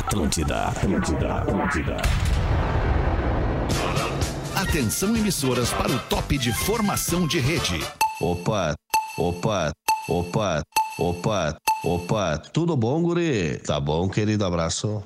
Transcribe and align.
Atlântida, 0.00 0.68
Atlântida, 0.68 1.34
Atlântida. 1.34 1.96
Atenção 4.56 5.14
emissoras 5.14 5.70
para 5.74 5.92
o 5.92 5.98
top 5.98 6.38
de 6.38 6.52
formação 6.54 7.26
de 7.26 7.38
rede. 7.38 7.84
Opa, 8.18 8.74
opa, 9.18 9.70
opa, 10.08 10.62
opa, 10.98 11.56
opa, 11.84 12.38
tudo 12.38 12.74
bom, 12.78 13.02
guri? 13.02 13.58
Tá 13.58 13.78
bom, 13.78 14.08
querido, 14.08 14.44
abraço. 14.44 15.04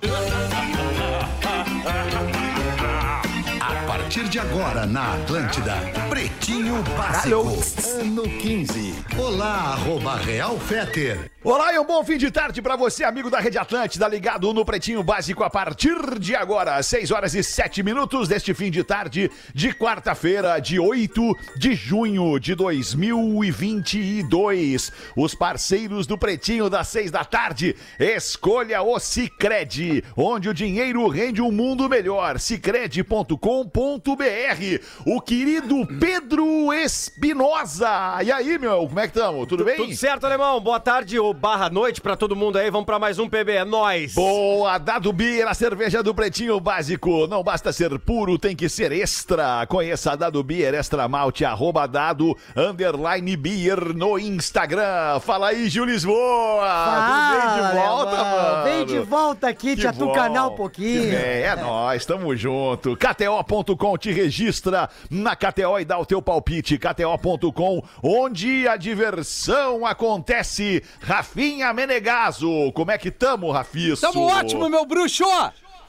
A 3.61 3.87
partir 3.87 4.29
de 4.29 4.39
agora 4.39 4.87
na 4.87 5.15
Atlântida, 5.15 5.75
Pretinho 6.15 6.81
Básico, 6.97 7.37
ano 8.01 8.23
15. 8.23 8.95
Olá, 9.19 9.73
arroba 9.73 10.15
Real 10.15 10.57
Feter. 10.61 11.29
Olá 11.43 11.75
e 11.75 11.79
um 11.79 11.85
bom 11.85 12.05
fim 12.05 12.17
de 12.17 12.31
tarde 12.31 12.63
pra 12.63 12.77
você, 12.77 13.05
amigo 13.05 13.29
da 13.29 13.39
Rede 13.39 13.59
Atlântida, 13.59 14.09
ligado 14.09 14.51
no 14.55 14.65
Pretinho 14.65 15.03
Básico 15.03 15.45
a 15.45 15.51
partir 15.51 16.19
de 16.19 16.35
agora, 16.35 16.83
6 16.83 17.11
horas 17.11 17.35
e 17.35 17.43
7 17.43 17.83
minutos 17.83 18.29
deste 18.29 18.55
fim 18.55 18.71
de 18.71 18.83
tarde 18.83 19.31
de 19.53 19.75
quarta-feira, 19.75 20.59
de 20.59 20.79
8 20.79 21.37
de 21.59 21.75
junho 21.75 22.39
de 22.39 22.55
2022. 22.55 24.91
Os 25.15 25.35
parceiros 25.35 26.07
do 26.07 26.17
Pretinho 26.17 26.71
das 26.71 26.89
6 26.89 27.11
da 27.11 27.25
tarde, 27.25 27.77
escolha 27.99 28.81
o 28.81 28.99
Cicred, 28.99 30.03
onde 30.17 30.49
o 30.49 30.55
dinheiro 30.55 31.07
rende 31.09 31.43
um 31.43 31.53
mundo 31.53 31.91
melhor. 31.91 32.39
Cicred.com.br. 32.39 33.35
O 35.05 35.21
querido 35.21 35.85
Pedro 36.05 36.71
Espinosa. 36.75 38.19
E 38.23 38.31
aí, 38.31 38.59
meu, 38.59 38.87
como 38.87 39.01
é 39.01 39.09
que 39.09 39.17
estamos? 39.17 39.47
Tudo 39.47 39.65
bem? 39.65 39.77
Tudo 39.77 39.97
certo, 39.97 40.27
alemão. 40.27 40.61
Boa 40.61 40.79
tarde 40.79 41.19
ou 41.19 41.33
barra 41.33 41.71
noite 41.71 41.99
pra 41.99 42.15
todo 42.15 42.37
mundo 42.37 42.59
aí. 42.59 42.71
Vamos 42.71 42.85
pra 42.85 42.99
mais 42.99 43.19
um 43.19 43.27
PB. 43.27 43.53
É 43.53 43.65
nóis. 43.65 44.13
Boa, 44.13 44.77
Dado 44.77 45.11
Beer, 45.15 45.49
a 45.49 45.55
cerveja 45.55 46.03
do 46.03 46.15
Pretinho 46.15 46.61
Básico. 46.61 47.27
Não 47.27 47.43
basta 47.43 47.73
ser 47.73 47.99
puro, 47.99 48.39
tem 48.39 48.55
que 48.55 48.69
ser 48.69 48.93
extra. 48.93 49.67
Conheça 49.67 50.13
a 50.13 50.17
Dado 50.17 50.45
Beer 50.45 50.75
Extra 50.75 51.09
Malte, 51.09 51.43
arroba 51.43 51.87
dado, 51.87 52.37
underline 52.55 53.35
beer 53.35 53.95
no 53.95 54.19
Instagram. 54.19 55.21
Fala 55.21 55.49
aí, 55.49 55.71
Gil 55.71 55.87
Lisboa. 55.87 56.69
Tudo 56.85 57.41
bem 57.41 57.55
de 57.55 57.75
volta, 57.75 58.17
alemão. 58.17 58.53
mano? 58.53 58.65
Vem 58.65 58.85
de 58.85 58.99
volta 58.99 59.49
aqui, 59.49 59.75
te 59.75 59.87
atucanar 59.87 60.49
um 60.49 60.55
pouquinho. 60.55 61.15
É, 61.15 61.45
é 61.45 61.57
nóis, 61.57 62.05
tamo 62.05 62.37
junto. 62.37 62.95
KTO.com 62.95 63.97
te 63.97 64.13
registra 64.13 64.91
na 65.09 65.35
KTO 65.35 65.81
e 65.81 65.85
dá 65.87 65.94
o 65.99 66.07
teu 66.07 66.21
palpite. 66.21 66.79
KTO.com, 66.79 67.83
onde 68.03 68.69
a 68.69 68.77
diversão 68.77 69.87
acontece. 69.87 70.83
Rafinha 71.01 71.73
Menegaso, 71.73 72.73
como 72.73 72.91
é 72.91 72.99
que 72.99 73.11
tamo, 73.11 73.51
Rafiço? 73.51 74.03
Tamo 74.03 74.27
ótimo, 74.27 74.69
meu 74.69 74.85
bruxo! 74.85 75.25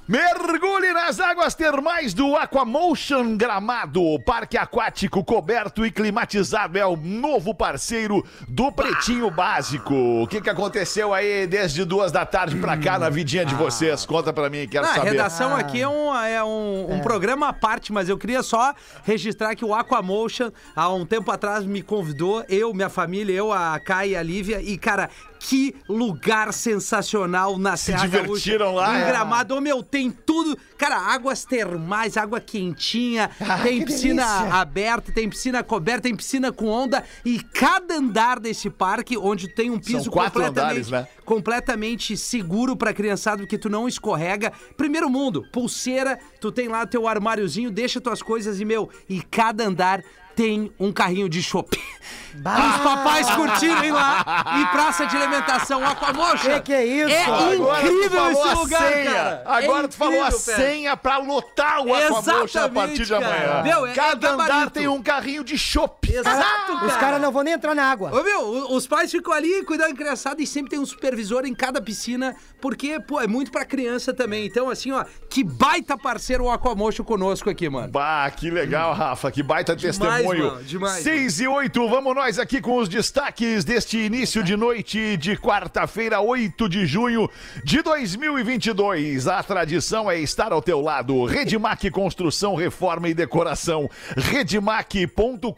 Mergulhe 0.08 0.94
nas 0.94 1.20
águas 1.20 1.56
termais 1.56 2.14
do 2.14 2.36
Aquamotion 2.36 3.36
Gramado. 3.36 4.20
Parque 4.24 4.56
aquático 4.56 5.24
coberto 5.24 5.84
e 5.84 5.90
climatizado 5.90 6.78
é 6.78 6.86
o 6.86 6.96
novo 6.96 7.56
parceiro 7.56 8.24
do 8.48 8.72
Pretinho 8.72 9.32
Básico. 9.32 9.96
O 10.22 10.28
que, 10.28 10.42
que 10.42 10.50
aconteceu 10.50 11.12
aí 11.12 11.48
desde 11.48 11.84
duas 11.84 12.12
da 12.12 12.24
tarde 12.24 12.56
pra 12.58 12.78
cá 12.78 13.00
na 13.00 13.10
vidinha 13.10 13.44
de 13.44 13.56
vocês? 13.56 14.06
Conta 14.06 14.32
pra 14.32 14.48
mim, 14.48 14.68
quero 14.68 14.86
Ah, 14.86 14.92
a 14.92 14.96
saber. 14.96 15.10
redação 15.10 15.56
aqui 15.56 15.82
é 15.82 15.88
um, 15.88 16.16
é 16.16 16.44
um, 16.44 16.94
um 16.94 17.00
programa 17.00 17.50
à 17.50 17.54
parte, 17.54 17.92
mas 17.92 18.08
eu 18.08 18.16
queria 18.18 18.44
só 18.44 18.76
registrar 19.06 19.56
que 19.56 19.66
o 19.66 19.74
Aquamotion, 19.74 20.52
há 20.76 20.88
um 20.88 21.04
tempo 21.04 21.32
atrás, 21.32 21.66
me 21.66 21.82
convidou, 21.82 22.46
eu, 22.48 22.72
minha 22.76 22.90
família, 22.90 23.34
eu, 23.34 23.52
a 23.52 23.80
Kai 23.80 24.10
e 24.10 24.16
a 24.16 24.22
Lívia, 24.22 24.62
e, 24.62 24.78
cara, 24.78 25.10
que 25.48 25.76
lugar 25.88 26.52
sensacional 26.52 27.60
na 27.60 27.78
Serra 27.78 28.08
divertiram 28.08 28.74
Gaúcha. 28.74 28.82
lá, 28.82 28.98
Em 29.00 29.04
é? 29.04 29.06
Gramado, 29.06 29.56
ô, 29.56 29.62
meu, 29.62 29.84
tem 29.84 30.10
tudo. 30.10 30.58
Cara, 30.76 30.98
águas 30.98 31.46
termais, 31.46 32.18
água 32.18 32.40
quentinha, 32.42 33.30
tem 33.62 33.80
que 33.80 33.86
piscina 33.86 34.26
delícia. 34.26 34.54
aberta, 34.56 35.12
tem 35.12 35.30
piscina 35.30 35.64
coberta, 35.64 36.02
tem 36.02 36.16
piscina 36.16 36.52
com 36.52 36.66
onda, 36.66 37.04
e 37.24 37.40
cada 37.40 37.94
andar 37.96 38.40
desse 38.40 38.72
parque, 38.72 39.16
onde 39.16 39.48
tem 39.48 39.70
um 39.70 39.78
piso 39.80 40.10
completamente 40.10 40.50
andares, 40.50 40.90
né? 40.90 41.08
completamente 41.24 42.18
seguro 42.18 42.76
pra 42.76 42.92
criançada, 42.92 43.38
porque 43.44 43.58
tu 43.60 43.70
não 43.70 43.88
escorrega. 43.88 44.52
Primeiro 44.76 45.08
mundo, 45.12 45.46
pulseira, 45.54 46.18
tu 46.42 46.52
tem 46.52 46.68
lá 46.68 46.88
teu 46.88 47.08
armáriozinho, 47.08 47.70
deixa 47.70 48.02
tuas 48.02 48.24
coisas 48.24 48.60
e, 48.60 48.66
meu, 48.66 48.90
e 49.08 49.22
cada 49.22 49.64
andar 49.64 50.02
tem 50.36 50.72
um 50.80 50.92
carrinho 50.92 51.30
de 51.30 51.42
chopp. 51.42 51.80
Os 52.36 52.82
papais 52.84 53.30
curtirem 53.32 53.92
lá 53.92 54.60
e 54.60 54.66
praça 54.76 55.06
de 55.06 55.16
alimentação 55.16 55.86
Aquamotion. 55.88 56.50
Que 56.56 56.60
que 56.60 56.74
é 56.74 56.86
isso? 56.86 57.10
É 57.10 57.24
Agora 57.24 57.82
tu 57.82 57.88
incrível 57.88 58.10
falou 58.20 58.32
esse 58.32 58.48
a 58.50 58.54
lugar, 58.60 58.92
senha. 58.94 59.12
cara. 59.12 59.44
Agora 59.46 59.86
É 59.86 59.88
tu 59.88 59.96
falou 59.96 60.14
a 60.24 60.28
incrível, 60.28 60.46
cara. 60.46 60.58
senha 60.58 60.98
pra 60.98 61.18
lotar 61.20 61.80
o 61.86 61.96
Aquamotion 61.96 62.60
a 62.62 62.70
partir 62.70 63.06
de 63.06 63.10
cara. 63.10 63.26
amanhã. 63.26 63.64
Meu, 63.64 63.86
é- 63.86 63.92
é 63.92 63.94
Cada 63.96 64.34
andar 64.34 64.48
gabarito. 64.48 64.72
tem 64.72 64.88
um 64.90 65.02
carrinho 65.02 65.44
de 65.46 65.58
chopp. 65.58 66.14
Exato, 66.14 66.74
Os 66.86 66.94
caras 66.98 67.22
não 67.22 67.32
vão 67.32 67.42
nem 67.44 67.54
entrar 67.54 67.74
na 67.74 67.86
água. 67.90 68.12
Ô, 68.14 68.22
meu, 68.22 68.42
o- 68.42 68.76
os 68.76 68.86
pais 68.86 69.10
ficam 69.12 69.32
ali 69.34 69.64
cuidando 69.64 69.92
da 69.92 69.96
criançada 69.96 70.42
e 70.42 70.46
sempre 70.48 70.72
tem 70.72 70.80
um 70.80 70.86
supervisor 70.86 71.46
em 71.46 71.54
cada 71.56 71.82
piscina, 71.82 72.36
porque, 72.60 73.00
pô, 73.00 73.22
é 73.22 73.28
muito 73.28 73.50
pra 73.50 73.64
criança 73.64 74.14
também. 74.14 74.46
Então, 74.46 74.70
assim, 74.70 74.92
ó, 74.92 75.06
que 75.30 75.42
baita 75.44 75.98
parceiro 75.98 76.44
o 76.44 76.52
Aquamotion 76.52 77.04
conosco 77.06 77.50
aqui, 77.50 77.70
mano. 77.70 77.88
Bah, 77.88 78.30
que 78.30 78.50
legal, 78.52 78.94
Rafa. 78.94 79.32
Que 79.32 79.42
baita 79.42 79.74
Demais, 79.76 80.25
testemunho. 80.26 80.52
mano, 80.54 80.64
demais, 80.64 81.04
6 81.04 81.40
e 81.42 81.48
8, 81.48 81.90
vamos 81.90 82.16
nós 82.16 82.40
aqui 82.40 82.62
com 82.62 82.78
os 82.78 82.90
destaques 82.90 83.64
deste 83.64 83.98
início 83.98 84.44
de 84.44 84.56
noite 84.56 85.18
de 85.18 85.38
quarta-feira, 85.38 86.20
8 86.20 86.68
de 86.68 86.86
junho 86.86 87.30
de 87.64 87.82
2022. 87.82 89.28
A 89.28 89.44
tradição 89.44 90.10
é 90.10 90.20
estar 90.20 90.52
ao 90.52 90.62
teu 90.62 90.82
lado. 90.82 91.26
Redmac 91.26 91.90
Construção, 91.92 92.56
Reforma 92.56 93.10
e 93.10 93.14
Decoração. 93.14 93.90
Redmac.com.br 94.16 95.54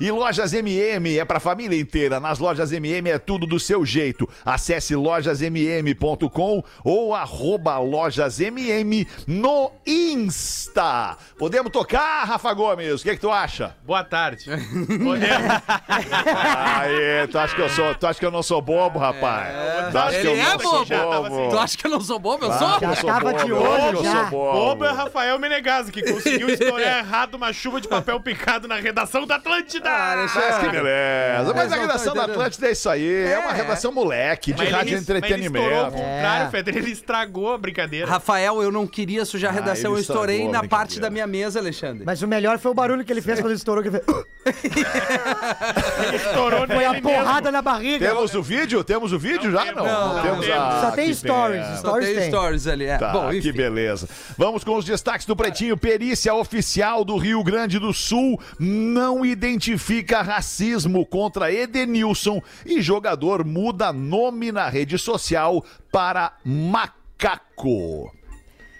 e 0.00 0.10
Lojas 0.10 0.52
MM 0.52 1.18
é 1.18 1.24
pra 1.24 1.40
família 1.40 1.78
inteira. 1.78 2.20
Nas 2.20 2.38
Lojas 2.38 2.72
MM 2.72 3.10
é 3.10 3.18
tudo 3.18 3.46
do 3.46 3.58
seu 3.58 3.84
jeito. 3.84 4.28
Acesse 4.44 4.94
lojasmm.com 4.94 6.64
ou 6.84 7.14
arroba 7.14 7.78
lojasmm 7.78 9.06
no 9.26 9.70
Insta. 9.86 11.16
Podemos 11.38 11.72
tocar, 11.72 12.24
Rafa 12.24 12.52
Gomes? 12.52 13.00
O 13.00 13.04
que, 13.04 13.13
que 13.14 13.20
tu 13.20 13.30
acha? 13.30 13.74
Boa 13.84 14.02
tarde. 14.04 14.44
Aê, 16.80 17.26
tu 17.28 17.38
acha 17.38 17.54
que 17.54 17.60
eu 17.62 17.68
sou, 17.68 17.94
tu 17.94 18.06
acha 18.06 18.18
que 18.18 18.26
eu 18.26 18.30
não 18.30 18.42
sou 18.42 18.60
bobo, 18.60 18.98
rapaz? 18.98 19.54
tu 19.90 19.98
acha 19.98 20.10
que 20.20 20.26
Ele 20.26 20.40
eu 20.40 20.44
é 20.44 20.52
não 20.52 20.58
sou 20.60 20.72
bobo. 20.72 20.84
Já. 20.86 21.50
Tu 21.50 21.58
acha 21.58 21.76
que 21.78 21.86
eu 21.86 21.90
não 21.90 22.00
sou 22.00 22.18
bobo? 22.18 22.44
Eu 22.44 22.52
Ah, 22.52 22.58
sou? 22.58 22.78
que 22.78 22.84
eu 22.84 22.96
sou 22.96 23.10
tava 23.10 23.32
bobo, 23.32 23.44
de 23.44 23.52
olho 23.52 23.90
que 23.92 23.96
eu 23.96 24.04
já. 24.04 24.12
sou 24.22 24.30
bobo. 24.30 24.52
Bobo 24.52 24.84
é 24.84 24.92
Rafael 24.92 25.38
Menegaso, 25.38 25.92
que 25.92 26.02
conseguiu 26.02 26.48
estourar 26.50 26.98
errado 26.98 27.34
uma 27.34 27.52
chuva 27.52 27.80
de 27.80 27.88
papel 27.88 28.18
picado 28.20 28.66
na 28.68 28.76
redação 28.76 29.26
da 29.26 29.36
Atlântida. 29.36 29.88
Ah, 29.90 30.14
Mas 30.16 30.58
que 30.58 30.68
beleza. 30.68 31.54
Mas 31.54 31.72
a 31.72 31.76
redação 31.76 32.14
da. 32.14 32.24
Atlântida 32.24 32.68
é 32.68 32.72
isso 32.72 32.88
aí. 32.88 33.24
É, 33.26 33.38
uma 33.38 33.52
redação 33.52 33.92
moleque, 33.92 34.52
de 34.52 34.58
Mas 34.58 34.66
ele 34.68 34.76
rádio 34.76 34.94
mas 34.94 35.08
Ele 35.08 35.46
estourou 35.46 35.68
ao 35.80 35.86
entretenimento. 35.88 35.96
contrário, 36.02 36.46
É. 36.46 36.50
Feder. 36.50 36.76
Ele 36.76 36.90
estragou 36.90 37.52
a 37.52 37.58
brincadeira. 37.58 38.06
Rafael, 38.06 38.62
eu 38.62 38.72
não 38.72 38.86
queria 38.86 39.24
sujar 39.24 39.50
a 39.50 39.52
Ah, 39.52 39.60
redação, 39.60 39.90
ele 39.92 39.98
eu 39.98 40.00
estourei 40.00 40.36
estragou 40.36 40.50
a 40.50 40.52
na 40.54 40.60
brincadeira. 40.60 40.84
parte 40.86 41.00
da 41.00 41.10
minha 41.10 41.26
mesa, 41.26 41.58
Alexandre. 41.60 42.02
Mas 42.04 42.22
o 42.22 42.26
melhor 42.28 42.58
foi 42.58 42.70
o 42.70 42.74
barulho 42.74 43.03
que 43.04 43.12
ele 43.12 43.22
fez 43.22 43.38
quando 43.40 43.50
ele 43.50 43.56
estourou. 43.56 43.82
Que 43.82 43.88
ele 43.88 44.00
fez... 44.00 44.24
Ele 46.06 46.16
estourou 46.16 46.66
Foi 46.66 46.84
a 46.84 47.00
porrada 47.00 47.52
na 47.52 47.62
barriga. 47.62 48.06
Temos 48.06 48.34
o 48.34 48.42
vídeo? 48.42 48.82
Temos 48.84 49.12
o 49.12 49.18
vídeo 49.18 49.50
já? 49.50 49.72
Não. 49.72 49.84
não, 49.84 50.22
temos 50.22 50.46
não 50.46 50.54
a... 50.54 50.80
Só 50.80 50.90
tem 50.92 51.14
stories. 51.14 51.66
Só 51.66 51.76
Stories 51.76 52.06
tem 52.06 52.16
tem. 52.16 52.28
stories 52.28 52.66
ali. 52.66 52.84
É. 52.86 52.98
Tá, 52.98 53.12
Bom, 53.12 53.30
que 53.30 53.52
beleza. 53.52 54.08
Vamos 54.36 54.64
com 54.64 54.76
os 54.76 54.84
destaques 54.84 55.26
do 55.26 55.36
Pretinho. 55.36 55.76
Perícia 55.76 56.34
oficial 56.34 57.04
do 57.04 57.16
Rio 57.16 57.42
Grande 57.42 57.78
do 57.78 57.92
Sul 57.92 58.40
não 58.58 59.24
identifica 59.24 60.22
racismo 60.22 61.04
contra 61.06 61.52
Edenilson 61.52 62.42
e 62.64 62.80
jogador 62.80 63.44
muda 63.44 63.92
nome 63.92 64.50
na 64.52 64.68
rede 64.68 64.98
social 64.98 65.64
para 65.90 66.32
Macaco. 66.44 68.12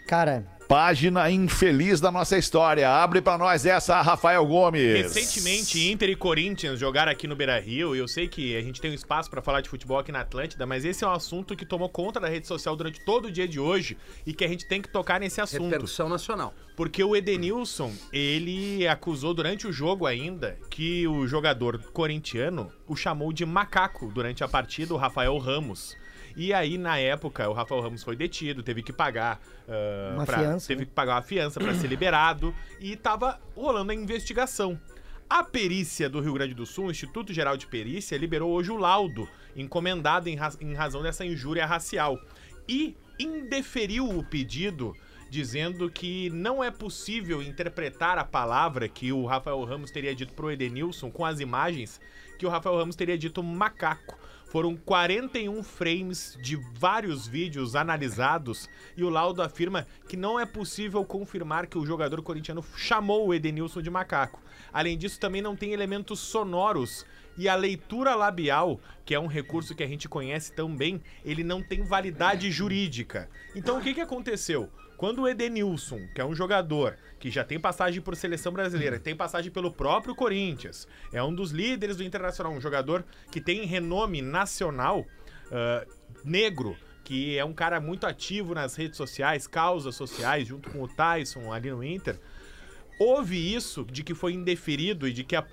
Cara, 0.07 0.45
Página 0.69 1.31
infeliz 1.31 2.01
da 2.01 2.11
nossa 2.11 2.39
história. 2.39 2.89
Abre 2.89 3.21
pra 3.21 3.37
nós 3.37 3.67
essa, 3.67 4.01
Rafael 4.01 4.45
Gomes. 4.47 5.15
Recentemente, 5.15 5.91
Inter 5.91 6.09
e 6.09 6.17
Corinthians 6.17 6.81
jogaram 6.81 7.13
aqui 7.13 7.27
no 7.27 7.37
Beira 7.37 7.61
Rio. 7.61 7.95
E 7.95 7.99
eu 7.99 8.09
sei 8.09 8.27
que 8.27 8.57
a 8.57 8.63
gente 8.63 8.81
tem 8.81 8.91
um 8.91 8.95
espaço 8.95 9.31
pra 9.31 9.43
falar 9.43 9.61
de 9.61 9.69
futebol 9.69 9.99
aqui 9.99 10.11
na 10.11 10.21
Atlântida, 10.21 10.65
mas 10.65 10.85
esse 10.85 11.05
é 11.05 11.07
um 11.07 11.13
assunto 11.13 11.55
que 11.55 11.67
tomou 11.67 11.89
conta 11.89 12.19
da 12.19 12.29
rede 12.29 12.47
social 12.47 12.75
durante 12.75 13.05
todo 13.05 13.27
o 13.27 13.31
dia 13.31 13.47
de 13.47 13.61
hoje 13.61 13.99
e 14.27 14.33
que 14.33 14.45
a 14.45 14.49
gente 14.49 14.67
tem 14.67 14.81
que 14.81 14.89
tocar 14.89 15.21
nesse 15.21 15.41
assunto. 15.41 15.65
Repercussão 15.65 16.09
nacional. 16.09 16.55
Porque 16.77 17.05
o 17.05 17.15
Edenilson, 17.15 17.93
ele 18.13 18.89
acusou 18.89 19.35
durante 19.35 19.67
o 19.67 19.73
jogo 19.73 20.07
ainda 20.07 20.59
que 20.71 21.07
o 21.07 21.27
jogador 21.27 21.79
corintiano 21.93 22.73
o 22.89 22.97
chamou 22.97 23.33
de 23.33 23.45
macaco 23.45 24.11
durante 24.13 24.43
a 24.43 24.49
partida, 24.49 24.95
o 24.95 24.97
Rafael 24.97 25.37
Ramos. 25.39 25.97
E 26.37 26.53
aí, 26.53 26.77
na 26.77 26.99
época, 26.99 27.49
o 27.49 27.53
Rafael 27.53 27.81
Ramos 27.81 28.03
foi 28.03 28.17
detido, 28.17 28.63
teve 28.63 28.83
que 28.83 28.93
pagar. 28.93 29.41
ah, 29.69 30.13
Uma 30.15 30.27
pra- 30.27 30.39
fiança, 30.39 30.67
Teve 30.69 30.81
né? 30.81 30.87
que 30.87 30.93
pagar 30.93 31.15
uma 31.17 31.23
fiança 31.23 31.61
pra 31.61 31.75
ser 31.75 31.87
liberado. 31.87 32.55
E 32.81 32.97
tava 32.97 33.41
rolando 33.55 33.93
a 33.93 33.95
investigação. 33.95 34.79
A 35.31 35.43
perícia 35.45 36.09
do 36.09 36.21
Rio 36.21 36.35
Grande 36.35 36.53
do 36.55 36.67
Sul, 36.67 36.87
o 36.87 36.91
Instituto 36.91 37.33
Geral 37.33 37.57
de 37.57 37.67
Perícia, 37.67 38.17
liberou 38.19 38.51
hoje 38.53 38.71
o 38.71 38.77
laudo 38.77 39.29
encomendado 39.57 40.29
em, 40.29 40.35
ra- 40.35 40.53
em 40.61 40.75
razão 40.75 41.03
dessa 41.03 41.25
injúria 41.25 41.65
racial. 41.67 42.19
E 42.69 42.97
indeferiu 43.19 44.09
o 44.09 44.23
pedido, 44.25 44.95
dizendo 45.31 45.91
que 45.91 46.31
não 46.31 46.63
é 46.63 46.71
possível 46.71 47.43
interpretar 47.43 48.19
a 48.19 48.25
palavra 48.25 48.89
que 48.89 49.13
o 49.13 49.25
Rafael 49.25 49.63
Ramos 49.65 49.91
teria 49.91 50.15
dito 50.15 50.33
pro 50.35 50.51
Edenilson 50.51 51.11
com 51.11 51.25
as 51.25 51.41
imagens 51.41 52.01
que 52.39 52.45
o 52.47 52.49
Rafael 52.51 52.77
Ramos 52.77 52.97
teria 52.97 53.17
dito 53.17 53.43
macaco. 53.43 54.19
Foram 54.55 54.77
41 54.77 55.65
frames 55.65 56.39
de 56.41 56.55
vários 56.55 57.27
vídeos 57.27 57.75
analisados 57.75 58.71
e 58.97 59.03
o 59.03 59.09
laudo 59.09 59.43
afirma 59.43 59.85
que 60.09 60.17
não 60.17 60.39
é 60.39 60.47
possível 60.47 61.05
confirmar 61.05 61.67
que 61.67 61.77
o 61.77 61.85
jogador 61.85 62.23
corintiano 62.23 62.65
chamou 62.77 63.27
o 63.27 63.35
Edenilson 63.35 63.83
de 63.83 63.91
macaco. 63.91 64.41
Além 64.73 64.97
disso, 64.97 65.19
também 65.19 65.43
não 65.43 65.57
tem 65.57 65.73
elementos 65.73 66.21
sonoros 66.21 67.05
e 67.37 67.49
a 67.49 67.57
leitura 67.57 68.15
labial, 68.15 68.79
que 69.05 69.13
é 69.13 69.19
um 69.19 69.27
recurso 69.27 69.75
que 69.75 69.83
a 69.83 69.89
gente 69.89 70.09
conhece 70.09 70.53
tão 70.53 70.73
bem, 70.73 71.03
ele 71.25 71.43
não 71.43 71.61
tem 71.61 71.83
validade 71.83 72.49
jurídica. 72.53 73.29
Então 73.57 73.79
o 73.79 73.83
que, 73.83 73.93
que 73.93 74.01
aconteceu? 74.01 74.71
Quando 75.05 75.21
o 75.21 75.29
Edenilson, 75.29 76.09
que 76.15 76.21
é 76.23 76.25
um 76.25 76.35
jogador 76.35 76.97
que 77.21 77.31
já 77.31 77.45
tem 77.45 77.61
passagem 77.61 78.01
por 78.01 78.17
seleção 78.17 78.51
brasileira, 78.51 78.99
tem 78.99 79.15
passagem 79.15 79.53
pelo 79.53 79.71
próprio 79.71 80.15
Corinthians, 80.15 80.89
é 81.13 81.23
um 81.23 81.35
dos 81.35 81.51
líderes 81.51 81.99
do 81.99 82.03
Internacional, 82.03 82.51
um 82.51 82.59
jogador 82.59 83.05
que 83.31 83.39
tem 83.39 83.67
renome 83.67 84.23
nacional, 84.23 85.05
ah, 85.53 85.87
negro, 86.25 86.75
que 87.05 87.37
é 87.37 87.45
um 87.45 87.53
cara 87.53 87.83
muito 87.83 88.07
ativo 88.07 88.55
nas 88.55 88.77
redes 88.77 88.97
sociais, 88.97 89.47
causas 89.47 89.95
sociais, 89.95 90.49
junto 90.49 90.71
com 90.71 90.83
o 90.83 90.89
Tyson 90.89 91.53
ali 91.53 91.71
no 91.71 91.85
Inter. 91.85 92.19
Houve 92.99 93.55
isso 93.55 93.85
de 93.85 94.03
que 94.03 94.15
foi 94.15 94.33
indeferido 94.33 95.07
e 95.07 95.13
de 95.13 95.23
que 95.23 95.37
a, 95.37 95.47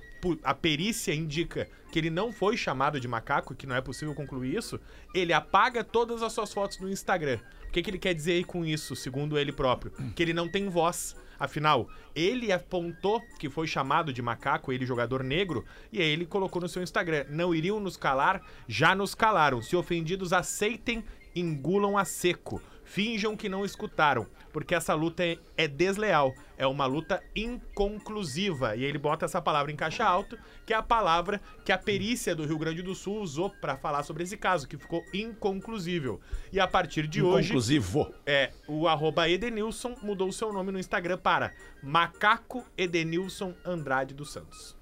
a 0.44 0.54
perícia 0.54 1.14
indica 1.14 1.68
que 1.92 2.00
ele 2.00 2.10
não 2.10 2.32
foi 2.32 2.56
chamado 2.56 3.02
de 3.02 3.08
macaco, 3.08 3.54
que 3.54 3.68
não 3.68 3.76
é 3.76 3.82
possível 3.82 4.16
concluir 4.16 4.56
isso, 4.56 4.80
ele 5.14 5.34
apaga 5.34 5.84
todas 5.84 6.24
as 6.24 6.32
suas 6.32 6.54
fotos 6.54 6.80
no 6.80 6.90
Instagram. 6.90 7.38
O 7.72 7.74
que, 7.74 7.82
que 7.82 7.90
ele 7.90 7.98
quer 7.98 8.14
dizer 8.14 8.34
aí 8.34 8.44
com 8.44 8.66
isso, 8.66 8.98
segundo 8.98 9.40
ele 9.40 9.54
próprio? 9.54 9.94
Que 10.14 10.22
ele 10.22 10.34
não 10.34 10.46
tem 10.46 10.68
voz. 10.68 11.16
Afinal, 11.40 11.88
ele 12.14 12.52
apontou 12.52 13.22
que 13.40 13.50
foi 13.50 13.66
chamado 13.66 14.12
de 14.12 14.22
macaco, 14.22 14.74
ele 14.74 14.86
jogador 14.86 15.24
negro, 15.24 15.64
e 15.90 16.02
aí 16.02 16.10
ele 16.10 16.26
colocou 16.26 16.62
no 16.62 16.68
seu 16.68 16.84
Instagram: 16.84 17.28
não 17.30 17.56
iriam 17.56 17.80
nos 17.80 17.96
calar, 17.96 18.42
já 18.68 18.94
nos 18.94 19.16
calaram. 19.16 19.62
Se 19.62 19.74
ofendidos, 19.78 20.34
aceitem, 20.34 21.02
engulam 21.34 21.98
a 21.98 22.04
seco. 22.04 22.62
Finjam 22.92 23.38
que 23.38 23.48
não 23.48 23.64
escutaram, 23.64 24.28
porque 24.52 24.76
essa 24.76 24.94
luta 24.94 25.24
é, 25.24 25.38
é 25.56 25.66
desleal, 25.66 26.36
é 26.58 26.68
uma 26.68 26.86
luta 26.86 27.24
inconclusiva. 27.34 28.76
E 28.76 28.84
ele 28.84 28.98
bota 28.98 29.24
essa 29.24 29.42
palavra 29.42 29.72
em 29.72 29.78
caixa 29.78 30.04
alto, 30.04 30.38
que 30.66 30.74
é 30.74 30.76
a 30.76 30.84
palavra 30.84 31.40
que 31.64 31.72
a 31.72 31.78
perícia 31.78 32.36
do 32.36 32.46
Rio 32.46 32.58
Grande 32.58 32.82
do 32.82 32.94
Sul 32.94 33.22
usou 33.22 33.50
para 33.50 33.78
falar 33.78 34.04
sobre 34.04 34.24
esse 34.24 34.36
caso, 34.36 34.68
que 34.68 34.76
ficou 34.76 35.06
inconclusível. 35.14 36.20
E 36.52 36.60
a 36.60 36.68
partir 36.68 37.08
de 37.08 37.24
hoje, 37.24 37.52
Inclusivo. 37.52 38.14
é, 38.26 38.52
o 38.68 38.86
arroba 38.90 39.30
Edenilson 39.30 39.96
mudou 40.04 40.28
o 40.28 40.34
seu 40.34 40.52
nome 40.52 40.74
no 40.74 40.78
Instagram 40.78 41.18
para 41.18 41.54
Macaco 41.82 42.66
Edenilson 42.78 43.54
Andrade 43.64 44.14
dos 44.14 44.34
Santos. 44.34 44.76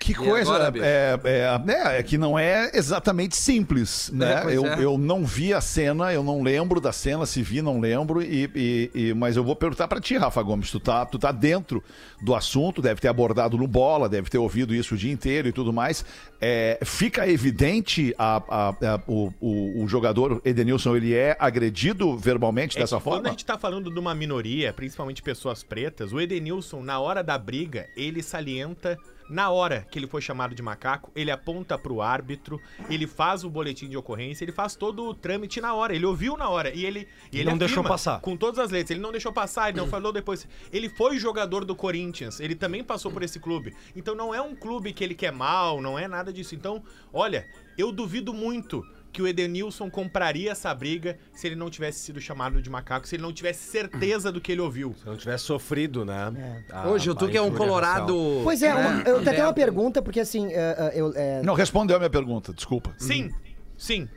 Que 0.00 0.14
coisa, 0.14 0.50
agora, 0.54 0.70
bicho? 0.70 0.84
é, 0.84 1.20
é, 1.24 1.58
né, 1.64 1.98
é 1.98 2.02
que 2.02 2.16
não 2.16 2.38
é 2.38 2.70
exatamente 2.74 3.36
simples, 3.36 4.10
né? 4.12 4.40
pois 4.42 4.54
eu, 4.54 4.66
é. 4.66 4.82
eu 4.82 4.96
não 4.96 5.26
vi 5.26 5.52
a 5.52 5.60
cena, 5.60 6.10
eu 6.12 6.24
não 6.24 6.42
lembro 6.42 6.80
da 6.80 6.90
cena, 6.90 7.26
se 7.26 7.42
vi, 7.42 7.60
não 7.60 7.78
lembro, 7.78 8.22
e, 8.22 8.50
e- 8.54 8.90
e- 8.94 9.14
mas 9.14 9.36
eu 9.36 9.44
vou 9.44 9.54
perguntar 9.54 9.86
pra 9.88 10.00
ti, 10.00 10.16
Rafa 10.16 10.42
Gomes, 10.42 10.70
tu 10.70 10.80
tá, 10.80 11.04
tu 11.04 11.18
tá 11.18 11.30
dentro 11.30 11.84
do 12.22 12.34
assunto, 12.34 12.80
deve 12.80 12.98
ter 13.00 13.08
abordado 13.08 13.58
no 13.58 13.66
bola, 13.66 14.08
deve 14.08 14.30
ter 14.30 14.38
ouvido 14.38 14.74
isso 14.74 14.94
o 14.94 14.98
dia 14.98 15.12
inteiro 15.12 15.48
e 15.48 15.52
tudo 15.52 15.70
mais. 15.72 16.02
É, 16.40 16.78
fica 16.82 17.28
evidente 17.28 18.14
a, 18.18 18.42
a- 18.48 18.68
a- 18.70 19.00
o, 19.06 19.30
o- 19.38 19.84
o 19.84 19.88
jogador 19.88 20.40
Edenilson, 20.46 20.96
ele 20.96 21.14
é 21.14 21.36
agredido 21.38 22.16
verbalmente 22.16 22.78
É 22.78 22.80
dessa 22.80 22.96
que 22.96 23.02
Quando 23.02 23.12
forma? 23.16 23.28
a 23.28 23.30
gente 23.32 23.44
tá 23.44 23.58
falando 23.58 23.92
de 23.92 23.98
uma 24.00 24.14
minoria, 24.14 24.72
principalmente 24.72 25.22
pessoas 25.22 25.62
pretas, 25.62 26.10
o 26.10 26.18
Edenilson, 26.20 26.82
na 26.82 26.98
hora 26.98 27.22
da 27.22 27.36
briga, 27.36 27.86
ele 27.94 28.22
salienta. 28.22 28.96
Na 29.30 29.48
hora 29.48 29.86
que 29.88 29.96
ele 29.96 30.08
foi 30.08 30.20
chamado 30.20 30.56
de 30.56 30.62
macaco, 30.62 31.12
ele 31.14 31.30
aponta 31.30 31.78
pro 31.78 32.02
árbitro, 32.02 32.60
ele 32.88 33.06
faz 33.06 33.44
o 33.44 33.48
boletim 33.48 33.88
de 33.88 33.96
ocorrência, 33.96 34.44
ele 34.44 34.50
faz 34.50 34.74
todo 34.74 35.04
o 35.04 35.14
trâmite 35.14 35.60
na 35.60 35.72
hora. 35.72 35.94
Ele 35.94 36.04
ouviu 36.04 36.36
na 36.36 36.48
hora 36.48 36.74
e 36.74 36.84
ele, 36.84 37.06
e 37.32 37.38
ele 37.38 37.48
não 37.48 37.56
deixou 37.56 37.84
passar. 37.84 38.20
Com 38.20 38.36
todas 38.36 38.58
as 38.58 38.72
letras. 38.72 38.90
Ele 38.90 39.00
não 39.00 39.12
deixou 39.12 39.32
passar, 39.32 39.68
ele 39.68 39.78
não 39.78 39.86
falou 39.86 40.12
depois. 40.12 40.48
Ele 40.72 40.88
foi 40.88 41.16
jogador 41.16 41.64
do 41.64 41.76
Corinthians, 41.76 42.40
ele 42.40 42.56
também 42.56 42.82
passou 42.82 43.12
por 43.12 43.22
esse 43.22 43.38
clube. 43.38 43.72
Então 43.94 44.16
não 44.16 44.34
é 44.34 44.42
um 44.42 44.56
clube 44.56 44.92
que 44.92 45.04
ele 45.04 45.14
quer 45.14 45.30
mal, 45.32 45.80
não 45.80 45.96
é 45.96 46.08
nada 46.08 46.32
disso. 46.32 46.56
Então, 46.56 46.82
olha, 47.12 47.46
eu 47.78 47.92
duvido 47.92 48.34
muito 48.34 48.84
que 49.12 49.20
o 49.20 49.26
Edenilson 49.26 49.90
compraria 49.90 50.52
essa 50.52 50.72
briga 50.74 51.18
se 51.32 51.46
ele 51.46 51.56
não 51.56 51.68
tivesse 51.68 52.00
sido 52.00 52.20
chamado 52.20 52.62
de 52.62 52.70
macaco, 52.70 53.06
se 53.08 53.16
ele 53.16 53.22
não 53.22 53.32
tivesse 53.32 53.70
certeza 53.70 54.30
do 54.30 54.40
que 54.40 54.52
ele 54.52 54.60
ouviu. 54.60 54.94
Se 54.98 55.06
não 55.06 55.16
tivesse 55.16 55.44
sofrido, 55.44 56.04
né? 56.04 56.64
a- 56.70 56.88
Hoje, 56.88 57.10
a 57.10 57.14
tu 57.14 57.28
que 57.28 57.36
é 57.36 57.42
um 57.42 57.50
colorado... 57.50 58.16
racial. 58.16 58.40
Pois 58.44 58.62
é, 58.62 58.72
né, 58.74 58.80
uma- 58.88 59.02
eu 59.02 59.16
até 59.18 59.32
tenho 59.32 59.46
uma 59.46 59.52
pergunta, 59.52 60.00
porque 60.02 60.20
assim, 60.20 60.46
é, 60.52 60.92
é, 60.94 61.00
eu, 61.00 61.12
é, 61.16 61.42
Não 61.42 61.54
respondeu 61.54 61.96
a 61.96 61.98
minha 61.98 62.10
pergunta, 62.10 62.52
desculpa. 62.52 62.94
Sim, 62.98 63.30
sim. 63.76 64.08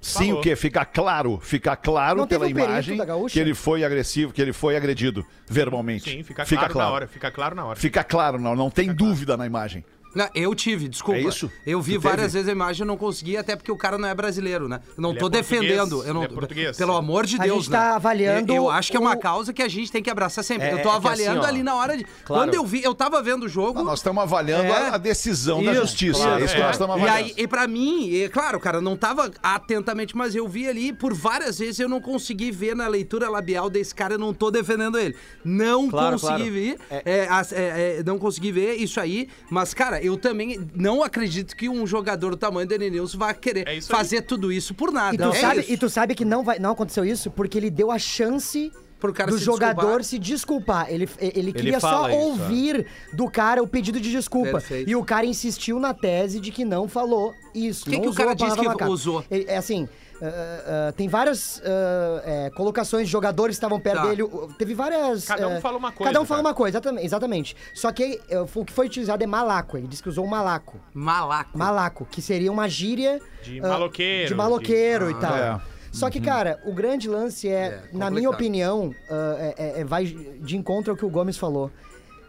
Sim, 0.00 0.26
Falou. 0.26 0.38
o 0.38 0.42
que? 0.42 0.54
Fica 0.54 0.84
claro, 0.84 1.40
fica 1.42 1.74
claro 1.74 2.20
Não 2.20 2.26
pela 2.28 2.46
um 2.46 2.48
imagem 2.48 2.98
que 3.28 3.40
ele 3.40 3.52
foi 3.52 3.82
agressivo, 3.82 4.32
que 4.32 4.40
ele 4.40 4.52
foi 4.52 4.76
agredido 4.76 5.26
verbalmente. 5.48 6.08
Sim, 6.08 6.22
fica, 6.22 6.44
claro, 6.44 6.78
na 6.78 6.90
hora. 6.90 7.08
Fica 7.08 7.30
claro 7.32 7.54
na 7.56 7.64
hora. 7.64 7.78
Fica 7.80 8.04
claro, 8.04 8.38
não, 8.38 8.54
não 8.54 8.70
tem 8.70 8.92
dúvida 8.94 9.36
na 9.36 9.44
imagem. 9.44 9.84
Não, 10.14 10.28
eu 10.34 10.54
tive, 10.54 10.88
desculpa. 10.88 11.20
É 11.20 11.24
isso? 11.24 11.50
Eu 11.66 11.80
vi 11.80 11.94
Tu 11.94 12.00
várias 12.00 12.20
teve? 12.32 12.32
vezes 12.34 12.48
a 12.48 12.52
imagem 12.52 12.82
e 12.84 12.86
não 12.86 12.96
consegui, 12.96 13.36
até 13.36 13.54
porque 13.56 13.70
o 13.70 13.76
cara 13.76 13.98
não 13.98 14.08
é 14.08 14.14
brasileiro, 14.14 14.68
né? 14.68 14.80
Eu 14.96 15.02
não 15.02 15.10
Ele 15.10 15.18
tô 15.18 15.26
é 15.26 15.30
português, 15.30 15.60
defendendo. 15.60 16.04
Eu 16.04 16.14
não, 16.14 16.22
ele 16.24 16.32
é 16.32 16.34
português. 16.34 16.76
Pelo 16.76 16.96
amor 16.96 17.26
de 17.26 17.36
A 17.36 17.44
Deus, 17.44 17.64
gente 17.64 17.70
tá 17.72 17.90
né? 17.90 17.90
avaliando 17.96 18.52
Eu, 18.52 18.56
eu 18.64 18.70
acho 18.70 18.90
que 18.90 18.96
é 18.96 19.00
uma 19.00 19.14
o- 19.14 19.18
causa 19.20 19.52
que 19.52 19.62
a 19.62 19.68
gente 19.68 19.92
tem 19.92 20.02
que 20.02 20.10
abraçar 20.10 20.42
sempre. 20.42 20.66
É, 20.68 20.72
eu 20.72 20.76
tô 20.82 20.88
é 20.88 20.90
que 20.90 20.96
avaliando 20.96 21.40
assim, 21.40 21.48
ali 21.48 21.62
na 21.62 21.74
hora 21.74 21.96
de. 21.96 22.04
claro. 22.24 22.42
Quando 22.44 22.54
eu 22.54 22.64
vi, 22.64 22.82
eu 22.82 22.94
tava 22.94 23.22
vendo 23.22 23.44
o 23.44 23.48
jogo. 23.48 23.78
Não, 23.78 23.84
nós 23.84 23.98
estamos 24.00 24.22
avaliando 24.22 24.64
É. 24.64 24.88
a, 24.90 24.94
a 24.94 24.98
decisão 24.98 25.62
da 25.62 25.72
Isso, 25.72 25.80
justiça. 25.82 26.22
claro, 26.22 26.40
é 26.40 26.44
isso 26.44 26.54
que 26.54 26.60
é. 26.60 26.64
nós 26.64 26.74
estamos 26.74 26.96
E 26.96 26.98
avaliando. 27.00 27.24
aí, 27.26 27.34
e 27.36 27.46
pra 27.46 27.66
mim, 27.68 28.08
e, 28.08 28.28
claro, 28.28 28.58
cara, 28.58 28.80
não 28.80 28.96
tava 28.96 29.30
atentamente, 29.42 30.16
mas 30.16 30.34
eu 30.34 30.48
vi 30.48 30.66
ali, 30.68 30.92
por 30.92 31.14
várias 31.14 31.58
vezes 31.58 31.78
eu 31.80 31.88
não 31.88 32.00
consegui 32.00 32.50
ver 32.50 32.74
na 32.74 32.86
leitura 32.88 33.28
labial 33.28 33.68
desse 33.68 33.94
cara, 33.94 34.14
eu 34.14 34.18
não 34.18 34.32
tô 34.32 34.50
defendendo 34.50 34.98
ele. 34.98 35.14
Não 35.44 35.88
Claro, 35.90 36.12
consegui 36.18 36.36
claro. 36.38 36.52
ver, 36.52 36.78
é, 36.90 37.02
é, 37.04 37.98
é, 37.98 38.02
não 38.04 38.18
consegui 38.18 38.52
ver 38.52 38.74
isso 38.76 38.98
aí, 39.00 39.28
mas, 39.50 39.74
cara, 39.74 40.02
eu 40.08 40.16
também 40.16 40.60
não 40.74 41.02
acredito 41.02 41.54
que 41.56 41.68
um 41.68 41.86
jogador 41.86 42.30
do 42.30 42.36
tamanho 42.36 42.66
do 42.66 42.74
Edenilson 42.74 43.18
vai 43.18 43.32
querer 43.34 43.66
É 43.68 43.80
fazer 43.80 44.22
tudo 44.22 44.50
isso 44.52 44.74
por 44.74 44.90
nada. 44.92 45.14
e, 45.14 45.18
tu 45.18 45.24
É 45.36 45.40
sabe, 45.40 45.60
isso. 45.60 45.72
e 45.72 45.76
tu 45.76 45.88
sabe 45.88 46.14
que 46.14 46.24
não, 46.24 46.42
vai, 46.42 46.58
não 46.58 46.70
aconteceu 46.72 47.04
isso 47.04 47.30
porque 47.30 47.56
ele 47.58 47.70
deu 47.70 47.90
a 47.90 47.98
chance 47.98 48.72
Pro 49.00 49.12
cara 49.12 49.30
do 49.30 49.38
se 49.38 49.44
jogador 49.44 50.00
desculpar. 50.00 50.04
se 50.04 50.18
desculpar. 50.18 50.86
Ele, 50.90 51.08
ele 51.20 51.52
queria 51.52 51.78
só 51.78 51.88
fala 51.88 52.10
isso, 52.10 52.18
ouvir 52.18 52.84
do 53.12 53.30
cara 53.30 53.62
o 53.62 53.68
pedido 53.68 54.00
de 54.00 54.10
desculpa. 54.10 54.50
Perfeito. 54.52 54.90
E 54.90 54.96
o 54.96 55.04
cara 55.04 55.24
insistiu 55.24 55.78
na 55.78 55.94
tese 55.94 56.40
de 56.40 56.50
que 56.50 56.64
não 56.64 56.88
falou 56.88 57.32
isso. 57.54 57.84
Que 57.84 57.92
não 57.92 58.00
que 58.02 58.08
o 58.08 58.14
cara 58.14 58.34
disse 58.34 58.56
que 58.56 58.84
usou? 58.84 59.24
É, 59.30 59.54
é 59.54 59.56
assim. 59.56 59.88
Ah, 60.22 60.88
ah, 60.88 60.92
tem 60.92 61.08
várias 61.08 61.62
ah, 61.64 62.22
é, 62.24 62.50
colocações 62.50 63.06
de 63.06 63.12
jogadores 63.12 63.56
que 63.56 63.58
estavam 63.58 63.78
perto 63.80 64.02
Tá. 64.02 64.06
dele. 64.08 64.22
Teve 64.58 64.74
várias. 64.74 65.24
Cada 65.26 65.48
um 65.48 65.60
fala 65.60 65.78
uma 65.78 65.92
coisa, 65.92 66.12
Cada 66.12 66.22
um 66.22 66.26
fala 66.26 66.38
cara. 66.42 66.48
uma 66.48 66.54
coisa, 66.54 66.76
exatamente. 66.78 67.04
exatamente. 67.06 67.56
Só 67.74 67.92
que 67.92 68.20
eh, 68.28 68.40
o 68.40 68.64
que 68.64 68.72
foi 68.72 68.86
utilizado 68.86 69.22
é 69.22 69.26
malaco. 69.26 69.76
Ele 69.76 69.86
disse 69.86 70.02
que 70.02 70.08
usou 70.08 70.24
um 70.24 70.28
malaco. 70.28 70.78
Malaco. 70.94 71.56
Malaco, 71.58 72.04
que 72.10 72.20
seria 72.20 72.50
uma 72.50 72.68
gíria 72.68 73.20
De 73.42 73.60
ah, 73.60 73.68
maloqueiro, 73.68 74.28
De 74.28 74.34
maloqueiro 74.34 75.06
de- 75.06 75.12
e 75.12 75.20
tal. 75.20 75.36
É. 75.36 75.60
Só 75.90 76.10
que, 76.10 76.20
cara, 76.20 76.60
o 76.66 76.72
grande 76.72 77.08
lance 77.08 77.48
é, 77.48 77.66
É, 77.66 77.82
na 77.92 78.10
minha 78.10 78.28
opinião, 78.28 78.94
ah, 79.10 79.36
é- 79.38 79.54
é- 79.56 79.80
é- 79.80 79.84
vai 79.84 80.04
de 80.04 80.56
encontro 80.56 80.92
ao 80.92 80.96
que 80.96 81.04
o 81.04 81.08
Gomes 81.10 81.36
falou. 81.38 81.70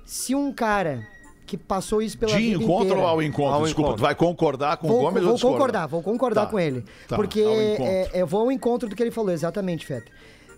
Se 0.06 0.34
um 0.34 0.52
cara 0.54 1.06
que 1.50 1.58
passou 1.58 2.02
isso 2.02 2.18
pela 2.18 2.32
De 2.32 2.38
vida 2.38 2.64
encontro 2.64 2.86
inteira, 2.86 3.02
ou 3.02 3.08
ao 3.08 3.22
encontro? 3.24 3.54
Ao 3.54 3.64
Desculpa, 3.64 3.90
encontro. 3.90 3.98
tu 3.98 4.06
vai 4.06 4.16
concordar 4.16 4.78
com 4.78 4.88
o 4.88 4.90
Vou, 4.92 5.00
Gomes 5.02 5.22
vou 5.24 5.30
ou 5.32 5.36
discordar? 5.36 5.58
concordar, 5.60 5.88
vou 5.88 6.02
concordar 6.04 6.46
Tá. 6.46 6.52
com 6.52 6.60
ele. 6.60 6.84
Tá, 7.08 7.16
porque 7.16 7.42
ao 7.42 7.54
encontro. 7.62 7.84
é, 7.86 8.10
eu 8.14 8.28
vou 8.28 8.42
ao 8.42 8.52
encontro 8.52 8.88
do 8.88 8.96
que 8.96 9.02
ele 9.02 9.12
falou, 9.12 9.32
exatamente, 9.32 9.86
Feta. 9.86 10.12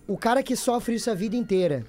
O 0.07 0.17
cara 0.17 0.43
que 0.43 0.55
sofre 0.55 0.95
isso 0.95 1.09
a 1.09 1.13
vida 1.13 1.35
inteira 1.35 1.85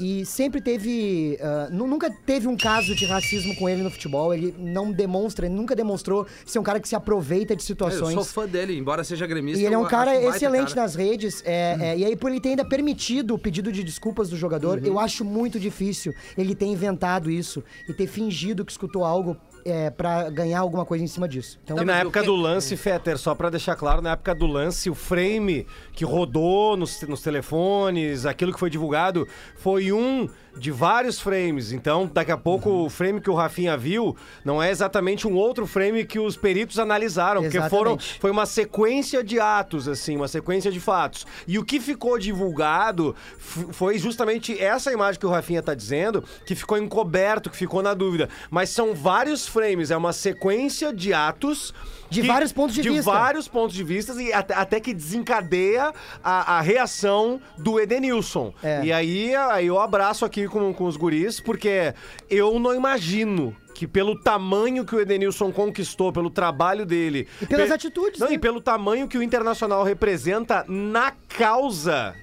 e 0.00 0.24
sempre 0.26 0.60
teve. 0.60 1.38
nu- 1.70 1.86
nunca 1.86 2.10
teve 2.10 2.48
um 2.48 2.56
caso 2.56 2.94
de 2.94 3.04
racismo 3.04 3.54
com 3.56 3.68
ele 3.68 3.82
no 3.82 3.90
futebol. 3.90 4.32
Ele 4.34 4.54
não 4.58 4.90
demonstra, 4.90 5.46
ele 5.46 5.54
nunca 5.54 5.76
demonstrou 5.76 6.26
ser 6.46 6.58
um 6.58 6.62
cara 6.62 6.80
que 6.80 6.88
se 6.88 6.96
aproveita 6.96 7.54
de 7.54 7.62
Eu 7.62 7.66
situações. 7.66 8.14
sou 8.14 8.24
fã 8.24 8.46
dele, 8.46 8.76
embora 8.76 9.04
seja 9.04 9.26
gremista. 9.26 9.60
E 9.60 9.66
ele 9.66 9.74
é 9.74 9.76
eu 9.76 9.82
um 9.82 9.86
cara 9.86 10.14
excelente 10.16 10.70
cara. 10.74 10.82
nas 10.82 10.94
redes. 10.94 11.42
é, 11.44 11.76
é, 11.80 11.98
e 11.98 12.04
aí, 12.04 12.16
por 12.16 12.30
ele 12.30 12.40
ter 12.40 12.50
ainda 12.50 12.64
permitido 12.64 13.34
o 13.34 13.38
pedido 13.38 13.70
de 13.70 13.84
desculpas 13.84 14.30
do 14.30 14.36
jogador, 14.36 14.78
Uhum. 14.78 14.84
eu 14.86 14.98
acho 14.98 15.24
muito 15.24 15.58
difícil 15.60 16.14
ele 16.36 16.54
ter 16.54 16.66
inventado 16.66 17.30
isso 17.30 17.62
e 17.88 17.92
ter 17.92 18.06
fingido 18.06 18.64
que 18.64 18.72
escutou 18.72 19.04
algo 19.04 19.36
é, 19.64 19.90
para 19.90 20.30
ganhar 20.30 20.60
alguma 20.60 20.84
coisa 20.84 21.04
em 21.04 21.06
cima 21.06 21.28
disso. 21.28 21.58
Então, 21.64 21.76
E 21.76 21.80
na 21.80 21.86
mas 21.92 21.96
o 21.96 22.00
época 22.02 22.20
que- 22.20 22.26
do 22.26 22.34
lance, 22.36 22.76
Fetter, 22.76 23.18
só 23.18 23.34
pra 23.34 23.50
deixar 23.50 23.76
claro, 23.76 24.00
na 24.02 24.12
época 24.12 24.34
do 24.34 24.46
lance, 24.46 24.88
o 24.90 24.94
frame 24.94 25.66
que 25.92 26.04
rodou 26.04 26.76
nos, 26.76 27.00
nos 27.02 27.20
telefones, 27.22 28.26
aquilo 28.26 28.52
que 28.52 28.58
foi 28.58 28.70
divulgado, 28.70 29.26
foi 29.56 29.92
um 29.92 30.28
de 30.56 30.70
vários 30.70 31.20
frames. 31.20 31.72
Então, 31.72 32.10
daqui 32.12 32.32
a 32.32 32.36
pouco, 32.36 32.70
o 32.70 32.90
frame 32.90 33.20
que 33.20 33.30
o 33.30 33.34
Rafinha 33.34 33.76
viu 33.76 34.16
não 34.44 34.62
é 34.62 34.70
exatamente 34.70 35.26
um 35.26 35.34
outro 35.34 35.66
frame 35.66 36.04
que 36.04 36.18
os 36.18 36.36
peritos 36.36 36.78
analisaram, 36.78 37.42
porque 37.42 37.60
foram, 37.62 37.92
Exatamente. 37.92 38.20
foi 38.20 38.30
uma 38.30 38.46
sequência 38.46 39.22
de 39.22 39.38
atos, 39.38 39.88
assim, 39.88 40.16
uma 40.16 40.28
sequência 40.28 40.70
de 40.70 40.80
fatos. 40.80 41.26
E 41.46 41.58
o 41.58 41.64
que 41.64 41.80
ficou 41.80 42.18
divulgado 42.18 43.14
foi 43.38 43.98
justamente 43.98 44.60
essa 44.60 44.92
imagem 44.92 45.20
que 45.20 45.26
o 45.26 45.30
Rafinha 45.30 45.62
tá 45.62 45.74
dizendo, 45.74 46.24
que 46.44 46.54
ficou 46.54 46.78
encoberto, 46.78 47.50
que 47.50 47.56
ficou 47.56 47.82
na 47.82 47.94
dúvida. 47.94 48.28
Mas 48.50 48.70
são 48.70 48.94
vários 48.94 49.46
frames, 49.46 49.90
é 49.90 49.96
uma 49.96 50.12
sequência 50.12 50.92
de 50.92 51.12
atos. 51.12 51.72
De 52.10 52.22
que- 52.22 52.26
vários 52.26 52.52
pontos 52.52 52.74
de 52.74 52.82
vista. 52.82 53.10
vários 53.10 53.46
pontos 53.48 53.74
de 53.74 53.84
vista 53.84 54.20
e 54.20 54.32
até, 54.32 54.54
até 54.54 54.80
que 54.80 54.92
desencadeia 54.92 55.92
a, 56.22 56.58
a 56.58 56.60
reação 56.60 57.40
do 57.56 57.78
Edenilson. 57.78 58.52
É. 58.62 58.84
E 58.84 58.92
aí, 58.92 59.34
aí 59.34 59.66
eu 59.66 59.78
abraço 59.80 60.24
aqui 60.24 60.48
com, 60.48 60.72
com 60.74 60.84
os 60.84 60.96
guris, 60.96 61.40
porque 61.40 61.94
eu 62.28 62.58
não 62.58 62.74
imagino 62.74 63.54
que 63.74 63.86
pelo 63.86 64.20
tamanho 64.20 64.84
que 64.84 64.94
o 64.94 65.00
Edenilson 65.00 65.50
conquistou, 65.52 66.12
pelo 66.12 66.28
trabalho 66.28 66.84
dele... 66.84 67.26
E 67.40 67.46
pelas 67.46 67.68
pe- 67.68 67.74
atitudes, 67.74 68.20
Não, 68.20 68.28
né? 68.28 68.34
e 68.34 68.38
pelo 68.38 68.60
tamanho 68.60 69.08
que 69.08 69.16
o 69.16 69.22
Internacional 69.22 69.82
representa 69.84 70.64
na 70.68 71.12
causa... 71.38 72.14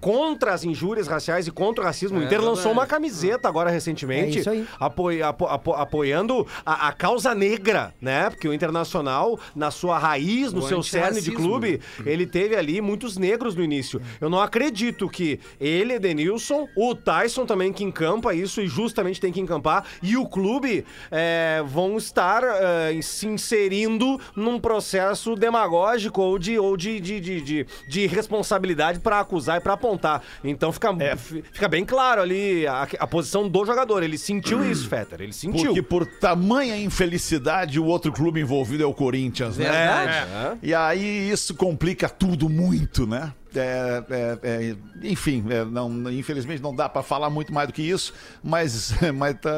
Contra 0.00 0.52
as 0.52 0.64
injúrias 0.64 1.06
raciais 1.06 1.46
e 1.46 1.50
contra 1.50 1.82
o 1.82 1.86
racismo. 1.86 2.18
o 2.18 2.22
Inter 2.22 2.40
lançou 2.42 2.72
uma 2.72 2.86
camiseta 2.86 3.48
agora 3.48 3.70
recentemente 3.70 4.38
É 4.38 4.40
isso 4.40 4.50
aí. 4.50 4.66
apoi- 4.78 5.22
apo- 5.22 5.46
apo- 5.46 5.72
apoiando 5.74 6.46
a, 6.64 6.88
a 6.88 6.92
causa 6.92 7.34
negra, 7.34 7.94
né? 8.00 8.30
Porque 8.30 8.48
o 8.48 8.52
Internacional, 8.54 9.38
na 9.54 9.70
sua 9.70 9.98
raiz, 9.98 10.52
no 10.52 10.60
O 10.60 10.68
seu 10.68 10.82
cerne 10.82 11.20
de 11.20 11.30
clube, 11.32 11.80
ele 12.04 12.26
teve 12.26 12.56
ali 12.56 12.80
muitos 12.80 13.16
negros 13.16 13.54
no 13.54 13.62
início. 13.62 14.00
Eu 14.20 14.28
não 14.30 14.40
acredito 14.40 15.08
que 15.08 15.40
ele, 15.60 15.94
Edenilson, 15.94 16.66
o 16.76 16.94
Tyson 16.94 17.46
também 17.46 17.72
que 17.72 17.84
encampa 17.84 18.34
isso 18.34 18.60
e 18.60 18.66
justamente 18.66 19.20
tem 19.20 19.32
que 19.32 19.40
encampar, 19.40 19.84
e 20.02 20.16
o 20.16 20.26
clube 20.26 20.84
é, 21.10 21.62
vão 21.66 21.96
estar 21.96 22.42
é, 22.44 23.00
se 23.02 23.26
inserindo 23.26 24.20
num 24.36 24.58
processo 24.60 25.34
demagógico 25.34 26.20
ou 26.22 26.38
de, 26.38 26.58
ou 26.58 26.76
de, 26.76 27.00
de, 27.00 27.20
de, 27.20 27.40
de- 27.40 27.66
de 27.88 28.06
responsabilidade 28.06 29.00
para 29.00 29.20
acusar 29.20 29.59
e 29.60 29.62
para 29.62 29.74
apontar. 29.74 30.22
Então 30.42 30.72
fica, 30.72 30.92
fi- 31.16 31.44
fica 31.52 31.68
bem 31.68 31.84
claro 31.84 32.20
ali 32.20 32.66
a, 32.66 32.88
a 32.98 33.06
posição 33.06 33.48
do 33.48 33.64
jogador. 33.64 34.02
Ele 34.02 34.18
sentiu 34.18 34.64
isso, 34.68 34.88
Fetter. 34.88 35.20
Ele 35.20 35.32
sentiu. 35.32 35.66
Porque 35.66 35.82
por 35.82 36.04
tamanha 36.06 36.76
infelicidade, 36.76 37.78
o 37.78 37.84
outro 37.84 38.12
clube 38.12 38.40
envolvido 38.40 38.82
é 38.82 38.86
o 38.86 38.94
Corinthians, 38.94 39.56
né? 39.56 39.64
Verdade. 39.70 40.58
E 40.62 40.74
aí 40.74 41.30
isso 41.30 41.54
complica 41.54 42.08
tudo 42.08 42.48
muito, 42.48 43.06
né? 43.06 43.32
É, 43.54 44.04
é, 44.10 44.38
é, 44.42 44.76
enfim, 45.08 45.44
é, 45.50 45.64
não, 45.64 46.10
infelizmente 46.10 46.62
não 46.62 46.74
dá 46.74 46.88
pra 46.88 47.02
falar 47.02 47.28
muito 47.30 47.52
mais 47.52 47.66
do 47.66 47.72
que 47.72 47.82
isso, 47.82 48.12
mas, 48.42 48.92
mas 49.14 49.36
tá, 49.40 49.50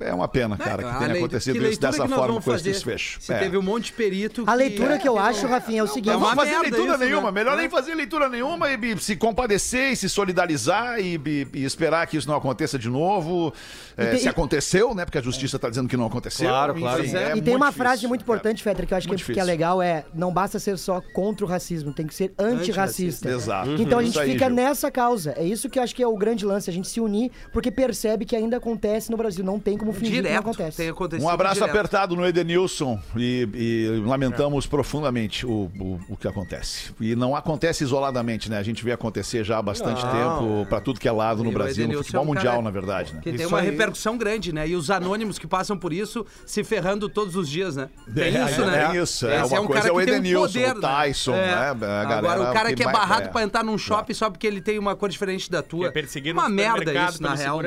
é, 0.00 0.08
é 0.08 0.14
uma 0.14 0.28
pena, 0.28 0.56
cara, 0.56 0.82
que 0.82 0.98
tenha 0.98 1.14
acontecido 1.14 1.58
que 1.58 1.68
isso 1.68 1.80
dessa 1.80 2.08
forma 2.08 2.40
com 2.40 2.54
esse 2.54 2.64
desfecho. 2.64 3.18
Se 3.20 3.32
É. 3.32 3.38
teve 3.38 3.56
um 3.58 3.62
monte 3.62 3.86
de 3.86 3.92
perito 3.92 4.42
A 4.46 4.52
que- 4.52 4.56
leitura 4.58 4.98
que 4.98 5.08
eu 5.08 5.18
acho, 5.18 5.46
Rafinha, 5.46 5.80
é 5.80 5.82
o 5.82 5.86
seguinte. 5.86 6.12
Não 6.12 6.18
uma 6.18 6.34
fazer 6.34 6.58
leitura 6.58 6.90
isso, 6.94 6.98
nenhuma. 6.98 7.30
né? 7.30 7.32
Melhor 7.40 7.54
É. 7.54 7.56
nem 7.62 7.70
fazer 7.70 7.94
leitura 7.94 8.28
nenhuma 8.28 8.70
e, 8.70 8.76
e 8.92 8.98
se 8.98 9.16
compadecer 9.16 9.92
e 9.92 9.96
se 9.96 10.08
solidarizar 10.08 10.98
e, 10.98 11.16
e- 11.16 11.46
e 11.54 11.64
esperar 11.64 12.06
que 12.06 12.16
isso 12.16 12.28
não 12.28 12.36
aconteça 12.36 12.78
de 12.78 12.88
novo. 12.88 13.52
É, 13.96 14.06
tem- 14.12 14.20
se 14.20 14.28
aconteceu, 14.28 14.94
né? 14.94 15.04
Porque 15.04 15.18
a 15.18 15.22
justiça 15.22 15.56
está 15.56 15.68
dizendo 15.68 15.88
que 15.88 15.96
não 15.96 16.06
aconteceu. 16.06 16.48
Claro, 16.48 16.74
claro. 16.74 17.04
Enfim, 17.04 17.16
é. 17.16 17.32
é 17.32 17.36
e 17.36 17.42
tem 17.42 17.54
uma 17.54 17.66
muito 17.66 17.76
frase 17.76 17.92
difícil, 17.96 18.08
muito 18.08 18.22
importante, 18.22 18.62
Fetter, 18.62 18.86
que 18.86 18.92
eu 18.94 18.98
acho 18.98 19.06
que, 19.08 19.14
que 19.14 19.20
é 19.20 19.24
difícil. 19.24 19.44
legal, 19.44 19.82
é 19.82 20.04
não 20.14 20.32
basta 20.32 20.58
ser 20.58 20.76
só 20.78 21.00
contra 21.12 21.44
o 21.44 21.48
racismo, 21.48 21.92
tem 21.92 22.06
que 22.06 22.14
ser 22.14 22.32
antirracista. 22.38 23.25
Exato. 23.30 23.70
Então 23.78 23.98
a 23.98 24.02
gente 24.02 24.18
aí, 24.18 24.32
fica 24.32 24.46
Gil. 24.46 24.54
nessa 24.54 24.90
causa. 24.90 25.34
É 25.36 25.44
isso 25.44 25.68
que 25.68 25.78
eu 25.78 25.82
acho 25.82 25.94
que 25.94 26.02
é 26.02 26.06
o 26.06 26.16
grande 26.16 26.44
lance, 26.44 26.68
a 26.70 26.72
gente 26.72 26.88
se 26.88 27.00
unir, 27.00 27.30
porque 27.52 27.70
percebe 27.70 28.24
que 28.24 28.34
ainda 28.36 28.56
acontece 28.56 29.10
no 29.10 29.16
Brasil. 29.16 29.44
Não 29.44 29.58
tem 29.58 29.76
como 29.76 29.92
fingir 29.92 30.16
que 30.16 30.22
não 30.22 30.28
Direto. 30.28 30.40
acontece. 30.40 30.76
Tem 30.76 30.88
acontecido 30.88 31.24
Um 31.26 31.28
abraço 31.30 31.54
direto. 31.56 31.70
apertado 31.70 32.16
no 32.16 32.26
Edenilson 32.26 32.98
e, 33.16 33.48
e 33.54 34.02
lamentamos 34.04 34.66
profundamente 34.66 35.46
o, 35.46 35.70
o, 35.78 36.00
o 36.10 36.16
que 36.16 36.26
acontece. 36.28 36.92
E 37.00 37.14
não 37.16 37.34
acontece 37.36 37.84
isoladamente, 37.84 38.50
né? 38.50 38.58
A 38.58 38.62
gente 38.62 38.84
vê 38.84 38.92
acontecer 38.92 39.44
já 39.44 39.58
há 39.58 39.62
bastante 39.62 40.02
tempo 40.02 40.66
pra 40.68 40.80
tudo 40.80 41.00
que 41.00 41.08
é 41.08 41.12
lado 41.12 41.42
no 41.42 41.50
E 41.50 41.54
Brasil, 41.54 41.84
no 41.84 41.92
Edenilson 41.92 42.02
futebol 42.04 42.20
é 42.20 42.24
um 42.24 42.34
mundial, 42.34 42.62
na 42.62 42.70
verdade, 42.70 43.14
né? 43.14 43.20
Que 43.22 43.30
tem 43.32 43.40
Isso 43.40 43.48
uma 43.48 43.60
aí. 43.60 43.66
repercussão 43.70 44.16
grande, 44.16 44.52
né? 44.52 44.68
E 44.68 44.74
os 44.76 44.90
anônimos 44.90 45.38
que 45.38 45.46
passam 45.46 45.76
por 45.76 45.92
isso 45.92 46.24
se 46.44 46.62
ferrando 46.64 47.08
todos 47.08 47.36
os 47.36 47.48
dias, 47.48 47.76
né? 47.76 47.88
É, 48.16 48.28
isso, 48.28 48.62
é, 48.62 48.66
né? 48.66 48.90
é 48.96 49.02
isso, 49.02 49.26
é. 49.26 49.44
Uma 49.44 49.66
coisa 49.66 49.88
é 49.88 49.92
o 49.92 49.96
que 49.98 50.04
tem 50.04 50.14
um 50.14 50.16
Edenilson, 50.16 50.46
poder, 50.60 50.76
o 50.76 50.80
Tyson, 50.80 51.32
né? 51.32 51.54
A 51.54 51.70
Agora, 52.16 52.50
o 52.50 52.52
cara 52.52 52.74
que, 52.74 52.82
é 52.82 52.84
vai- 52.86 52.94
barrado 53.16 53.28
é. 53.28 53.32
pra 53.32 53.42
entrar 53.42 53.64
num 53.64 53.78
shopping 53.78 54.14
só 54.14 54.30
porque 54.30 54.46
ele 54.46 54.60
tem 54.60 54.78
uma 54.78 54.94
cor 54.94 55.08
diferente 55.08 55.50
da 55.50 55.62
tua. 55.62 55.92
Uma 56.32 56.48
merda 56.48 56.92
isso, 57.08 57.22
na 57.22 57.34
real. 57.34 57.60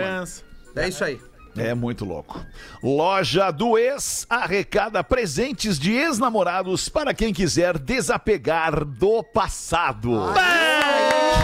É 0.75 0.87
isso 0.87 1.03
aí. 1.03 1.19
É 1.57 1.73
muito 1.73 2.05
louco. 2.05 2.45
Loja 2.81 3.51
do 3.51 3.77
Ex 3.77 4.25
arrecada 4.29 5.03
presentes 5.03 5.79
de 5.79 5.91
ex-namorados 5.91 6.87
para 6.87 7.13
quem 7.13 7.33
quiser 7.33 7.77
desapegar 7.77 8.85
do 8.85 9.23
passado. 9.23 10.11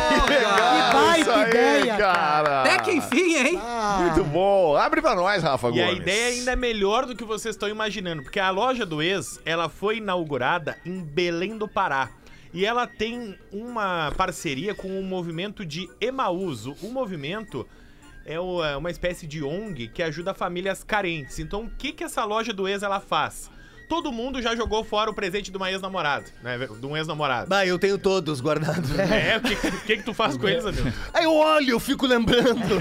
que 0.08 0.30
legal! 0.30 0.56
Que 0.56 0.94
baita 0.94 1.36
aí, 1.36 1.50
ideia, 1.50 1.98
cara! 1.98 2.62
Até 2.62 2.80
que 2.80 2.92
enfim, 2.92 3.36
hein? 3.36 3.60
Muito 4.00 4.24
bom. 4.26 4.78
Abre 4.78 5.02
pra 5.02 5.16
nós, 5.16 5.42
Rafa 5.42 5.68
E 5.68 5.72
Gomes. 5.72 5.90
a 5.90 5.92
ideia 5.94 6.28
ainda 6.28 6.52
é 6.52 6.56
melhor 6.56 7.08
do 7.08 7.16
que 7.16 7.24
vocês 7.24 7.56
estão 7.56 7.68
imaginando, 7.68 8.22
porque 8.22 8.40
a 8.40 8.52
loja 8.52 8.86
do 8.86 9.02
ex, 9.02 9.40
ela 9.44 9.68
foi 9.70 9.98
inaugurada 9.98 10.78
em 10.86 11.02
Belém 11.02 11.58
do 11.58 11.68
Pará. 11.68 12.10
E 12.56 12.66
ela 12.66 12.88
tem 12.88 13.38
uma 13.52 14.12
parceria 14.18 14.74
com 14.74 15.00
o 15.00 15.04
movimento 15.04 15.66
de 15.66 15.90
Emaús. 16.00 16.66
O 16.66 16.90
movimento 16.90 17.68
é 18.26 18.36
é 18.36 18.76
uma 18.78 18.90
espécie 18.90 19.28
de 19.28 19.44
ONG 19.44 19.88
que 19.90 20.02
ajuda 20.02 20.34
famílias 20.34 20.84
carentes. 20.84 21.38
Então, 21.38 21.66
o 21.66 21.70
que, 21.70 21.92
que 21.92 22.04
essa 22.04 22.26
loja 22.26 22.52
do 22.52 22.68
ex 22.68 22.82
ela 22.82 23.00
faz? 23.00 23.52
Todo 23.88 24.12
mundo 24.12 24.42
já 24.42 24.56
jogou 24.56 24.84
fora 24.84 25.12
o 25.12 25.14
presente 25.14 25.52
de 25.52 25.58
uma 25.58 25.70
ex-namorada, 25.70 26.26
né? 26.42 26.58
De 26.58 26.86
um 26.88 26.98
ex-namorado. 26.98 27.48
Bah, 27.48 27.68
eu 27.68 27.78
tenho 27.78 28.00
todos 28.00 28.42
guardados. 28.42 28.98
É, 28.98 29.38
o 29.38 29.42
que, 29.42 29.56
que, 29.86 29.98
que 29.98 30.04
tu 30.04 30.12
faz 30.12 30.36
com 30.38 30.50
eles, 30.50 30.66
amigo? 30.66 30.92
Aí 31.14 31.26
eu 31.26 31.36
olho, 31.36 31.70
eu 31.70 31.80
fico 31.80 32.08
lembrando. 32.08 32.56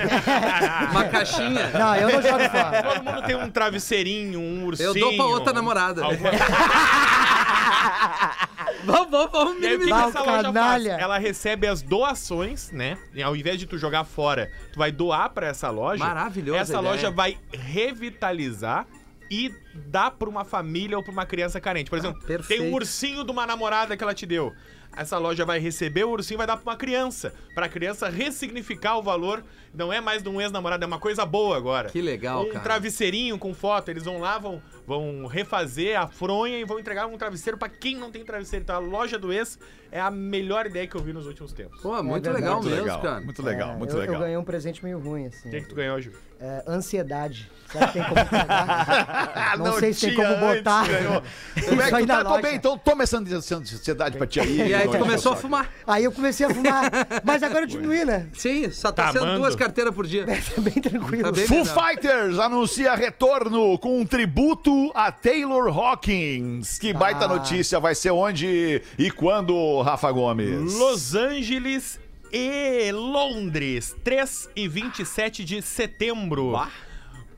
Uma 0.92 1.04
caixinha. 1.04 1.68
Não, 1.78 1.94
eu 1.96 2.08
não 2.08 2.22
jogo 2.22 2.48
fora. 2.48 2.82
Todo 2.82 3.04
mundo 3.04 3.22
tem 3.26 3.36
um 3.36 3.50
travesseirinho, 3.50 4.40
um 4.40 4.64
ursinho. 4.64 4.88
Eu 4.88 4.94
dou 4.94 5.14
pra 5.14 5.26
outra 5.26 5.52
namorada. 5.52 6.02
alguma- 6.04 6.30
Vamos, 8.84 9.10
vamos, 9.10 9.30
vamos 9.32 9.62
E 9.62 9.66
aí, 9.66 9.76
o 9.76 9.78
que, 9.78 9.84
que 9.84 9.90
Minimizar 9.90 10.08
essa 10.08 10.22
o 10.22 10.26
loja 10.26 10.42
canalha. 10.44 10.90
faz? 10.90 11.02
Ela 11.02 11.18
recebe 11.18 11.66
as 11.66 11.82
doações, 11.82 12.70
né? 12.70 12.98
E 13.14 13.22
ao 13.22 13.34
invés 13.34 13.58
de 13.58 13.66
tu 13.66 13.78
jogar 13.78 14.04
fora, 14.04 14.50
tu 14.72 14.78
vai 14.78 14.90
doar 14.92 15.30
pra 15.30 15.46
essa 15.48 15.70
loja. 15.70 16.04
Maravilhosa 16.04 16.60
Essa 16.60 16.72
ideia. 16.78 16.90
loja 16.90 17.10
vai 17.10 17.38
revitalizar 17.52 18.86
e 19.30 19.52
dar 19.74 20.10
pra 20.10 20.28
uma 20.28 20.44
família 20.44 20.96
ou 20.96 21.02
pra 21.02 21.12
uma 21.12 21.26
criança 21.26 21.60
carente. 21.60 21.88
Por 21.90 21.98
exemplo, 21.98 22.18
tem 22.20 22.36
perfeito. 22.36 22.62
um 22.64 22.72
ursinho 22.74 23.24
de 23.24 23.30
uma 23.30 23.46
namorada 23.46 23.96
que 23.96 24.02
ela 24.02 24.14
te 24.14 24.26
deu. 24.26 24.52
Essa 24.96 25.18
loja 25.18 25.44
vai 25.44 25.58
receber 25.58 26.04
o 26.04 26.10
ursinho 26.10 26.36
e 26.36 26.38
vai 26.38 26.46
dar 26.46 26.56
pra 26.56 26.70
uma 26.72 26.76
criança. 26.76 27.34
Pra 27.52 27.68
criança 27.68 28.08
ressignificar 28.08 28.96
o 28.96 29.02
valor. 29.02 29.42
Não 29.74 29.92
é 29.92 30.00
mais 30.00 30.22
de 30.22 30.28
um 30.28 30.40
ex-namorado, 30.40 30.84
é 30.84 30.86
uma 30.86 31.00
coisa 31.00 31.26
boa 31.26 31.56
agora. 31.56 31.88
Que 31.88 32.00
legal, 32.00 32.44
um 32.44 32.48
cara. 32.48 32.60
travesseirinho 32.60 33.36
com 33.36 33.52
foto. 33.52 33.88
Eles 33.88 34.04
vão 34.04 34.18
lá, 34.20 34.38
vão, 34.38 34.62
vão 34.86 35.26
refazer 35.26 35.98
a 35.98 36.06
fronha 36.06 36.58
e 36.58 36.64
vão 36.64 36.78
entregar 36.78 37.06
um 37.06 37.16
travesseiro 37.16 37.56
pra 37.58 37.68
quem 37.68 37.96
não 37.96 38.10
tem 38.10 38.24
travesseiro. 38.24 38.62
Então 38.62 38.76
a 38.76 38.78
loja 38.78 39.18
do 39.18 39.32
ex 39.32 39.58
é 39.90 40.00
a 40.00 40.10
melhor 40.10 40.66
ideia 40.66 40.86
que 40.86 40.96
eu 40.96 41.00
vi 41.02 41.12
nos 41.12 41.26
últimos 41.26 41.52
tempos. 41.52 41.80
Pô, 41.80 42.02
muito 42.02 42.24
verdade. 42.24 42.42
legal 42.44 42.56
Muito 42.56 42.68
mesmo, 42.70 42.84
legal, 42.84 43.00
cara. 43.00 43.20
muito 43.20 43.42
legal, 43.42 43.70
É, 43.70 43.76
muito 43.76 43.94
eu, 43.94 43.98
legal. 44.00 44.14
Eu 44.16 44.20
ganhei 44.20 44.36
um 44.36 44.44
presente 44.44 44.82
meio 44.84 44.98
ruim, 44.98 45.26
assim. 45.26 45.48
O 45.48 45.50
que, 45.52 45.60
que 45.60 45.68
tu 45.68 45.74
ganhou, 45.74 46.00
Ju? 46.00 46.10
É, 46.40 46.64
ansiedade. 46.66 47.50
Será 47.70 47.86
que 47.86 47.92
tem 47.94 48.02
como 48.02 48.14
pegar? 48.28 49.54
não, 49.58 49.78
sei 49.78 49.92
se 49.92 50.08
tem 50.08 50.16
como 50.16 50.36
botar. 50.36 50.84
Como 51.64 51.80
é 51.80 51.90
que 51.90 51.96
tu 52.02 52.06
tá? 52.06 52.22
Loja. 52.22 52.42
bem, 52.42 52.54
então 52.56 52.76
toma 52.76 53.02
essa 53.04 53.18
ansiedade 53.18 54.18
pra 54.18 54.26
ti 54.26 54.40
aí. 54.40 54.62
E 54.68 54.74
aí 54.74 54.86
tu 54.88 54.92
Não, 54.92 55.00
começou 55.00 55.32
a 55.32 55.36
fumar. 55.36 55.70
Aí 55.86 56.04
eu 56.04 56.12
comecei 56.12 56.44
a 56.46 56.50
fumar. 56.50 56.90
Mas 57.24 57.42
agora 57.42 57.62
eu 57.62 57.66
diminuí, 57.68 58.04
né? 58.04 58.28
Sim, 58.34 58.70
só 58.70 58.90
tá, 58.92 59.04
Tá 59.06 59.12
sendo 59.12 59.24
amando. 59.24 59.40
duas 59.40 59.54
carteiras 59.56 59.94
por 59.94 60.06
dia. 60.06 60.26
Tá 60.26 60.60
bem 60.60 60.74
tranquilo. 60.74 61.22
Tá 61.24 61.32
bem 61.32 61.46
Foo. 61.46 61.64
Fighters 61.64 62.38
anuncia 62.38 62.94
retorno 62.94 63.78
com 63.78 64.00
um 64.00 64.04
tributo 64.06 64.73
a 64.94 65.10
Taylor 65.12 65.68
Hawkins. 65.76 66.78
Que 66.78 66.92
baita 66.92 67.24
Ah. 67.24 67.28
notícia, 67.28 67.78
vai 67.80 67.94
ser 67.94 68.10
onde 68.10 68.82
e 68.98 69.10
quando, 69.10 69.80
Rafa 69.82 70.10
Gomes? 70.10 70.74
Los 70.74 71.14
Angeles 71.14 72.00
e 72.32 72.90
Londres, 72.92 73.94
3 74.04 74.50
e 74.56 74.66
27 74.68 75.44
de 75.44 75.62
setembro. 75.62 76.52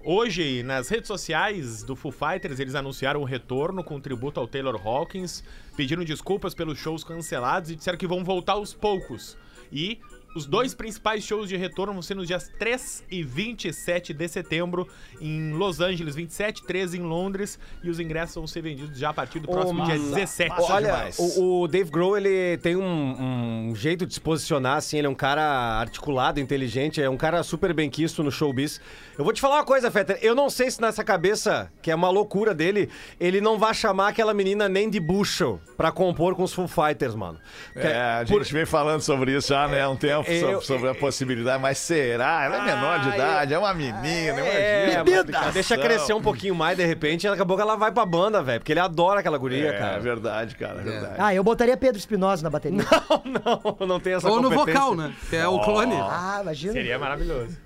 Hoje, 0.04 0.62
nas 0.62 0.88
redes 0.88 1.08
sociais 1.08 1.82
do 1.82 1.96
Foo 1.96 2.12
Fighters, 2.12 2.60
eles 2.60 2.76
anunciaram 2.76 3.20
o 3.20 3.24
retorno 3.24 3.82
com 3.82 4.00
tributo 4.00 4.38
ao 4.38 4.46
Taylor 4.46 4.80
Hawkins, 4.86 5.42
pediram 5.76 6.04
desculpas 6.04 6.54
pelos 6.54 6.78
shows 6.78 7.02
cancelados 7.02 7.70
e 7.70 7.76
disseram 7.76 7.98
que 7.98 8.06
vão 8.06 8.22
voltar 8.22 8.52
aos 8.52 8.72
poucos. 8.72 9.36
E 9.72 9.98
Os 10.36 10.44
dois 10.44 10.74
principais 10.74 11.24
shows 11.24 11.48
de 11.48 11.56
retorno 11.56 11.94
vão 11.94 12.02
ser 12.02 12.14
nos 12.14 12.26
dias 12.26 12.52
3 12.58 13.04
e 13.10 13.22
27 13.22 14.12
de 14.12 14.28
setembro 14.28 14.86
em 15.18 15.52
Los 15.54 15.80
Angeles, 15.80 16.14
27, 16.14 16.62
13 16.66 16.98
em 16.98 17.00
Londres 17.00 17.58
e 17.82 17.88
os 17.88 17.98
ingressos 17.98 18.34
vão 18.34 18.46
ser 18.46 18.60
vendidos 18.60 18.98
já 18.98 19.08
a 19.08 19.14
partir 19.14 19.40
do 19.40 19.48
próximo 19.48 19.82
dia 19.86 19.98
17. 19.98 20.54
Olha, 20.58 21.08
o, 21.16 21.62
o 21.62 21.66
Dave 21.68 21.90
Grohl, 21.90 22.18
ele 22.18 22.58
tem 22.58 22.76
um, 22.76 23.70
um 23.70 23.74
jeito 23.74 24.04
de 24.04 24.12
se 24.12 24.20
posicionar, 24.20 24.76
assim, 24.76 24.98
ele 24.98 25.06
é 25.06 25.10
um 25.10 25.14
cara 25.14 25.42
articulado, 25.80 26.38
inteligente, 26.38 27.00
é 27.00 27.08
um 27.08 27.16
cara 27.16 27.42
super 27.42 27.72
bem 27.72 27.88
quisto 27.88 28.22
no 28.22 28.30
showbiz. 28.30 28.78
Eu 29.16 29.24
vou 29.24 29.32
te 29.32 29.40
falar 29.40 29.56
uma 29.56 29.64
coisa, 29.64 29.90
Fetter, 29.90 30.18
eu 30.20 30.34
não 30.34 30.50
sei 30.50 30.70
se 30.70 30.82
nessa 30.82 31.02
cabeça, 31.02 31.72
que 31.80 31.90
é 31.90 31.94
uma 31.94 32.10
loucura 32.10 32.52
dele, 32.52 32.90
ele 33.18 33.40
não 33.40 33.58
vai 33.58 33.72
chamar 33.72 34.08
aquela 34.08 34.34
menina 34.34 34.68
nem 34.68 34.90
de 34.90 35.00
Bushel 35.00 35.58
pra 35.78 35.90
compor 35.90 36.34
com 36.34 36.42
os 36.42 36.52
Foo 36.52 36.68
Fighters, 36.68 37.14
mano. 37.14 37.38
É, 37.74 37.96
a 37.96 38.24
gente 38.24 38.36
por- 38.36 38.44
vem 38.44 38.66
falando 38.66 39.00
sobre 39.00 39.34
isso 39.34 39.48
já, 39.48 39.66
né, 39.66 39.80
há 39.80 39.88
um 39.88 39.96
tempo, 39.96 40.25
eu- 40.32 40.60
sobre, 40.60 40.88
a 40.88 40.94
possibilidade, 40.94 41.60
mas 41.62 41.78
será? 41.78 42.44
Ela 42.44 42.56
é 42.56 42.64
menor 42.74 43.00
de 43.00 43.10
Ah, 43.10 43.14
idade, 43.14 43.54
é 43.54 43.58
uma 43.58 43.72
menina, 43.74 44.40
É, 44.40 44.92
imagina. 44.92 45.04
mas 45.04 45.16
complicação. 45.18 45.52
deixa 45.52 45.78
crescer 45.78 46.12
um 46.14 46.22
pouquinho 46.22 46.54
mais, 46.54 46.76
de 46.76 46.84
repente, 46.84 47.28
daqui 47.28 47.42
a 47.42 47.46
pouco 47.46 47.62
ela 47.62 47.76
vai 47.76 47.90
pra 47.92 48.04
banda, 48.06 48.42
velho, 48.42 48.60
porque 48.60 48.72
ele 48.72 48.80
adora 48.80 49.20
aquela 49.20 49.38
guria, 49.38 49.68
É, 49.70 49.78
cara. 49.78 49.98
verdade, 50.00 50.54
cara, 50.56 50.82
verdade. 50.82 51.14
Ah, 51.18 51.34
eu 51.34 51.42
botaria 51.44 51.76
Pedro 51.76 51.98
Espinosa 51.98 52.42
na 52.42 52.50
bateria. 52.50 52.78
Não, 53.24 53.86
não 53.86 54.00
tem 54.00 54.14
essa 54.14 54.28
Ou 54.28 54.40
no 54.40 54.50
vocal, 54.50 54.94
né? 54.94 55.12
Que 55.30 55.36
é 55.36 55.46
o 55.48 55.58
clone. 55.60 55.94
Ah, 55.94 56.38
imagina. 56.42 56.72
Seria 56.72 56.98
maravilhoso. 56.98 57.56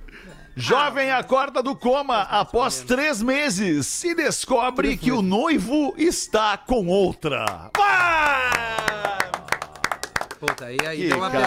Jovem 0.57 1.11
acorda 1.13 1.63
do 1.63 1.75
coma 1.77 2.23
após 2.23 2.81
três 2.81 3.23
meses 3.23 3.87
se 3.87 4.15
descobre 4.15 4.97
que 4.97 5.11
o 5.13 5.23
noivo 5.23 5.95
está 5.97 6.57
com 6.59 6.87
outra. 6.89 7.71
Puta, 10.41 10.65
aí, 10.65 10.79
aí 10.87 11.07
deu 11.09 11.19
uma 11.19 11.31
cara, 11.31 11.47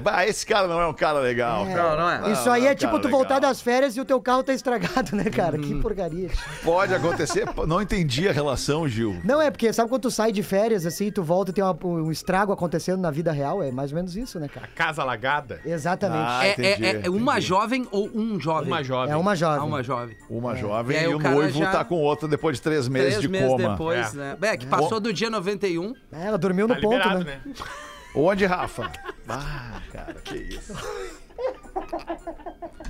pesada. 0.00 0.22
é, 0.22 0.28
esse 0.28 0.46
cara 0.46 0.68
não 0.68 0.80
é 0.80 0.86
um 0.86 0.92
cara 0.94 1.18
legal, 1.18 1.66
cara. 1.66 1.82
Não, 1.82 1.96
não 2.20 2.28
é. 2.28 2.32
Isso 2.32 2.48
aí 2.48 2.66
é 2.66 2.70
Ah, 2.70 2.74
tipo 2.74 2.96
tu 3.00 3.08
voltar 3.08 3.34
legal. 3.34 3.50
das 3.50 3.60
férias 3.60 3.96
e 3.96 4.00
o 4.00 4.04
teu 4.04 4.20
carro 4.20 4.44
tá 4.44 4.52
estragado, 4.52 5.16
né, 5.16 5.24
cara? 5.24 5.58
Que 5.58 5.74
porcaria. 5.80 6.30
Pode 6.62 6.94
acontecer. 6.94 7.44
Não 7.66 7.82
entendi 7.82 8.28
a 8.28 8.32
relação, 8.32 8.86
Gil. 8.86 9.20
Não, 9.24 9.40
é 9.42 9.50
porque 9.50 9.72
sabe 9.72 9.88
quando 9.88 10.02
tu 10.02 10.10
sai 10.12 10.30
de 10.30 10.40
férias 10.40 10.86
assim, 10.86 11.10
tu 11.10 11.20
volta 11.22 11.50
e 11.50 11.54
tem 11.54 11.64
uma- 11.64 11.76
um 11.84 12.12
estrago 12.12 12.52
acontecendo 12.52 13.00
na 13.00 13.10
vida 13.10 13.32
real? 13.32 13.60
É 13.60 13.72
mais 13.72 13.90
ou 13.90 13.96
menos 13.96 14.16
isso, 14.16 14.38
né, 14.38 14.46
cara? 14.46 14.68
Casa 14.72 15.02
alagada, 15.02 15.60
Exatamente. 15.64 16.24
Ah, 16.28 16.46
É, 16.46 16.52
entendi, 16.52 16.84
é- 16.86 17.00
é 17.06 17.10
uma 17.10 17.32
entendi. 17.32 17.46
jovem 17.48 17.88
ou 17.90 18.08
um 18.14 18.38
jovem? 18.38 18.68
uma 18.68 18.84
jovem. 18.84 19.12
é 19.12 19.16
uma 19.16 19.32
Ah, 19.32 19.34
jovem. 19.34 19.66
uma 19.68 19.82
jovem. 19.82 20.16
Uma 20.30 20.54
jovem 20.54 20.96
E 20.96 21.02
e, 21.02 21.06
o 21.08 21.18
noivo 21.18 21.58
já- 21.58 21.70
tá 21.72 21.84
com 21.84 21.96
outra 21.96 22.28
depois 22.28 22.56
de 22.58 22.62
três 22.62 22.86
meses 22.86 23.08
Três 23.08 23.20
de 23.20 23.28
meses 23.28 23.48
coma. 23.48 23.70
depois, 23.70 24.14
É. 24.14 24.16
né? 24.16 24.36
É, 24.42 24.56
que 24.56 24.66
passou 24.66 25.00
do 25.00 25.12
dia 25.12 25.28
91. 25.28 25.92
É, 26.12 26.26
ela 26.26 26.38
dormiu 26.38 26.68
no 26.68 26.74
Tá 26.76 26.80
ponto, 26.80 26.92
liberado, 26.94 27.24
né? 27.24 27.40
né? 27.44 27.52
Onde, 28.14 28.44
Rafa? 28.44 28.90
Ah, 29.28 29.80
cara, 29.92 30.14
que 30.22 30.36
isso. 30.36 30.74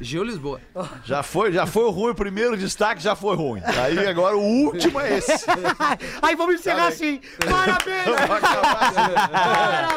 Gil 0.01 0.25
Lisboa. 0.25 0.61
Já 1.05 1.23
foi, 1.23 1.53
já 1.53 1.65
foi 1.65 1.89
ruim 1.93 2.11
o 2.11 2.15
primeiro 2.15 2.57
destaque, 2.57 3.01
já 3.01 3.15
foi 3.15 3.37
ruim. 3.37 3.63
Aí 3.65 4.07
agora 4.09 4.37
o 4.37 4.41
último 4.43 4.99
é 5.01 5.19
esse. 5.19 5.47
Aí 6.21 6.35
vamos 6.35 6.57
encerrar 6.57 6.89
assim. 6.89 7.21
Parabéns! 7.49 8.05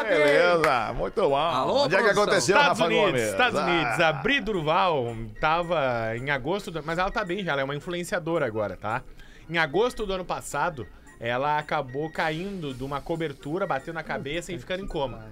Beleza, 0.08 0.92
muito 0.94 1.20
bom. 1.22 1.34
Alô, 1.36 1.84
Onde 1.84 1.96
é 1.96 2.02
que 2.02 2.10
aconteceu, 2.10 2.56
Estados 2.56 2.78
Rafa 2.78 2.84
Unidos, 2.84 3.06
Gomes? 3.10 3.22
Estados 3.30 3.58
Ah. 3.58 3.64
Unidos. 3.64 4.00
A 4.00 4.12
Bri 4.12 4.40
Durval 4.40 5.16
tava 5.40 6.16
em 6.16 6.30
agosto, 6.30 6.70
do- 6.70 6.82
mas 6.84 6.98
ela 6.98 7.10
tá 7.10 7.24
bem 7.24 7.42
já, 7.44 7.52
ela 7.52 7.62
é 7.62 7.64
uma 7.64 7.74
influenciadora 7.74 8.46
agora, 8.46 8.76
tá? 8.76 9.02
Em 9.50 9.58
agosto 9.58 10.06
do 10.06 10.12
ano 10.12 10.24
passado, 10.24 10.86
ela 11.18 11.58
acabou 11.58 12.10
caindo 12.10 12.74
de 12.74 12.84
uma 12.84 13.00
cobertura, 13.00 13.66
bateu 13.66 13.94
na 13.94 14.02
cabeça 14.02 14.52
e 14.52 14.58
ficando 14.58 14.84
em 14.84 14.86
coma. 14.86 15.26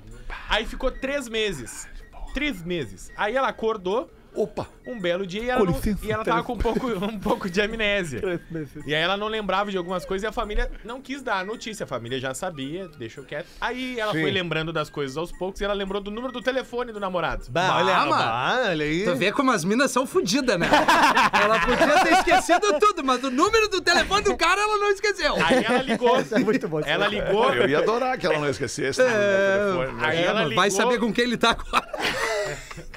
Aí 0.49 0.64
ficou 0.64 0.91
três 0.91 1.29
meses. 1.29 1.87
Três 2.33 2.62
meses. 2.62 3.12
Aí 3.17 3.37
ela 3.37 3.49
acordou. 3.49 4.11
Opa! 4.35 4.67
Um 4.87 5.00
belo 5.00 5.26
dia 5.26 5.43
e 5.43 5.49
ela, 5.49 5.64
não- 5.64 5.81
e 6.03 6.11
ela 6.12 6.25
tava 6.25 6.43
com 6.43 6.55
um 6.55 6.59
pouco, 6.59 6.87
um 7.07 7.19
pouco 7.19 7.49
de 7.49 7.61
amnésia. 7.61 8.41
E 8.87 8.95
aí 8.95 9.00
ela 9.00 9.17
não 9.17 9.29
lembrava 9.29 9.71
de 9.71 9.76
algumas 9.79 10.05
coisas 10.05 10.25
e 10.25 10.26
a 10.26 10.33
família 10.33 10.71
não 10.85 11.00
quis 11.00 11.23
dar 11.23 11.38
a 11.38 11.45
notícia. 11.45 11.85
A 11.85 11.87
família 11.87 12.19
já 12.19 12.35
sabia, 12.35 12.88
deixou 12.99 13.25
quieto. 13.25 13.47
Aí 13.61 13.99
ela 13.99 14.12
foi 14.12 14.31
lembrando 14.31 14.73
das 14.73 14.91
coisas 14.91 15.17
aos 15.17 15.33
poucos 15.33 15.61
e 15.61 15.64
ela 15.64 15.73
lembrou 15.75 16.03
do 16.03 16.11
número 16.11 16.33
do 16.33 16.43
telefone 16.43 16.93
do 16.93 17.00
namorado. 17.00 17.47
Bah, 17.49 17.76
olha, 17.79 17.95
mano. 18.00 18.11
bah, 18.11 18.67
olha 18.71 18.85
aí. 18.85 19.05
Tu 19.05 19.14
vê 19.14 19.33
como 19.33 19.50
as 19.53 19.64
minas 19.64 19.91
são 19.91 20.07
fodidas, 20.07 20.59
né? 20.59 20.69
ela 21.33 21.61
podia 21.61 22.00
ter 22.03 22.12
esquecido 22.14 22.79
tudo, 22.79 23.03
mas 23.05 23.23
o 23.25 23.31
número 23.31 23.69
do 23.69 23.81
telefone 23.81 24.25
do 24.25 24.37
cara 24.37 24.61
ela 24.61 24.76
não 24.79 24.91
esqueceu. 24.91 25.35
Aí 25.43 25.64
ela 25.64 25.83
ligou. 25.83 26.17
é 26.19 26.38
muito 26.41 26.69
bom. 26.69 26.81
Ela 26.85 27.07
ligou. 27.09 27.55
Eu 27.55 27.69
ia 27.69 27.79
adorar 27.79 28.19
que 28.19 28.26
ela 28.26 28.38
não 28.38 28.49
esquecesse. 28.50 29.00
né, 29.03 29.09
telefone. 29.11 30.05
Aí 30.05 30.19
É, 30.19 30.23
ela 30.25 30.43
mano, 30.43 30.55
vai 30.55 30.69
ligou. 30.69 30.83
saber 30.83 30.99
com 30.99 31.12
quem 31.12 31.25
ele 31.25 31.37
tá 31.37 31.51
agora. 31.51 31.88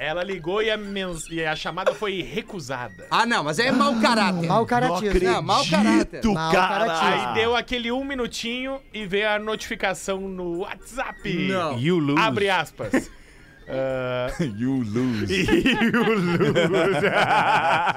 Ela 0.08 0.24
ligou 0.24 0.62
e 0.62 0.72
a, 0.72 0.78
mens- 0.78 1.30
e 1.30 1.44
a 1.44 1.56
chamada 1.56 1.94
foi 1.94 2.22
recusada. 2.22 3.08
Ah, 3.12 3.26
não, 3.26 3.44
mas 3.44 3.60
é 3.60 3.72
mau 3.72 3.94
caráter. 4.00 4.48
Caratismo. 4.66 5.20
Não, 5.30 5.42
mau 5.42 5.66
caráter. 5.70 6.22
Mau 6.24 6.52
cara. 6.52 6.86
caratismo. 6.86 7.28
Aí 7.30 7.34
deu 7.36 7.56
aquele 7.56 7.92
um 7.92 8.04
minutinho 8.06 8.80
e 8.94 9.06
veio 9.06 9.30
a 9.30 9.38
notificação 9.40 10.22
no 10.22 10.60
WhatsApp. 10.60 11.34
Não. 11.48 11.78
You 11.78 11.98
lose. 12.00 12.22
Abre 12.22 12.50
aspas. 12.50 13.12
Ah, 13.70 14.30
You 14.58 14.82
lose. 14.82 15.46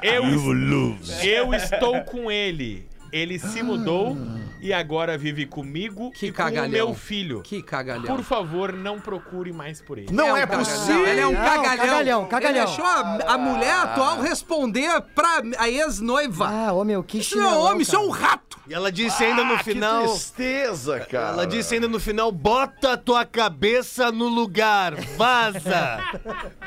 eu, 0.02 0.24
You 0.24 0.52
lose. 0.52 1.26
eu 1.28 1.54
estou 1.54 2.00
com 2.02 2.28
ele. 2.30 2.89
Ele 3.12 3.38
se 3.38 3.62
mudou 3.62 4.16
e 4.60 4.72
agora 4.72 5.16
vive 5.18 5.46
comigo 5.46 6.10
Que 6.12 6.26
e 6.26 6.30
com 6.30 6.36
cagalhão. 6.36 6.86
o 6.86 6.88
meu 6.90 6.94
filho. 6.94 7.40
Que 7.42 7.62
cagalhão. 7.62 8.04
Por 8.16 8.22
favor, 8.22 8.72
não 8.72 9.00
procure 9.00 9.52
mais 9.52 9.80
por 9.80 9.98
ele. 9.98 10.12
Não 10.12 10.32
um 10.32 10.36
é 10.36 10.46
possível. 10.46 11.06
Ele 11.06 11.20
é 11.20 11.26
um 11.26 11.34
cagalhão. 11.34 11.76
cagalhão, 11.76 12.26
cagalhão. 12.26 12.56
Ele 12.62 12.66
deixou 12.66 12.84
a, 12.84 13.18
a 13.34 13.38
mulher 13.38 13.74
atual 13.74 14.20
responder 14.20 14.88
pra 15.14 15.42
a 15.58 15.68
ex-noiva. 15.68 16.48
Ah, 16.48 16.72
ô 16.72 16.84
meu, 16.84 17.02
que 17.02 17.18
isso 17.18 17.36
não 17.38 17.50
é 17.50 17.56
homem, 17.56 17.82
isso 17.82 17.96
é 17.96 17.98
um 17.98 18.10
rato. 18.10 18.58
E 18.68 18.74
ela 18.74 18.92
disse 18.92 19.24
ainda 19.24 19.42
no 19.42 19.54
Ah, 19.54 19.58
final. 19.64 20.02
Que 20.04 20.08
tristeza, 20.10 21.00
cara. 21.00 21.28
Ela 21.30 21.46
disse 21.46 21.74
ainda 21.74 21.88
no 21.88 21.98
final: 21.98 22.30
bota 22.30 22.92
a 22.92 22.96
tua 22.96 23.24
cabeça 23.24 24.12
no 24.12 24.28
lugar, 24.28 24.94
vaza! 25.16 25.98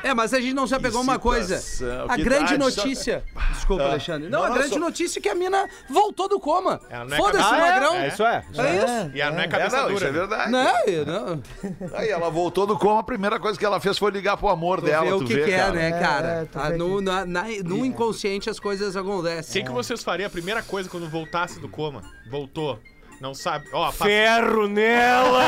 É, 0.02 0.12
mas 0.12 0.34
a 0.34 0.40
gente 0.40 0.52
não 0.52 0.66
se 0.66 0.74
apegou 0.74 0.98
a 1.00 1.02
uma 1.02 1.18
coisa. 1.18 1.56
A 2.08 2.16
que 2.16 2.24
grande 2.24 2.54
idade, 2.54 2.58
notícia. 2.58 3.24
Desculpa, 3.52 3.84
Alexandre. 3.84 4.28
Não, 4.28 4.40
Não, 4.40 4.46
a 4.46 4.50
grande 4.54 4.74
só- 4.74 4.78
notícia 4.78 5.18
é 5.18 5.22
que 5.22 5.28
a 5.28 5.34
mina 5.34 5.66
voltou 5.88 6.28
do 6.28 6.33
coma. 6.40 6.80
Ela 6.90 7.04
não 7.04 7.14
é 7.14 7.16
Foda-se, 7.18 7.44
cabeça- 7.44 7.66
magrão. 7.70 7.94
É, 7.96 8.08
isso 8.08 8.22
é. 8.24 8.44
É 8.56 8.76
isso. 8.76 9.10
E 9.16 9.20
ela 9.20 9.32
não 9.32 9.40
é 9.40 9.44
É, 9.44 9.48
cabeça 9.48 9.76
não, 9.76 9.84
isso 9.90 9.94
dura. 9.94 10.08
é 10.08 10.12
verdade. 10.12 10.50
Não, 10.52 10.64
não. 11.06 11.42
Aí 11.98 12.08
ela 12.10 12.30
voltou 12.30 12.66
do 12.66 12.78
coma, 12.78 13.00
a 13.00 13.04
primeira 13.04 13.38
coisa 13.40 13.58
que 13.58 13.64
ela 13.64 13.80
fez 13.80 13.96
foi 13.98 14.10
ligar 14.10 14.36
pro 14.36 14.48
amor 14.48 14.80
Tu 14.80 14.86
dela. 14.86 15.04
vê 15.06 15.12
o 15.12 15.18
tu 15.18 15.24
que, 15.26 15.34
vê, 15.34 15.44
que 15.44 15.52
é, 15.52 15.58
cara. 15.58 15.72
né, 15.72 15.90
cara? 15.92 16.28
É, 16.28 16.48
Ah, 16.54 16.70
no, 16.70 17.00
na- 17.00 17.24
na- 17.24 17.44
no 17.64 17.84
inconsciente 17.84 18.48
as 18.50 18.58
coisas 18.60 18.94
O 18.94 18.98
acontecem. 18.98 19.62
que, 19.62 19.68
que 19.68 19.74
vocês 19.74 20.02
fariam 20.02 20.26
a 20.26 20.30
primeira 20.30 20.62
coisa 20.62 20.88
quando 20.88 21.08
voltasse 21.08 21.58
do 21.60 21.68
coma? 21.68 22.02
Voltou. 22.30 22.78
Não 23.24 23.32
sabe. 23.32 23.64
Ó, 23.72 23.86
passa- 23.86 24.04
Ferro 24.04 24.68
nela! 24.68 25.44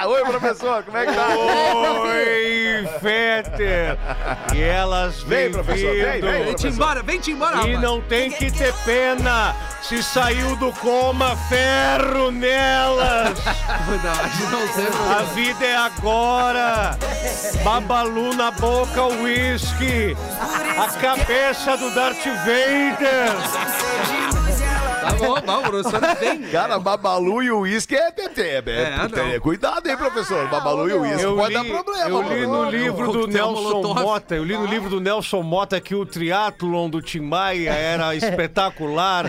Oi, 0.08 0.24
professor, 0.24 0.82
como 0.82 0.96
é 0.96 1.04
que 1.04 1.12
tá? 1.12 1.28
Oi, 1.36 2.88
Fetter! 2.98 3.98
E 4.54 4.62
elas 4.62 5.22
Vem, 5.22 5.38
vêm 5.40 5.52
professor, 5.52 5.94
vem, 5.94 6.12
vindo. 6.12 6.30
vem. 6.30 6.44
Vem-te 6.44 6.66
embora, 6.66 7.02
vem-te 7.02 7.30
embora, 7.32 7.56
E 7.56 7.58
rapaz. 7.58 7.80
não 7.82 8.00
tem 8.00 8.30
que 8.30 8.50
ter 8.50 8.72
pena! 8.86 9.54
Se 9.82 10.02
saiu 10.02 10.56
do 10.56 10.72
coma, 10.72 11.36
ferro 11.50 12.30
nelas! 12.30 13.38
Não, 14.02 14.10
a 14.12 14.28
gente 14.28 14.50
não 14.50 14.66
tem 14.68 14.86
A 15.14 15.22
vida 15.34 15.66
é 15.66 15.76
agora! 15.76 16.96
Babalu 17.62 18.32
na 18.34 18.50
boca, 18.50 19.04
whisky! 19.04 20.16
A 20.78 20.86
cabeça 20.98 21.76
do 21.76 21.90
Darth 21.94 22.24
Vader! 22.24 23.30
Tá 25.00 25.12
bom, 25.12 25.34
vamos, 25.44 25.68
professor, 25.68 26.00
vem. 26.20 26.42
Cara, 26.50 26.78
Babalu 26.78 27.42
e 27.42 27.50
o 27.50 27.60
uísque 27.60 27.94
é 27.96 28.10
TT. 28.10 28.40
É, 28.40 28.56
É, 28.66 29.32
não. 29.34 29.40
cuidado 29.40 29.86
aí, 29.88 29.96
professor. 29.96 30.48
Babalu 30.48 30.90
e 30.90 30.92
o 30.94 31.00
uísque 31.02 31.22
Eu 31.22 31.36
pode 31.36 31.48
li, 31.48 31.54
dar 31.54 31.64
problema. 31.64 32.08
eu 32.10 32.22
li 32.22 32.46
no 32.46 32.70
livro 32.70 33.12
do 33.12 33.26
Nelson. 33.26 33.94
Mota, 33.94 34.34
eu 34.36 34.44
li 34.44 34.56
no 34.56 34.66
livro 34.66 34.90
do 34.90 35.00
Nelson 35.00 35.42
Mota 35.42 35.80
que 35.80 35.94
o 35.94 36.04
triatlon 36.06 36.88
do 36.90 37.00
Tim 37.02 37.20
Maia 37.20 37.70
era 37.72 38.14
espetacular. 38.14 39.26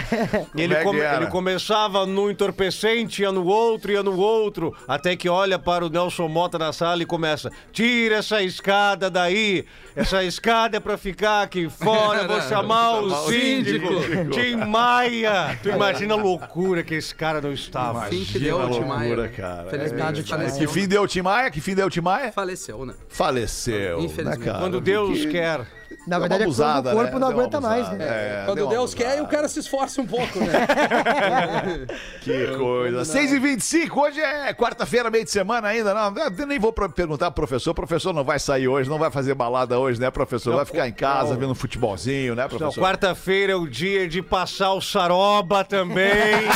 E 0.55 0.62
ele, 0.62 0.73
é 0.73 0.84
come- 0.84 0.99
era? 0.99 1.17
ele 1.17 1.27
começava 1.27 2.05
num 2.05 2.29
entorpecente, 2.29 3.21
ia 3.21 3.31
no 3.31 3.45
outro, 3.45 3.91
ia 3.91 4.03
no 4.03 4.17
outro, 4.17 4.75
até 4.88 5.15
que 5.15 5.29
olha 5.29 5.57
para 5.60 5.86
o 5.86 5.89
Nelson 5.89 6.27
Mota 6.27 6.57
na 6.60 6.73
sala 6.73 7.01
e 7.01 7.05
começa: 7.05 7.51
tira 7.71 8.17
essa 8.17 8.41
escada 8.41 9.10
daí, 9.10 9.65
essa 9.95 10.23
escada 10.23 10.77
é 10.77 10.79
pra 10.79 10.97
ficar 10.97 11.41
aqui 11.43 11.69
fora, 11.69 12.27
vou 12.27 12.41
chamar 12.41 12.99
o 13.01 13.10
síndico, 13.27 13.88
Tim 14.31 14.55
Maia. 14.67 15.60
Tu 15.62 15.69
imagina 15.69 16.13
a 16.13 16.17
loucura 16.17 16.84
que 16.84 16.95
esse 16.95 17.13
cara 17.13 17.39
não 17.41 17.52
estava. 17.54 18.02
Fim 18.08 18.24
que 18.26 18.39
deu, 18.39 18.62
a 18.62 18.65
loucura, 18.65 19.28
cara. 19.30 19.69
Felizmente 19.69 20.24
Que 20.24 20.30
faleceu. 20.30 20.69
fim 20.69 20.88
deu 20.88 21.04
o 21.04 21.08
Tim 21.08 21.21
Maia? 21.21 21.52
Que 21.52 21.62
fim 21.62 21.76
deu 21.76 21.88
o 21.88 21.89
Tim 21.89 22.02
Maia? 22.02 22.32
Faleceu, 22.32 22.86
né? 22.86 22.93
Faleceu. 23.08 24.00
Infelizmente. 24.02 24.39
Né, 24.39 24.45
cara? 24.45 24.60
Quando 24.60 24.82
Deus 24.82 25.19
Porque- 25.19 25.32
quer. 25.32 25.65
Na 26.08 26.18
verdade, 26.18 26.44
é 26.44 26.46
quando 26.46 26.52
abusada, 26.52 26.92
o 26.92 26.96
corpo 26.96 27.14
né? 27.14 27.20
não 27.20 27.28
aguenta 27.28 27.62
mais, 27.62 27.88
né? 27.92 27.98
É, 28.02 28.44
Quando 28.46 28.56
deu 28.56 28.66
uma 28.66 28.72
Deus 28.74 28.94
quer, 28.94 29.06
abusada. 29.06 29.24
o 29.24 29.28
cara 29.28 29.48
se 29.48 29.60
esforça 29.60 30.02
um 30.02 30.08
pouco, 30.08 30.40
né? 30.40 30.52
Que 32.22 32.48
coisa. 32.58 33.06
6 33.06 33.34
e 33.34 33.40
25 33.40 34.00
hoje 34.02 34.20
é 34.20 34.54
quarta-feira, 34.54 35.10
meio 35.10 35.24
de 35.24 35.32
semana 35.32 35.68
ainda. 35.68 35.94
Não, 35.94 36.14
eu 36.18 36.48
nem 36.48 36.60
vou 36.60 36.74
perguntar 36.74 37.32
pro 37.32 37.42
professor. 37.46 37.72
O 37.72 37.76
professor 37.76 38.14
não 38.14 38.24
vai 38.24 38.40
sair 38.40 38.68
hoje, 38.68 38.90
não 38.90 38.98
vai 38.98 39.12
fazer 39.12 39.34
balada 39.34 39.78
hoje, 39.78 40.00
né, 40.00 40.10
professor? 40.12 40.56
Vai 40.56 40.66
ficar 40.66 40.88
em 40.88 40.94
casa 40.94 41.36
vendo 41.36 41.52
um 41.52 41.56
futebolzinho, 41.56 42.36
né, 42.36 42.44
Não, 42.44 42.50
professor? 42.50 42.82
quarta-feira 42.82 43.54
é 43.54 43.56
o 43.56 43.68
dia 43.68 44.08
de 44.08 44.22
passar 44.22 44.74
o 44.74 44.82
saroba 44.82 45.64
também. 45.64 46.12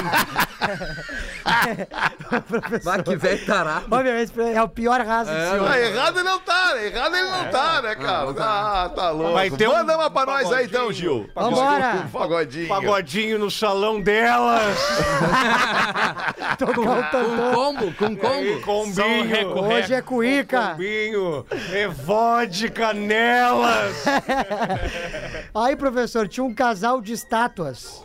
Vai 2.83 3.03
que 3.03 3.15
velho 3.15 3.45
tarado. 3.45 3.85
Obviamente, 3.89 4.31
é 4.39 4.61
o 4.61 4.67
pior 4.67 4.99
raso 5.01 5.29
de 5.29 5.49
senhor. 5.49 5.69
Ah, 5.69 5.79
errado 5.79 6.17
ele 6.17 6.23
não 6.23 6.39
tá, 6.39 6.73
né? 6.75 6.87
Errado 6.87 7.15
ele 7.15 7.29
não 7.29 7.45
tá, 7.49 7.81
né, 7.81 7.95
cara? 7.95 8.29
Ah, 8.39 8.91
tá 8.95 9.09
louco. 9.11 9.34
Vai 9.35 9.51
ter 9.51 9.67
um 9.67 9.73
Manda 9.73 9.95
uma 9.97 10.09
pra 10.09 10.25
nós 10.25 10.51
aí 10.51 10.65
então. 10.65 10.91
Gil. 10.91 11.29
Vambora! 11.35 12.03
Um 12.05 12.09
pagodinho. 12.09 12.67
Pagodinho 12.67 13.39
no 13.39 13.51
salão 13.51 14.01
delas. 14.01 14.77
Tocar 16.57 16.75
Com 16.75 16.85
tantão. 16.85 17.53
combo, 17.53 17.93
com 17.93 18.15
combo. 18.15 18.61
Combinho. 18.61 19.57
Hoje 19.63 19.93
é 19.93 20.01
cuíca. 20.01 20.69
Combinho. 20.69 21.45
É 21.71 21.87
vodka 21.87 22.93
nelas. 22.93 24.05
Aí, 25.53 25.75
professor, 25.75 26.27
tinha 26.27 26.43
um 26.43 26.53
casal 26.53 27.01
de 27.01 27.13
estátuas. 27.13 28.03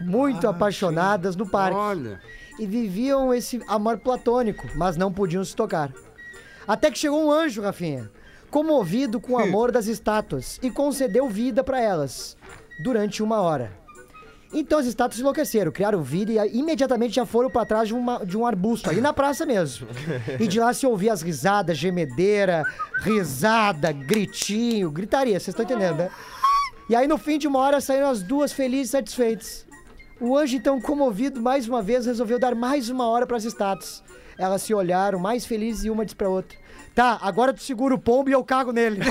Muito 0.00 0.48
apaixonadas 0.48 1.36
no 1.36 1.48
parque. 1.48 1.76
Olha. 1.76 2.20
E 2.58 2.66
viviam 2.66 3.32
esse 3.32 3.62
amor 3.66 3.98
platônico, 3.98 4.68
mas 4.74 4.96
não 4.96 5.12
podiam 5.12 5.44
se 5.44 5.54
tocar. 5.56 5.90
Até 6.66 6.90
que 6.90 6.98
chegou 6.98 7.24
um 7.24 7.30
anjo, 7.30 7.62
Rafinha, 7.62 8.10
comovido 8.52 9.18
com 9.18 9.32
o 9.32 9.38
amor 9.38 9.72
das 9.72 9.86
estátuas 9.86 10.60
e 10.62 10.70
concedeu 10.70 11.26
vida 11.28 11.64
para 11.64 11.80
elas 11.80 12.36
durante 12.84 13.22
uma 13.22 13.40
hora. 13.40 13.72
Então 14.54 14.78
as 14.78 14.84
estátuas 14.84 15.18
enlouqueceram, 15.18 15.72
criaram 15.72 16.02
vida 16.02 16.44
e 16.46 16.58
imediatamente 16.58 17.14
já 17.14 17.24
foram 17.24 17.48
para 17.50 17.64
trás 17.64 17.88
de, 17.88 17.94
uma- 17.94 18.22
de 18.24 18.36
um 18.36 18.46
arbusto, 18.46 18.90
ali 18.90 19.00
na 19.00 19.10
praça 19.14 19.46
mesmo. 19.46 19.88
E 20.38 20.46
de 20.46 20.60
lá 20.60 20.74
se 20.74 20.86
ouvia 20.86 21.14
as 21.14 21.22
risadas, 21.22 21.78
gemedeira, 21.78 22.62
risada, 23.00 23.90
gritinho, 23.90 24.90
gritaria, 24.90 25.40
vocês 25.40 25.48
estão 25.48 25.64
entendendo, 25.64 25.96
né? 25.96 26.10
E 26.90 26.94
aí 26.94 27.08
no 27.08 27.16
fim 27.16 27.38
de 27.38 27.48
uma 27.48 27.58
hora 27.60 27.80
saíram 27.80 28.10
as 28.10 28.22
duas 28.22 28.52
felizes 28.52 28.88
e 28.88 28.92
satisfeitas. 28.92 29.66
O 30.20 30.36
anjo, 30.36 30.54
então, 30.56 30.78
comovido 30.80 31.40
mais 31.40 31.66
uma 31.66 31.80
vez, 31.80 32.04
resolveu 32.04 32.38
dar 32.38 32.54
mais 32.54 32.90
uma 32.90 33.06
hora 33.06 33.26
para 33.26 33.38
as 33.38 33.44
estátuas. 33.44 34.04
Elas 34.38 34.60
se 34.62 34.74
olharam, 34.74 35.18
mais 35.18 35.46
felizes, 35.46 35.84
e 35.84 35.90
uma 35.90 36.04
disse 36.04 36.14
pra 36.14 36.28
outra: 36.28 36.56
Tá, 36.94 37.18
agora 37.22 37.52
tu 37.54 37.62
segura 37.62 37.94
o 37.94 37.98
pombo 37.98 38.28
e 38.28 38.32
eu 38.32 38.44
cago 38.44 38.70
nele. 38.72 39.00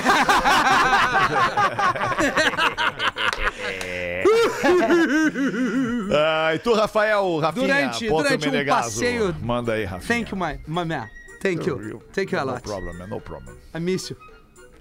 Ah, 6.14 6.54
e 6.54 6.58
tu, 6.58 6.72
Rafael, 6.74 7.38
Rafinha, 7.38 7.66
Durante- 7.66 8.08
durante 8.08 8.48
um 8.48 8.66
passeio- 8.66 9.34
Manda 9.40 9.72
aí, 9.74 9.84
Rafinha. 9.84 10.08
Thank 10.08 10.30
you, 10.32 10.36
my, 10.38 10.58
my 10.66 10.84
man. 10.84 11.08
Thank 11.40 11.66
you. 11.66 12.00
Thank 12.12 12.32
you 12.32 12.38
a 12.40 12.44
No 12.44 12.52
lot. 12.52 12.62
problem, 12.62 12.96
man, 12.98 13.08
no 13.08 13.20
problem. 13.20 13.56
I 13.74 13.78
miss 13.80 14.10
you. 14.10 14.16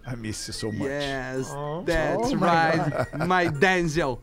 I 0.06 0.16
miss 0.16 0.48
you 0.48 0.54
so 0.54 0.72
much. 0.72 0.88
Yes, 0.90 1.48
that's 1.86 2.32
Oh, 2.32 2.36
my 2.36 2.48
right, 2.48 3.18
my 3.28 3.48
Denzel. 3.48 4.20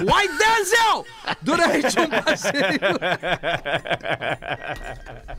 White 0.00 0.30
Denzel! 0.38 1.06
Durante 1.42 1.98
um 2.00 2.08
passeio. 2.22 2.80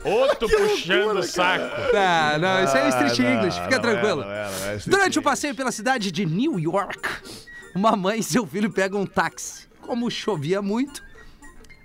Outro 0.04 0.48
puxando 0.48 1.18
o 1.18 1.22
saco. 1.22 1.64
Não, 1.92 2.38
não, 2.38 2.64
isso 2.64 2.76
é 2.76 2.88
Street 2.88 3.20
Ah, 3.20 3.22
não, 3.22 3.38
English, 3.38 3.60
fica 3.60 3.76
não 3.76 3.82
tranquilo. 3.82 4.22
é, 4.22 4.24
não 4.24 4.32
é, 4.32 4.50
não 4.50 4.68
é 4.72 4.76
Durante 4.78 4.88
o 4.90 5.04
English. 5.04 5.20
passeio 5.22 5.54
pela 5.54 5.72
cidade 5.72 6.10
de 6.12 6.26
New 6.26 6.58
York, 6.58 7.08
uma 7.74 7.96
mãe 7.96 8.18
e 8.18 8.22
seu 8.22 8.46
filho 8.46 8.70
pegam 8.72 9.02
um 9.02 9.06
táxi. 9.06 9.66
Como 9.80 10.10
chovia 10.10 10.60
muito, 10.60 11.02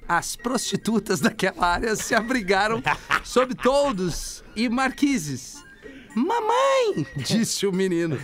as 0.08 0.36
prostitutas 0.36 1.20
daquela 1.22 1.68
área 1.68 1.96
se 1.96 2.16
abrigaram 2.16 2.82
sob 3.24 3.54
toldos 3.56 4.44
e 4.56 4.68
marquises. 4.68 5.64
Mamãe, 6.16 7.06
disse 7.18 7.68
o 7.68 7.72
menino, 7.72 8.18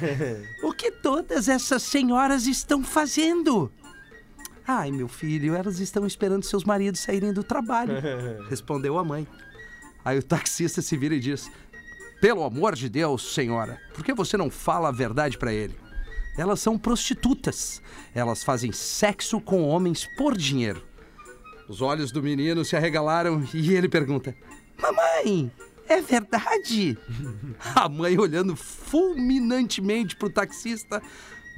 o 0.64 0.74
que 0.74 0.92
todas 0.92 1.48
essas 1.48 1.84
senhoras 1.84 2.48
estão 2.48 2.84
fazendo? 2.84 3.72
Ai, 4.68 4.92
meu 4.92 5.08
filho, 5.08 5.54
elas 5.54 5.80
estão 5.80 6.08
esperando 6.08 6.44
seus 6.44 6.64
maridos 6.64 7.00
saírem 7.00 7.32
do 7.32 7.44
trabalho, 7.44 7.94
respondeu 8.50 8.98
a 8.98 9.04
mãe. 9.04 9.28
Aí 10.04 10.18
o 10.18 10.24
taxista 10.24 10.82
se 10.82 10.98
vira 10.98 11.16
e 11.16 11.20
diz: 11.20 11.52
Pelo 12.20 12.44
amor 12.44 12.76
de 12.76 12.90
Deus, 12.90 13.34
senhora, 13.34 13.80
por 13.94 14.04
que 14.04 14.14
você 14.14 14.38
não 14.38 14.50
fala 14.50 14.90
a 14.90 14.92
verdade 14.92 15.38
pra 15.38 15.54
ele? 15.54 15.76
Elas 16.38 16.60
são 16.60 16.78
prostitutas. 16.78 17.82
Elas 18.14 18.44
fazem 18.44 18.72
sexo 18.72 19.40
com 19.40 19.64
homens 19.64 20.08
por 20.18 20.36
dinheiro. 20.36 20.84
Os 21.68 21.82
olhos 21.82 22.12
do 22.12 22.22
menino 22.22 22.66
se 22.66 22.76
arregalaram 22.76 23.44
e 23.54 23.74
ele 23.74 23.88
pergunta: 23.88 24.36
Mamãe, 24.80 25.52
é 25.88 26.02
verdade? 26.02 26.98
A 27.76 27.88
mãe, 27.88 28.18
olhando 28.18 28.56
fulminantemente 28.56 30.16
pro 30.16 30.30
taxista, 30.30 31.02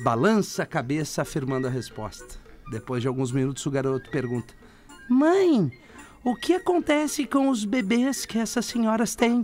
balança 0.04 0.64
a 0.64 0.66
cabeça 0.66 1.22
afirmando 1.22 1.68
a 1.68 1.70
resposta. 1.70 2.40
Depois 2.72 3.02
de 3.02 3.08
alguns 3.08 3.32
minutos, 3.32 3.66
o 3.66 3.72
garoto 3.72 4.10
pergunta: 4.10 4.54
Mãe, 5.10 5.72
o 6.24 6.36
que 6.36 6.54
acontece 6.54 7.26
com 7.26 7.50
os 7.50 7.64
bebês 7.66 8.26
que 8.26 8.38
essas 8.38 8.66
senhoras 8.66 9.16
têm? 9.16 9.44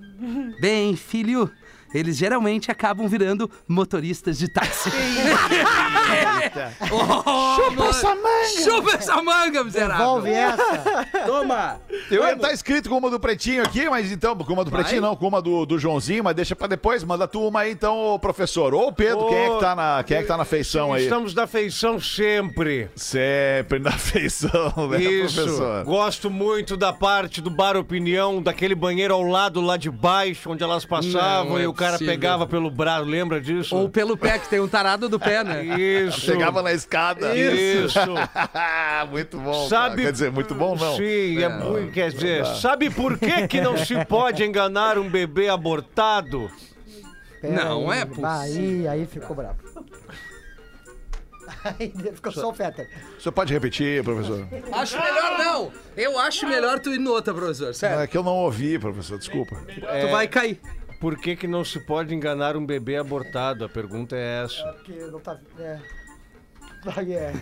Bem, 0.60 0.94
filho, 0.96 1.50
eles 1.92 2.16
geralmente 2.16 2.70
acabam 2.70 3.06
virando 3.08 3.50
motoristas 3.68 4.38
de 4.38 4.48
táxi. 4.48 4.90
Chupa 7.56 7.84
essa 7.86 8.14
manga! 8.14 8.64
Chupa 8.64 8.90
essa 8.96 9.22
manga, 9.22 9.64
miserável! 9.64 9.98
Devolve 9.98 10.30
essa. 10.30 11.06
Toma! 11.26 11.80
Eu 12.10 12.24
ia 12.24 12.32
estar 12.32 12.52
escrito 12.52 12.88
com 12.88 12.98
uma 12.98 13.10
do 13.10 13.20
Pretinho 13.20 13.62
aqui, 13.62 13.88
mas 13.88 14.10
então, 14.10 14.36
com 14.36 14.52
uma 14.52 14.64
do 14.64 14.70
Pretinho 14.70 15.00
não, 15.00 15.14
com 15.14 15.28
uma 15.28 15.40
do, 15.40 15.64
do 15.64 15.78
Joãozinho, 15.78 16.24
mas 16.24 16.34
deixa 16.34 16.56
pra 16.56 16.66
depois, 16.66 17.04
manda 17.04 17.28
tu 17.28 17.46
uma 17.46 17.60
aí 17.60 17.72
então, 17.72 18.18
professor. 18.20 18.74
Ou 18.74 18.88
o 18.88 18.92
Pedro, 18.92 19.28
quem 19.28 19.38
é 19.38 19.50
que 19.50 19.60
tá 19.60 19.74
na, 19.74 20.02
quem 20.02 20.16
é 20.16 20.22
que 20.22 20.28
tá 20.28 20.36
na 20.36 20.44
feição 20.44 20.92
aí? 20.92 21.04
Estamos 21.04 21.34
na 21.34 21.46
feição 21.46 22.00
sempre. 22.00 22.90
Sempre 22.96 23.78
na 23.78 23.92
feição, 23.98 24.88
né, 24.88 25.00
Isso. 25.00 25.34
professor? 25.34 25.84
Gosto 25.84 26.30
muito 26.30 26.76
da 26.76 26.92
parte 26.92 27.40
do 27.40 27.50
bar 27.50 27.76
opinião, 27.76 28.42
daquele 28.42 28.74
banheiro 28.74 29.14
ao 29.14 29.22
lado 29.22 29.60
lá 29.60 29.76
de 29.76 29.90
baixo, 29.90 30.50
onde 30.50 30.62
elas 30.62 30.84
passavam 30.84 31.52
Não 31.52 31.58
é 31.58 31.62
e 31.62 31.66
o 31.66 31.72
cara 31.80 31.98
pegava 31.98 32.46
pelo 32.46 32.70
braço. 32.70 33.04
Lembra 33.04 33.40
disso? 33.40 33.74
Ou 33.76 33.88
pelo 33.88 34.16
pé, 34.16 34.38
que 34.38 34.48
tem 34.48 34.60
um 34.60 34.68
tarado 34.68 35.08
do 35.08 35.18
pé, 35.18 35.42
né? 35.42 35.64
Isso. 35.78 36.20
Chegava 36.20 36.62
na 36.62 36.72
escada. 36.72 37.34
Isso. 37.36 37.98
muito 39.10 39.38
bom. 39.38 39.68
Sabe- 39.68 39.96
cara. 39.96 40.02
Quer 40.06 40.12
dizer, 40.12 40.30
muito 40.30 40.54
bom 40.54 40.76
não. 40.76 40.96
Sim, 40.96 41.42
é 41.42 41.48
muito. 41.48 41.92
Quer 41.92 42.10
dizer, 42.12 42.46
sabe 42.46 42.90
por 42.90 43.18
que, 43.18 43.48
que 43.48 43.60
não 43.60 43.76
se 43.76 44.02
pode 44.06 44.44
enganar 44.44 44.98
um 44.98 45.08
bebê 45.08 45.48
abortado? 45.48 46.50
Pera 47.40 47.64
Não 47.64 47.90
aí. 47.90 48.00
é 48.00 48.04
possível. 48.04 48.28
Aí, 48.28 48.88
aí 48.88 49.06
ficou 49.06 49.34
bravo. 49.34 49.56
Aí 51.64 51.92
ficou 52.14 52.32
só 52.32 52.50
o 52.50 52.54
Fetter. 52.54 52.88
O 53.18 53.20
senhor 53.20 53.32
pode 53.32 53.52
repetir, 53.52 54.02
professor? 54.04 54.46
Acho 54.72 54.98
melhor 55.02 55.38
não. 55.38 55.72
Eu 55.96 56.18
acho 56.18 56.46
melhor 56.46 56.78
tu 56.78 56.90
ir 56.94 56.98
no 56.98 57.10
outra, 57.10 57.34
professor. 57.34 57.74
Sério. 57.74 58.00
É 58.00 58.06
que 58.06 58.16
eu 58.16 58.22
não 58.22 58.32
ouvi, 58.34 58.78
professor, 58.78 59.18
desculpa. 59.18 59.56
Tu 59.66 60.08
vai 60.10 60.28
cair. 60.28 60.60
Por 61.00 61.16
que, 61.16 61.34
que 61.34 61.46
não 61.48 61.64
se 61.64 61.80
pode 61.80 62.14
enganar 62.14 62.56
um 62.56 62.64
bebê 62.64 62.96
abortado? 62.96 63.64
A 63.64 63.68
pergunta 63.68 64.14
é 64.14 64.44
essa. 64.44 64.62
Porque 64.74 64.92
não 64.92 65.18
tá. 65.18 65.38
É. 65.58 65.78
Aí 66.96 67.14
É, 67.14 67.32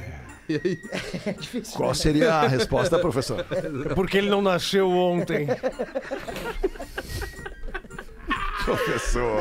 é 1.27 1.33
difícil. 1.33 1.77
Qual 1.77 1.91
né? 1.91 1.95
seria 1.95 2.35
a 2.35 2.47
resposta, 2.47 2.99
professor? 2.99 3.45
É 3.91 3.93
porque 3.95 4.17
ele 4.19 4.31
não 4.31 4.41
nasceu 4.41 4.89
ontem. 4.89 5.49
professor. 8.77 9.41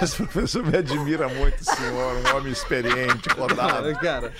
Mas 0.00 0.18
o 0.18 0.26
professor 0.26 0.64
me 0.64 0.76
admira 0.78 1.28
muito, 1.28 1.62
senhor. 1.64 2.16
Um 2.16 2.36
homem 2.36 2.52
experiente, 2.52 3.28
rodado. 3.36 3.92
Cara, 4.00 4.32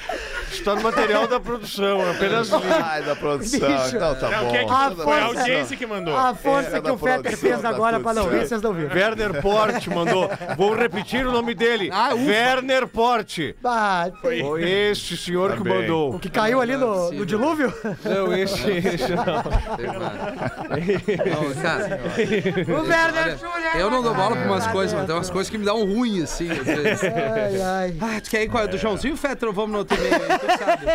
Está 0.50 0.74
no 0.74 0.82
material 0.82 1.26
da 1.28 1.38
produção, 1.38 2.00
é 2.02 2.10
apenas. 2.10 2.50
Ai, 2.52 3.02
da 3.02 3.14
produção. 3.16 3.60
Bicho. 3.60 3.96
Então 3.96 4.14
tá 4.14 4.30
Não, 4.30 4.44
bom. 4.44 4.50
quem 4.50 4.60
é 4.60 4.64
que 4.64 4.70
Ah, 4.70 4.92
foi 4.94 5.18
a 5.18 5.26
força. 5.26 5.40
audiência 5.40 5.76
que 5.76 5.86
mandou? 5.86 6.16
A 6.16 6.34
força 6.34 6.78
É, 6.78 6.80
que 6.80 6.90
o 6.90 6.96
Fetter 6.98 7.36
fez 7.36 7.64
agora 7.64 8.00
pra 8.00 8.14
não 8.14 8.28
ver, 8.28 8.46
vocês 8.46 8.62
não 8.62 8.72
viram. 8.72 8.94
Werner 8.94 9.42
Porte 9.42 9.90
mandou. 9.90 10.30
Vou 10.56 10.74
repetir 10.74 11.26
o 11.26 11.32
nome 11.32 11.54
dele. 11.54 11.90
Ah, 11.92 12.14
ufa. 12.14 12.24
Werner 12.24 12.86
Porte. 12.86 13.54
Ah, 13.64 14.08
tem- 14.22 14.40
Foi 14.42 14.62
esse 14.68 15.16
senhor 15.16 15.52
que 15.52 15.58
Também. 15.58 15.80
mandou. 15.82 16.14
o 16.14 16.18
que 16.18 16.30
caiu 16.30 16.60
ali 16.60 16.76
no, 16.76 17.10
no 17.12 17.26
dilúvio? 17.26 17.72
Não, 18.04 18.32
esse, 18.34 18.70
esse 18.70 19.12
não. 19.12 19.24
Não, 19.24 19.42
cara. 21.62 22.00
Vamos 22.86 23.14
Werner 23.16 23.38
Olha, 23.54 23.78
Eu 23.78 23.90
não 23.90 24.02
dou 24.02 24.14
bola 24.14 24.36
pra 24.36 24.46
umas 24.46 24.66
coisas, 24.68 24.94
mas 24.96 25.06
tem 25.06 25.14
umas 25.14 25.30
coisas 25.30 25.50
que 25.50 25.58
me 25.58 25.64
dão 25.64 25.84
ruim, 25.84 26.22
assim, 26.22 26.50
às 26.50 26.58
vezes. 26.64 27.02
Ai, 27.04 27.62
ai. 27.62 27.94
Ah, 28.16 28.20
tu 28.20 28.30
quer 28.30 28.42
ir 28.42 28.48
com 28.48 28.58
a 28.58 28.66
do 28.66 28.78
Joãozinho, 28.78 29.16
Fetter, 29.16 29.48
ou 29.48 29.54
vamos 29.54 29.72
no 29.72 29.78
outro 29.78 29.96
aí? 30.00 30.10
Tu 30.38 30.46
sabe. 30.58 30.86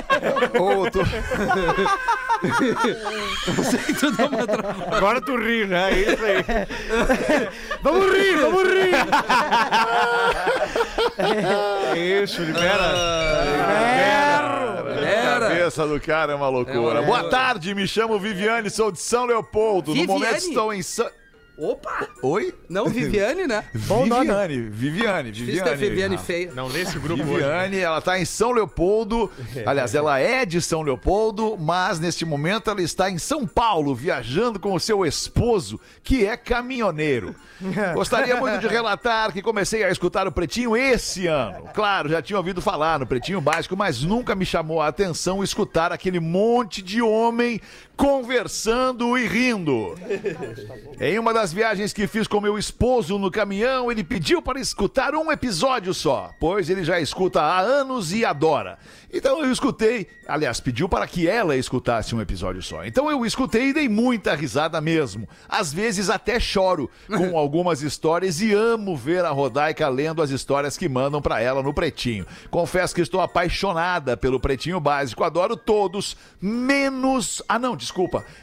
Ô, 0.60 0.90
tu- 0.90 1.00
Eu 3.58 3.64
sei 3.64 3.80
que 3.80 3.94
tu 3.94 4.12
dá 4.12 4.26
uma 4.26 4.48
tra- 4.48 4.76
Agora 4.98 5.22
tu 5.22 5.36
ri, 5.38 5.68
né? 5.68 5.92
É 5.92 6.00
isso 6.00 6.24
aí. 6.24 6.44
Vamos 7.84 8.14
rir, 8.16 8.38
vamos 8.38 8.64
rir. 8.64 8.92
Isso, 12.24 12.42
libera. 12.44 12.94
Era. 15.04 15.40
cabeça 15.50 15.88
do 15.88 16.00
cara 16.00 16.32
é 16.34 16.36
uma 16.36 16.50
loucura. 16.50 17.00
É 17.00 17.06
Boa 17.06 17.30
tarde, 17.30 17.74
me 17.74 17.88
chamo 17.88 18.20
Viviane, 18.20 18.70
sou 18.70 18.92
de 18.92 19.00
São 19.00 19.26
Leopoldo. 19.26 19.94
Viviane? 19.94 20.08
No 20.08 20.14
momento 20.20 20.38
estou 20.38 20.74
em 20.74 20.82
São... 20.82 21.10
Opa! 21.62 22.08
Oi? 22.24 22.56
Não, 22.68 22.88
Viviane, 22.88 23.46
né? 23.46 23.64
Bom 23.86 24.08
nome. 24.08 24.26
Viviane, 24.26 24.58
Viviane, 24.72 25.32
Viviane. 25.32 25.70
ter 25.70 25.76
Viviane 25.78 26.16
Rafa. 26.16 26.26
feia. 26.26 26.52
Não 26.56 26.66
lê 26.66 26.82
esse 26.82 26.98
grupo 26.98 27.22
hoje. 27.22 27.34
Viviane, 27.34 27.78
ela 27.78 28.02
tá 28.02 28.20
em 28.20 28.26
São 28.26 28.52
Leopoldo. 28.52 29.30
Aliás, 29.64 29.94
ela 29.94 30.18
é 30.18 30.44
de 30.44 30.60
São 30.60 30.82
Leopoldo, 30.82 31.56
mas 31.60 32.00
neste 32.00 32.26
momento 32.26 32.72
ela 32.72 32.82
está 32.82 33.12
em 33.12 33.20
São 33.20 33.46
Paulo, 33.46 33.94
viajando 33.94 34.60
com 34.60 34.74
o 34.74 34.80
seu 34.80 35.06
esposo, 35.06 35.80
que 36.02 36.26
é 36.26 36.36
caminhoneiro. 36.36 37.36
Gostaria 37.94 38.38
muito 38.38 38.58
de 38.58 38.68
relatar 38.68 39.32
que 39.32 39.44
comecei 39.44 39.84
a 39.84 39.92
escutar 39.92 40.26
o 40.26 40.32
Pretinho 40.32 40.76
esse 40.76 41.28
ano. 41.28 41.70
Claro, 41.76 42.10
já 42.10 42.24
tinha 42.24 42.38
ouvido 42.38 42.60
falar 42.60 42.98
no 42.98 43.06
Pretinho 43.06 43.40
Básico, 43.40 43.78
mas 43.78 44.02
nunca 44.02 44.34
me 44.34 44.48
chamou 44.48 44.82
a 44.82 44.88
atenção 44.88 45.44
escutar 45.44 45.92
aquele 45.92 46.20
monte 46.20 46.82
de 46.82 47.04
homem 47.04 47.62
conversando 48.02 49.16
e 49.16 49.28
rindo. 49.28 49.96
Em 51.00 51.20
uma 51.20 51.32
das 51.32 51.54
viagens 51.54 51.94
que 51.94 52.08
fiz 52.08 52.26
com 52.26 52.42
meu 52.42 52.58
esposo 52.58 53.20
no 53.20 53.30
caminhão, 53.30 53.92
ele 53.92 54.04
pediu 54.04 54.42
para 54.42 54.60
escutar 54.60 55.14
um 55.14 55.32
episódio 55.32 55.94
só, 55.94 56.32
pois 56.40 56.68
ele 56.68 56.84
já 56.84 57.00
escuta 57.00 57.40
há 57.40 57.60
anos 57.60 58.12
e 58.12 58.26
adora. 58.26 58.80
Então 59.14 59.44
eu 59.44 59.52
escutei, 59.52 60.08
aliás, 60.28 60.60
pediu 60.60 60.90
para 60.90 61.06
que 61.06 61.28
ela 61.28 61.56
escutasse 61.56 62.16
um 62.16 62.22
episódio 62.22 62.64
só. 62.64 62.84
Então 62.86 63.12
eu 63.12 63.24
escutei 63.24 63.68
e 63.70 63.74
dei 63.74 63.88
muita 63.88 64.34
risada 64.34 64.82
mesmo. 64.82 65.30
Às 65.48 65.72
vezes 65.72 66.10
até 66.10 66.40
choro 66.40 66.90
com 67.08 67.38
algumas 67.38 67.84
histórias 67.84 68.42
e 68.42 68.52
amo 68.52 68.98
ver 68.98 69.24
a 69.26 69.30
Rodaica 69.30 69.88
lendo 69.90 70.24
as 70.24 70.32
histórias 70.32 70.76
que 70.76 70.90
mandam 70.90 71.22
para 71.22 71.40
ela 71.40 71.62
no 71.62 71.72
Pretinho. 71.72 72.26
Confesso 72.50 72.96
que 72.96 73.02
estou 73.02 73.22
apaixonada 73.22 74.18
pelo 74.18 74.40
Pretinho 74.40 74.80
Básico, 74.80 75.24
adoro 75.24 75.56
todos, 75.56 76.18
menos. 76.42 77.44
Ah, 77.48 77.60
não, 77.60 77.76
desculpa. 77.76 77.91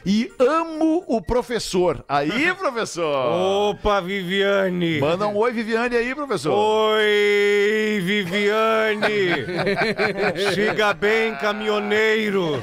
E 0.05 0.31
amo 0.39 1.03
o 1.07 1.21
professor. 1.21 2.03
Aí, 2.07 2.53
professor! 2.55 3.31
Opa, 3.71 3.99
Viviane. 3.99 4.99
Manda 4.99 5.27
um 5.27 5.37
oi, 5.37 5.51
Viviane, 5.51 5.95
aí, 5.95 6.13
professor. 6.13 6.53
Oi, 6.53 8.01
Viviane. 8.03 9.45
Chega 10.53 10.93
bem, 10.93 11.35
caminhoneiro. 11.35 12.61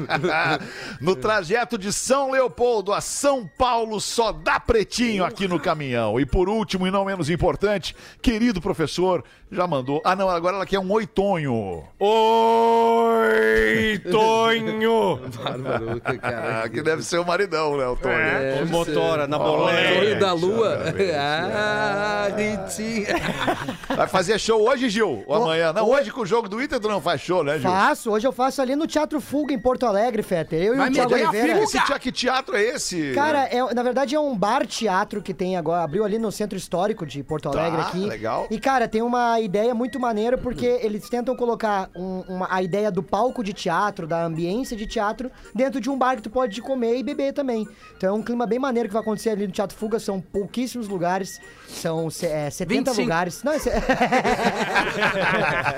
no 1.00 1.16
trajeto 1.16 1.76
de 1.76 1.92
São 1.92 2.30
Leopoldo 2.30 2.92
a 2.92 3.00
São 3.00 3.46
Paulo, 3.46 4.00
só 4.00 4.32
dá 4.32 4.58
pretinho 4.58 5.24
aqui 5.24 5.46
no 5.46 5.60
caminhão. 5.60 6.18
E 6.20 6.26
por 6.26 6.48
último, 6.48 6.86
e 6.86 6.90
não 6.90 7.04
menos 7.04 7.28
importante, 7.28 7.94
querido 8.22 8.60
professor, 8.60 9.24
já 9.50 9.66
mandou. 9.66 10.00
Ah, 10.04 10.14
não, 10.16 10.28
agora 10.28 10.56
ela 10.56 10.66
quer 10.66 10.78
um 10.78 10.90
oitonho. 10.92 11.84
Oi, 11.98 13.98
Tonho. 14.10 15.20
Barbaruca, 15.42 16.18
cara. 16.18 16.62
Ah, 16.64 16.68
que 16.68 16.82
deve 16.82 17.02
ser 17.02 17.18
o 17.18 17.26
maridão, 17.26 17.76
né, 17.76 17.86
o 17.86 17.96
Tonho? 17.96 18.14
É, 18.14 18.64
motora 18.64 19.26
na 19.26 19.38
Olho 19.38 19.58
boleia. 19.58 20.14
da 20.16 20.32
lua. 20.32 20.78
Ah, 21.18 22.28
Ritinha. 22.36 23.08
Vai 23.96 24.06
fazer 24.08 24.38
show 24.38 24.68
hoje, 24.68 24.88
Gil? 24.88 25.24
Ou 25.26 25.34
amanhã? 25.34 25.72
Não, 25.72 25.88
hoje 25.88 26.10
com 26.10 26.20
o 26.22 26.26
jogo 26.26 26.48
do 26.48 26.62
Inter 26.62 26.80
tu 26.80 26.88
não 26.88 27.00
faz 27.00 27.20
show, 27.20 27.42
né, 27.42 27.58
Gil? 27.58 27.70
Faço, 27.70 28.10
hoje 28.10 28.26
eu 28.26 28.32
faço 28.32 28.62
ali 28.62 28.76
no 28.76 28.86
Teatro 28.86 29.20
Fuga 29.20 29.52
em 29.52 29.58
Porto 29.58 29.86
Alegre, 29.86 30.22
Fetter. 30.22 30.62
Eu 30.62 30.74
e 30.74 30.78
Vai 30.78 30.90
o 30.90 30.92
Thiago 30.92 31.14
Oliveira. 31.14 31.62
Esse 31.62 31.84
tea- 31.84 31.98
que 31.98 32.12
teatro 32.12 32.56
é 32.56 32.62
esse? 32.62 33.12
Cara, 33.14 33.44
é, 33.50 33.74
na 33.74 33.82
verdade 33.82 34.14
é 34.14 34.20
um 34.20 34.36
bar 34.36 34.66
teatro 34.66 35.20
que 35.22 35.34
tem 35.34 35.56
agora, 35.56 35.82
abriu 35.82 36.04
ali 36.04 36.18
no 36.18 36.30
centro 36.30 36.56
histórico 36.56 37.04
de 37.04 37.22
Porto 37.22 37.48
Alegre 37.48 37.82
Tá, 37.82 37.88
aqui. 37.88 38.06
legal. 38.06 38.46
E 38.50 38.58
cara, 38.58 38.88
tem 38.88 39.02
uma 39.02 39.39
ideia 39.40 39.74
muito 39.74 39.98
maneira 39.98 40.36
porque 40.38 40.66
eles 40.82 41.08
tentam 41.08 41.34
colocar 41.36 41.88
um- 41.96 42.20
uma- 42.28 42.48
a 42.50 42.62
ideia 42.62 42.90
do 42.90 43.02
palco 43.02 43.42
de 43.42 43.52
teatro, 43.52 44.06
da 44.06 44.24
ambiência 44.24 44.76
de 44.76 44.86
teatro, 44.86 45.30
dentro 45.54 45.80
de 45.80 45.88
um 45.90 45.96
bar 45.98 46.16
que 46.16 46.22
tu 46.22 46.30
pode 46.30 46.60
comer 46.62 46.96
e 46.98 47.02
beber 47.02 47.32
também. 47.32 47.66
Então 47.96 48.10
é 48.10 48.12
um 48.18 48.22
clima 48.22 48.46
bem 48.46 48.58
maneiro 48.58 48.88
que 48.88 48.92
vai 48.92 49.02
acontecer 49.02 49.30
ali 49.30 49.46
no 49.46 49.52
Teatro 49.52 49.76
Fuga, 49.76 49.98
são 49.98 50.20
pouquíssimos 50.20 50.88
lugares, 50.88 51.40
são 51.68 52.08
é, 52.22 52.50
70 52.50 52.90
25. 52.92 53.00
lugares. 53.02 53.42
Não, 53.42 53.52
esse... 53.54 53.70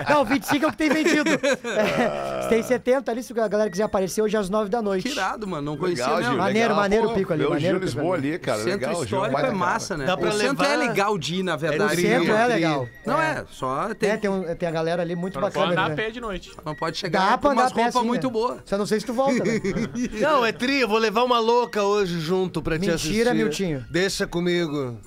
Não, 0.08 0.24
25 0.24 0.64
é 0.64 0.68
o 0.68 0.70
que 0.70 0.76
tem 0.78 0.90
vendido. 0.90 1.30
É, 1.30 2.48
tem 2.48 2.62
70 2.62 3.10
ali, 3.10 3.22
se 3.22 3.38
a 3.38 3.48
galera 3.48 3.70
quiser 3.70 3.84
aparecer 3.84 4.22
hoje 4.22 4.36
às 4.36 4.48
9 4.48 4.68
da 4.70 4.80
noite. 4.82 5.04
Que 5.08 5.10
irado, 5.14 5.46
mano. 5.46 5.62
Não 5.62 5.76
conhecia 5.76 6.04
Legal, 6.04 6.18
mesmo. 6.18 6.32
Gil. 6.32 6.38
Maneiro, 6.42 6.68
legal. 6.68 6.76
maneiro 6.82 7.04
Pô, 7.06 7.10
o 7.12 7.14
pico 7.14 7.32
ali, 7.32 7.44
o 7.44 7.50
maneiro 7.50 7.78
Gil 7.78 7.82
o 7.82 7.84
Lisboa 7.84 8.16
ali. 8.16 8.38
cara. 8.38 8.58
Centro 8.58 8.72
legal, 8.80 8.94
Gil, 8.94 9.04
histórico 9.04 9.38
é 9.38 9.42
cara. 9.42 9.54
massa, 9.54 9.96
né? 9.96 10.04
Dá 10.04 10.16
pra 10.16 10.28
o 10.28 10.32
centro 10.32 10.62
levar- 10.62 10.74
é 10.74 10.76
legal 10.76 11.18
de 11.18 11.34
ir, 11.36 11.42
na 11.42 11.56
verdade. 11.56 11.94
O 11.94 12.00
centro 12.00 12.32
é 12.34 12.46
legal. 12.46 12.88
Não 13.06 13.20
é, 13.20 13.44
só 13.52 13.94
tem, 13.94 14.10
É, 14.10 14.16
tem, 14.16 14.28
um- 14.30 14.54
tem 14.56 14.68
a 14.68 14.72
galera 14.72 15.02
ali 15.02 15.14
muito 15.14 15.34
Só 15.34 15.40
não 15.40 15.46
pode 15.50 15.58
bacana. 15.58 15.72
andar 15.72 15.84
a 15.84 15.88
né? 15.90 15.94
pé 15.94 16.10
de 16.10 16.20
noite. 16.20 16.50
não 16.64 16.74
pode 16.74 16.96
chegar 16.96 17.18
Dá 17.20 17.32
com 17.34 17.38
pra 17.38 17.50
andar 17.50 17.62
umas 17.62 17.72
a 17.72 17.74
roupas 17.76 17.94
sim, 18.02 18.06
muito 18.06 18.26
né? 18.26 18.32
boas. 18.32 18.60
Só 18.64 18.78
não 18.78 18.86
sei 18.86 18.98
se 19.00 19.06
tu 19.06 19.12
volta, 19.12 19.44
né? 19.44 19.60
Não, 20.20 20.44
é 20.44 20.52
tri, 20.52 20.80
eu 20.80 20.88
vou 20.88 20.98
levar 20.98 21.22
uma 21.22 21.38
louca 21.38 21.82
hoje 21.82 22.18
junto 22.20 22.60
pra 22.62 22.76
te 22.76 22.80
Mentira, 22.88 22.94
assistir. 22.96 23.34
Miltinho. 23.34 23.84
Deixa 23.90 24.26
comigo. 24.26 24.98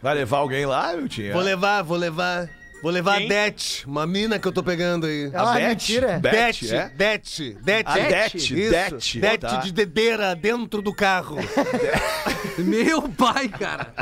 Vai 0.00 0.14
levar 0.14 0.38
alguém 0.38 0.64
lá, 0.64 0.94
meu 0.96 1.08
tio? 1.08 1.32
Vou 1.32 1.42
levar, 1.42 1.82
vou 1.82 1.96
levar. 1.96 2.48
Vou 2.80 2.92
levar 2.92 3.16
Quem? 3.18 3.26
a 3.26 3.28
Det, 3.28 3.84
uma 3.86 4.06
mina 4.06 4.38
que 4.38 4.46
eu 4.46 4.52
tô 4.52 4.62
pegando 4.62 5.06
aí. 5.06 5.30
Ah, 5.34 5.54
Beth? 5.54 5.66
mentira. 5.68 6.18
Beth, 6.20 6.60
Det, 6.60 6.74
é? 6.74 6.88
Det, 6.88 7.18
Det. 7.60 7.82
A 7.84 7.94
Det. 7.94 8.38
Det. 8.54 9.20
Det 9.20 9.38
Tá. 9.38 9.56
de 9.56 9.72
dedeira 9.72 10.34
dentro 10.36 10.80
do 10.80 10.94
carro. 10.94 11.36
Meu 12.58 13.08
pai, 13.08 13.48
cara. 13.48 13.92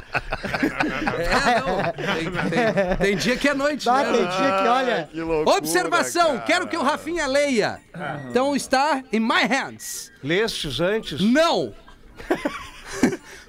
É, 1.19 1.61
não. 1.61 1.83
Tem, 1.93 2.31
tem- 2.51 2.97
tem 2.97 3.17
dia 3.17 3.37
que 3.37 3.49
é 3.49 3.55
noite, 3.55 3.89
Ah, 3.89 4.03
né? 4.03 4.13
tem 4.13 4.27
dia 4.27 4.59
que, 4.63 4.69
olha... 4.69 5.09
Que 5.13 5.21
loucura, 5.23 5.57
Observação, 5.57 6.27
cara. 6.35 6.41
quero 6.43 6.69
que 6.69 6.77
o 6.77 6.83
Rafinha 6.83 7.27
leia. 7.27 7.81
Então 8.29 8.55
está 8.55 9.03
in 9.13 9.21
my 9.21 9.45
hands. 9.49 10.13
Lestes 10.23 10.81
antes? 10.81 11.21
Não! 11.21 11.73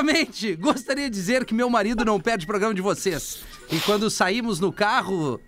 Primeiramente, 0.00 0.56
gostaria 0.56 1.10
de 1.10 1.14
dizer 1.14 1.44
que 1.44 1.52
meu 1.52 1.68
marido 1.68 2.04
não 2.06 2.18
perde 2.18 2.46
programa 2.46 2.72
de 2.72 2.80
vocês. 2.80 3.40
E 3.70 3.78
quando 3.80 4.10
saímos 4.10 4.58
no 4.58 4.72
carro 4.72 5.38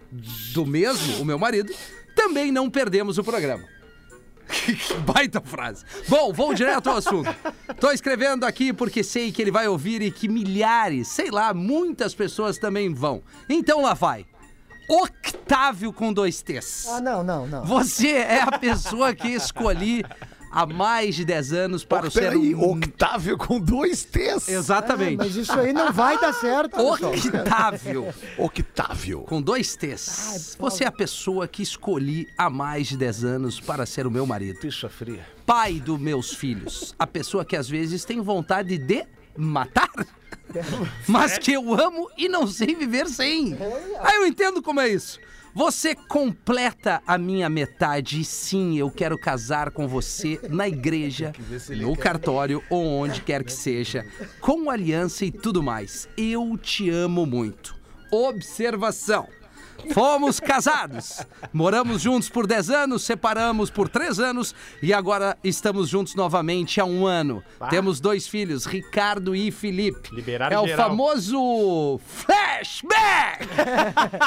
do 0.53 0.67
mesmo, 0.67 1.23
o 1.23 1.25
meu 1.25 1.39
marido, 1.39 1.73
também 2.15 2.53
não 2.53 2.69
perdemos 2.69 3.17
o 3.17 3.25
programa. 3.25 3.65
Que 4.47 4.77
baita 5.07 5.41
frase. 5.41 5.85
Bom, 6.07 6.35
vou 6.35 6.53
direto 6.53 6.91
ao 6.91 6.99
assunto. 6.99 7.35
Tô 7.81 7.91
escrevendo 7.93 8.45
aqui 8.45 8.75
porque 8.75 9.03
sei 9.03 9.33
que 9.33 9.41
ele 9.41 9.51
vai 9.51 9.67
ouvir 9.67 10.03
e 10.03 10.11
que 10.11 10.29
milhares, 10.29 11.09
sei 11.09 11.31
lá, 11.31 11.55
muitas 11.55 12.15
pessoas 12.15 12.59
também 12.59 12.93
vão. 12.93 13.23
Então 13.49 13.81
lá 13.81 13.95
vai. 13.95 14.27
Octávio 14.87 15.95
com 15.95 16.13
dois 16.13 16.43
T's. 16.43 16.87
Ah, 16.89 17.01
não, 17.01 17.25
não, 17.25 17.47
não. 17.47 17.65
Você 17.65 18.11
é 18.11 18.43
a 18.43 18.59
pessoa 18.59 19.15
que 19.15 19.29
escolhi 19.29 20.05
há 20.53 20.67
mais 20.67 21.15
de 21.15 21.25
10 21.25 21.53
anos 21.55 21.85
para 21.85 22.03
Pô, 22.03 22.09
o 22.09 22.11
ser 22.11 22.21
peraí, 22.21 22.55
um... 22.55 22.73
Octávio 22.73 23.39
com 23.39 23.59
dois 23.59 24.05
T's. 24.05 24.49
Exatamente. 24.49 25.17
Mas 25.17 25.35
isso 25.35 25.59
aí 25.59 25.73
não 25.73 25.93
vai 25.93 26.21
dar 26.21 26.35
certo. 26.35 26.77
Octávio, 26.79 28.15
Octávio. 28.37 29.21
com 29.23 29.41
dois 29.41 29.75
T's. 29.75 30.57
Você 30.59 30.85
é 30.85 30.87
a 30.87 30.93
pessoa 30.93 31.49
que 31.49 31.63
escolhi 31.63 32.29
há 32.37 32.51
mais 32.51 32.89
de 32.89 32.97
10 32.97 33.25
anos 33.25 33.59
para 33.59 33.87
ser 33.87 34.07
o 34.07 34.11
meu 34.11 34.27
marido. 34.27 34.61
Picha 34.61 34.89
fria. 34.89 35.27
Pai 35.47 35.81
dos 35.81 35.99
meus 35.99 36.35
filhos. 36.35 36.95
A 36.99 37.07
pessoa 37.07 37.45
que 37.45 37.57
às 37.57 37.69
vezes 37.69 38.05
tem 38.05 38.21
vontade 38.21 38.77
de 38.77 39.07
matar. 39.37 39.91
Mas 41.09 41.39
que 41.39 41.53
eu 41.53 41.73
amo 41.73 42.11
e 42.17 42.29
não 42.29 42.47
sei 42.47 42.75
viver 42.75 43.09
sem. 43.09 43.57
Ah, 44.01 44.15
eu 44.17 44.27
entendo 44.27 44.63
como 44.63 44.81
é 44.81 44.89
isso. 44.89 45.19
Você 45.55 45.95
completa 45.95 47.03
a 47.07 47.19
minha 47.19 47.49
metade 47.51 48.25
sim, 48.25 48.79
eu 48.79 48.91
quero 48.91 49.19
casar 49.19 49.71
com 49.71 49.87
você 49.87 50.41
na 50.49 50.67
igreja, 50.67 51.33
no 51.77 51.95
cartório 51.95 52.63
ou 52.71 52.85
onde 52.87 53.21
quer 53.23 53.45
que 53.45 53.53
seja, 53.53 54.07
com 54.41 54.71
aliança 54.71 55.27
e 55.27 55.31
tudo 55.31 55.63
mais. 55.63 56.09
Eu 56.17 56.57
te 56.57 56.89
amo 56.89 57.27
muito. 57.27 57.77
Observação. 58.11 59.29
Fomos 59.93 60.39
casados. 60.41 61.21
Moramos 61.53 62.03
juntos 62.03 62.29
por 62.29 62.47
10 62.47 62.71
anos, 62.71 63.03
separamos 63.03 63.71
por 63.71 63.89
3 63.89 64.19
anos 64.21 64.55
e 64.83 64.93
agora 64.93 65.37
estamos 65.43 65.89
juntos 65.89 66.15
novamente 66.15 66.81
há 66.81 66.85
um 66.85 67.07
ano. 67.07 67.43
Temos 67.71 68.01
dois 68.01 68.27
filhos, 68.29 68.65
Ricardo 68.67 69.35
e 69.35 69.51
Felipe. 69.51 70.15
Liberaram 70.15 70.57
é 70.57 70.61
o 70.61 70.67
geral. 70.67 70.91
famoso 70.91 72.01
flashback! 72.07 73.47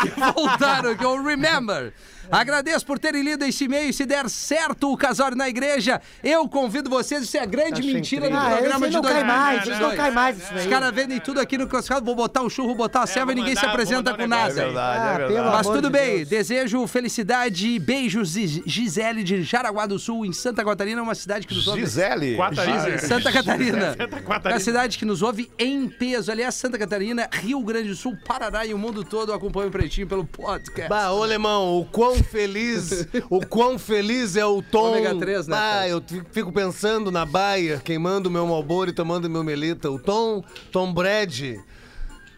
que 0.01 0.19
voltaram, 0.33 0.95
que 0.95 1.05
o 1.05 1.23
remember. 1.23 1.93
Agradeço 2.31 2.85
por 2.85 2.97
terem 2.99 3.21
lido 3.23 3.43
esse 3.45 3.65
e-mail. 3.65 3.93
Se 3.93 4.05
der 4.05 4.29
certo 4.29 4.91
o 4.91 4.97
casório 4.97 5.37
na 5.37 5.47
igreja, 5.49 6.01
eu 6.23 6.47
convido 6.47 6.89
vocês. 6.89 7.23
Isso 7.23 7.37
é 7.37 7.45
grande 7.45 7.79
Achei 7.81 7.93
mentira 7.93 8.29
no 8.29 8.35
incrível. 8.35 8.53
Ah, 8.53 8.57
programa 8.57 8.87
de 8.87 8.93
não 8.95 9.01
dois 9.01 9.13
cai 9.13 9.23
mais, 9.23 9.61
esse 9.61 9.69
não 9.71 9.79
2022. 9.79 9.95
cai 9.97 10.11
mais 10.11 10.37
isso 10.37 10.53
Os 10.55 10.65
caras 10.67 10.93
vendem 10.93 11.19
tudo 11.19 11.39
aqui 11.39 11.57
no 11.57 11.67
classificado. 11.67 12.05
Vou 12.05 12.15
botar 12.15 12.41
o 12.41 12.49
churro, 12.49 12.73
botar 12.75 13.03
a 13.03 13.07
selva 13.07 13.31
e 13.31 13.35
vou 13.35 13.43
ninguém 13.43 13.55
se 13.55 13.61
mandar- 13.61 13.71
vou 13.75 13.81
apresenta 13.83 14.13
com 14.13 14.27
nada. 14.27 14.51
É 14.51 14.65
verdade, 14.65 14.99
Ah, 14.99 15.13
é 15.23 15.27
verdade. 15.27 15.49
Mas 15.55 15.67
tudo 15.67 15.81
de 15.81 15.89
bem, 15.89 16.15
Deus. 16.17 16.29
desejo 16.29 16.87
felicidade 16.87 17.67
e 17.67 17.79
beijos, 17.79 18.29
Gi- 18.29 18.63
Gisele 18.65 19.23
de 19.23 19.43
Jaraguá 19.43 19.85
do 19.85 19.97
Sul, 19.99 20.25
em 20.25 20.33
Santa 20.33 20.63
Catarina, 20.63 21.01
uma 21.01 21.15
cidade 21.15 21.45
que 21.47 21.53
nos 21.53 21.67
ouve. 21.67 21.81
Gisele. 21.81 22.37
Catarina. 22.37 22.97
Santa 22.99 23.31
Catarina. 23.31 23.95
Santa 23.97 24.15
É 24.17 24.21
Catarina. 24.21 24.55
a 24.55 24.59
cidade 24.59 24.97
que 24.97 25.05
nos 25.05 25.21
ouve 25.21 25.49
em 25.57 25.87
peso. 25.87 26.31
Aliás, 26.31 26.55
Santa 26.55 26.77
Catarina, 26.77 27.29
Rio 27.31 27.59
Grande 27.61 27.89
do 27.89 27.95
Sul, 27.95 28.17
Paraná 28.25 28.65
e 28.65 28.73
o 28.73 28.77
mundo 28.77 29.03
todo 29.03 29.33
acompanham 29.33 29.69
o 29.69 29.71
Pretinho 29.71 30.07
pelo 30.07 30.25
podcast. 30.25 30.89
Bah, 30.89 31.11
ô 31.11 31.23
Lemão, 31.23 31.79
o 31.79 31.85
quão 31.85 32.14
feliz, 32.23 33.07
o 33.29 33.45
quão 33.45 33.77
feliz 33.79 34.35
é 34.35 34.45
o 34.45 34.61
Tom. 34.61 34.89
Ômega 34.91 35.15
3, 35.15 35.47
né, 35.47 35.55
cara? 35.55 35.87
eu 35.87 36.01
fi- 36.05 36.21
fico 36.31 36.51
pensando 36.51 37.11
na 37.11 37.25
baia, 37.25 37.81
queimando 37.83 38.29
meu 38.31 38.45
malboro 38.47 38.89
e 38.89 38.93
tomando 38.93 39.29
meu 39.29 39.43
melita. 39.43 39.89
O 39.89 39.99
Tom, 39.99 40.43
Tom 40.71 40.93
Brad. 40.93 41.55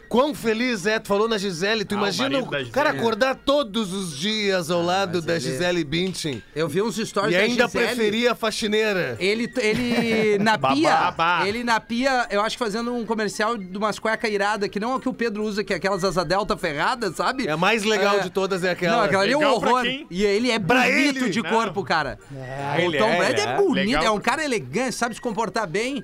Quão 0.08 0.34
feliz 0.34 0.86
é, 0.86 0.98
tu 0.98 1.06
falou 1.08 1.28
na 1.28 1.36
Gisele, 1.36 1.84
tu 1.84 1.94
Ah, 1.94 1.98
o 1.98 2.00
imagina 2.00 2.38
o 2.38 2.42
Gisele. 2.44 2.70
cara 2.70 2.90
acordar 2.90 3.34
todos 3.34 3.92
os 3.92 4.16
dias 4.16 4.70
ao 4.70 4.82
lado 4.82 5.20
da 5.20 5.34
ele- 5.34 5.40
Gisele 5.40 5.84
Bündchen 5.84 6.42
Eu 6.56 6.66
vi 6.66 6.80
uns 6.80 6.96
stories 6.96 7.34
e 7.34 7.36
da 7.38 7.44
ainda 7.44 7.66
Gisele. 7.66 7.86
preferia 7.86 8.32
a 8.32 8.34
faxineira. 8.34 9.16
Ele, 9.20 9.52
ele 9.58 10.38
na 10.42 10.56
pia, 10.56 10.90
Babá. 10.96 11.46
ele 11.46 11.62
na 11.62 11.78
pia, 11.78 12.26
eu 12.30 12.40
acho 12.40 12.56
que 12.56 12.64
fazendo 12.64 12.94
um 12.94 13.04
comercial 13.04 13.56
de 13.58 13.76
umas 13.76 13.98
cuecas 13.98 14.30
iradas, 14.30 14.68
que 14.70 14.80
não 14.80 14.92
é 14.92 14.96
o 14.96 15.00
que 15.00 15.08
o 15.08 15.12
Pedro 15.12 15.42
usa, 15.44 15.62
que 15.62 15.72
é 15.72 15.76
aquelas 15.76 16.02
asa 16.02 16.24
delta 16.24 16.56
ferradas, 16.56 17.14
sabe? 17.16 17.46
É 17.46 17.50
a 17.50 17.56
mais 17.56 17.84
legal 17.84 18.20
de 18.20 18.30
todas 18.30 18.64
é 18.64 18.70
aquela. 18.70 18.96
Não, 18.96 19.02
aquela 19.04 19.22
ali 19.24 19.32
é 19.32 19.36
um 19.38 19.44
horror. 19.52 19.82
quem? 19.82 20.06
E 20.10 20.24
ele 20.24 20.50
é 20.50 20.58
Pra 20.58 20.82
bonito 20.84 21.18
ele, 21.24 21.30
de 21.30 21.42
não. 21.42 21.50
corpo, 21.50 21.84
cara. 21.84 22.18
o 22.30 22.80
ele 22.80 22.96
Tom 22.98 23.08
é, 23.10 23.16
Brady 23.18 23.40
é, 23.40 23.44
é. 23.44 23.56
bonito, 23.56 23.74
Legal. 23.86 24.04
é 24.04 24.10
um 24.10 24.20
cara 24.20 24.42
elegante, 24.44 24.94
sabe 24.94 25.14
se 25.14 25.20
comportar 25.20 25.66
bem. 25.66 26.02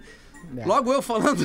Logo 0.64 0.92
eu 0.92 1.02
falando. 1.02 1.44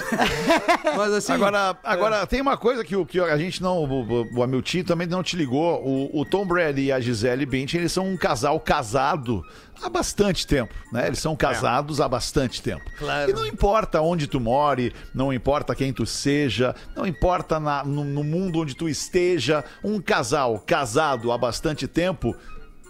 Mas 0.98 1.14
assim. 1.14 1.34
Agora, 1.34 1.78
agora 1.84 2.28
tem 2.28 2.42
uma 2.42 2.58
coisa 2.58 2.84
que, 2.84 2.96
o- 2.96 3.06
que 3.06 3.20
a 3.20 3.38
gente 3.38 3.62
não. 3.62 3.84
O, 3.84 4.24
o, 4.38 4.44
Hamilton 4.44 4.84
também 4.84 5.08
não 5.08 5.24
te 5.24 5.36
ligou. 5.36 5.82
O, 5.86 6.22
o 6.22 6.26
Tom 6.26 6.46
Brady 6.46 6.84
e 6.86 6.92
a 6.92 7.00
Gisele 7.00 7.46
Bündchen, 7.46 7.80
eles 7.82 7.92
são 7.92 8.08
um 8.08 8.18
casal 8.18 8.60
casado 8.60 9.44
há 9.82 9.90
bastante 9.90 10.46
tempo, 10.46 10.74
né? 10.92 11.08
Eles 11.08 11.20
são 11.20 11.36
casados 11.36 12.02
há 12.02 12.08
bastante 12.08 12.62
tempo. 12.62 12.84
Claro. 12.98 13.32
E 13.32 13.34
não 13.34 13.46
importa 13.46 14.02
onde 14.02 14.28
tu 14.28 14.40
more, 14.40 14.94
não 15.14 15.32
importa 15.32 15.74
quem 15.74 15.94
tu 15.94 16.06
seja, 16.06 16.76
não 16.96 17.06
importa 17.08 17.60
na- 17.60 17.84
no, 17.84 18.04
no 18.04 18.24
mundo 18.24 18.60
onde 18.60 18.76
tu 18.76 18.90
esteja, 18.90 19.64
um 19.84 20.02
casal 20.02 20.60
casado 20.66 21.32
há 21.32 21.38
bastante 21.38 21.88
tempo 21.88 22.36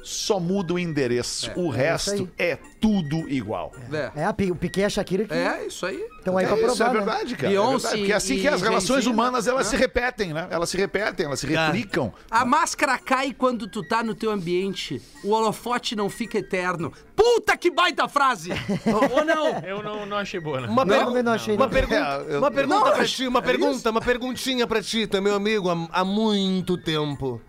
só 0.10 0.40
muda 0.40 0.74
o 0.74 0.80
endereço. 0.80 1.52
o 1.56 1.70
resto 1.70 2.30
é 2.38 2.58
tudo 2.82 3.30
igual. 3.30 3.72
É, 3.92 4.22
É, 4.22 4.26
a 4.26 4.30
o 4.52 4.56
Piquet 4.56 4.82
e 4.82 4.86
a 4.86 4.90
Shakira 4.90 5.26
que 5.26 5.34
é 5.34 5.68
isso 5.68 5.86
aí. 5.86 6.02
estão 6.18 6.38
aí 6.38 6.46
pra 6.48 6.56
É, 6.56 6.60
provar, 6.60 6.74
isso 6.74 6.84
é 6.84 6.88
né? 6.88 6.94
verdade, 6.94 7.36
cara. 7.36 7.48
é 7.48 7.50
Beyoncé 7.50 7.72
verdade, 7.88 7.98
porque 8.00 8.12
é 8.12 8.16
assim 8.16 8.34
e 8.36 8.42
que 8.42 8.48
as 8.48 8.62
relações 8.62 9.04
Jay-Z, 9.04 9.10
humanas 9.10 9.46
né? 9.46 9.52
elas 9.52 9.68
se 9.68 9.76
repetem, 9.76 10.34
né? 10.34 10.48
Elas 10.50 10.70
se 10.70 10.78
repetem, 10.78 11.26
elas 11.26 11.40
se 11.40 11.48
replicam. 11.48 12.12
A 12.32 12.44
máscara 12.46 12.98
cai 12.98 13.34
quando 13.34 13.68
tu 13.68 13.84
tá 13.88 14.02
no 14.04 14.16
teu 14.16 14.32
ambiente. 14.32 15.02
O 15.24 15.32
holofote 15.32 15.96
não 15.96 16.10
fica 16.10 16.38
eterno. 16.40 16.92
Puta 17.16 17.56
que 17.58 17.70
baita 17.70 18.08
frase! 18.08 18.50
ou, 19.12 19.26
não? 19.26 19.48
Eu 19.60 19.84
não, 19.84 20.06
não 20.06 20.18
achei 20.18 20.40
boa, 20.40 20.62
não. 20.62 20.70
Uma, 20.70 20.86
Não, 20.86 20.90
pergu- 20.94 21.06
também 21.08 21.24
não 21.24 21.34
achei, 21.34 21.56
uma 21.56 21.66
não. 21.66 21.72
pergunta, 21.74 21.96
É, 22.30 22.34
eu- 22.36 22.40
uma 22.40 22.52
pergunta 22.52 22.80
Não, 22.86 22.92
pra 22.94 23.06
ti, 23.06 23.28
uma 23.28 23.40
é 23.40 23.42
pergunta, 23.44 23.76
isso. 23.78 23.90
uma 23.90 24.02
perguntinha 24.02 24.66
pra 24.68 24.82
ti, 24.82 25.08
meu 25.22 25.36
amigo, 25.36 25.70
há, 25.70 25.88
há 25.92 26.06
muito 26.06 26.78
tempo. 26.78 27.42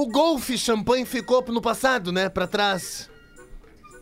O 0.00 0.06
golfe 0.06 0.56
champanhe 0.56 1.04
ficou 1.04 1.44
no 1.48 1.60
passado, 1.60 2.12
né, 2.12 2.28
pra 2.28 2.46
trás. 2.46 3.10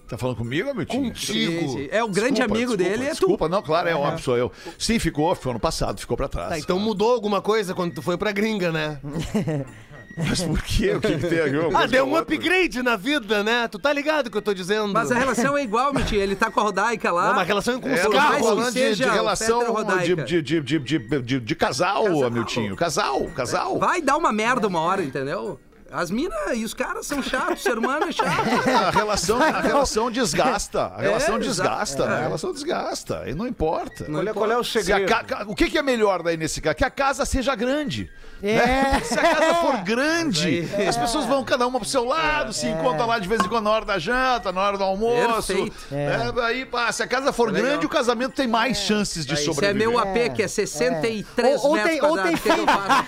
Tá 0.07 0.19
falando 0.19 0.37
comigo, 0.37 0.75
meu 0.75 0.85
tio? 0.85 1.01
Contigo. 1.01 1.89
É 1.91 2.05
o 2.05 2.09
grande 2.09 2.35
Desculpa, 2.35 2.55
amigo 2.55 2.77
desculpa, 2.77 2.97
dele, 2.99 3.05
é 3.11 3.15
tu. 3.15 3.19
Desculpa, 3.21 3.49
não, 3.49 3.63
claro, 3.63 3.89
é 3.89 3.95
óbvio, 3.95 4.23
sou 4.23 4.37
eu. 4.37 4.53
Sim, 4.79 4.99
ficou, 4.99 5.35
ficou 5.35 5.55
no 5.55 5.59
passado, 5.59 5.99
ficou 5.99 6.15
pra 6.15 6.29
trás. 6.29 6.51
Tá, 6.51 6.59
então 6.59 6.79
mudou 6.79 7.15
alguma 7.15 7.41
coisa 7.41 7.73
quando 7.75 7.95
tu 7.95 8.03
foi 8.03 8.19
pra 8.19 8.31
gringa, 8.31 8.71
né? 8.71 9.01
Mas 10.19 10.43
por 10.43 10.63
quê? 10.63 10.93
O 10.93 11.01
que, 11.01 11.19
que 11.19 11.27
tem 11.29 11.41
a 11.41 11.45
ver? 11.45 11.75
Ah, 11.77 11.87
deu 11.87 12.07
um 12.07 12.15
upgrade 12.17 12.83
na 12.83 12.97
vida, 12.97 13.43
né? 13.43 13.67
Tu 13.69 13.79
tá 13.79 13.91
ligado 13.93 14.27
o 14.27 14.31
que 14.31 14.37
eu 14.37 14.43
tô 14.43 14.53
dizendo? 14.53 14.93
Mas 14.93 15.11
a 15.11 15.19
relação 15.19 15.57
é 15.59 15.63
igual, 15.63 15.93
meu 15.95 16.05
tio. 16.05 16.21
Ele 16.21 16.37
tá 16.37 16.51
com 16.51 16.61
a 16.61 16.63
Rodaica 16.63 17.11
lá. 17.11 17.29
Não, 17.29 17.33
mas 17.35 17.41
a 17.43 17.45
relação 17.45 17.75
é 17.77 17.79
com 17.81 17.89
É, 17.89 17.95
os 17.95 17.99
eu 18.01 18.11
tô 18.11 18.17
mais 18.17 18.29
carros. 18.31 18.47
falando 18.49 18.67
de, 18.67 18.73
seja 18.81 19.05
de 19.05 19.11
relação 19.11 19.61
de, 19.85 20.15
de, 20.15 20.43
de, 20.43 20.61
de, 20.61 20.79
de, 20.79 21.21
de- 21.23 21.41
de 21.41 21.55
casal, 21.55 22.23
Hamiltinho. 22.25 22.77
Casal, 22.77 23.25
casal. 23.35 23.79
Vai 23.79 24.01
dar 24.03 24.17
uma 24.19 24.33
merda 24.33 24.67
uma 24.69 24.81
hora, 24.81 25.03
entendeu? 25.03 25.59
As 25.91 26.11
minas 26.11 26.37
e 26.57 26.65
os 26.65 26.75
caras 26.75 27.07
são 27.07 27.23
chatos, 27.23 27.61
o 27.61 27.63
ser 27.63 27.79
humano 27.79 28.07
é 28.07 28.13
chato. 28.13 28.29
A 28.87 28.91
relação, 28.91 29.41
a 29.41 29.61
relação 29.61 30.11
desgasta. 30.11 30.87
A 30.87 31.01
relação 31.01 31.37
É, 31.37 31.39
desgasta, 31.39 31.95
exato. 32.03 32.11
né? 32.11 32.17
É. 32.17 32.19
A 32.19 32.23
relação 32.27 32.53
desgasta. 32.53 33.25
E 33.27 33.35
não 33.35 33.47
importa. 33.47 34.07
Olha 34.13 34.35
qual 34.35 34.51
é 34.51 34.57
o 34.59 34.65
Se 34.65 34.79
a 34.79 34.83
segredo. 34.83 35.09
ca- 35.09 35.25
ca- 35.25 35.45
O 35.47 35.55
que, 35.55 35.71
que 35.71 35.79
é 35.79 35.83
melhor 35.83 36.23
daí 36.23 36.37
nesse 36.37 36.61
caso? 36.61 36.75
Que 36.77 36.85
a 36.85 36.91
casa 36.91 37.25
seja 37.25 37.55
grande. 37.55 38.11
É. 38.43 38.55
né? 38.57 39.01
Se 39.05 39.19
a 39.19 39.23
casa 39.35 39.55
for 39.57 39.77
grande, 39.79 40.69
as 40.89 40.97
pessoas 40.97 41.25
vão 41.27 41.43
cada 41.45 41.67
uma 41.67 41.79
pro 41.81 41.89
seu 41.89 42.05
lado, 42.05 42.53
se 42.53 42.67
encontram 42.67 43.07
lá 43.07 43.19
de 43.19 43.27
vez 43.29 43.41
em 43.43 43.49
quando 43.49 43.65
na 43.65 43.71
hora 43.71 43.85
da 43.85 43.99
janta, 43.99 44.53
na 44.53 44.61
hora 44.61 44.77
do 44.79 44.85
almoço. 44.85 45.55
Perfeito. 45.55 45.77
né? 45.91 46.33
Aí, 46.45 46.65
pá, 46.67 46.91
se 46.93 47.03
a 47.03 47.07
casa 47.07 47.33
for 47.33 47.51
grande, 47.53 47.87
o 47.87 47.89
casamento 47.89 48.33
tem 48.35 48.47
mais 48.47 48.79
chances 48.79 49.25
de 49.25 49.35
é 49.35 49.37
sobreviver. 49.37 49.89
meu 49.89 49.99
AP, 49.99 50.31
que 50.35 50.43
é 50.43 50.49
63 50.49 51.61
Ou- 51.63 51.71
ou 51.71 51.75
metros 51.77 51.93
tem- 51.93 52.03
ou 52.11 52.19
tem 52.19 52.37
que 52.37 52.49
eu 52.49 52.67
faço? 52.67 53.05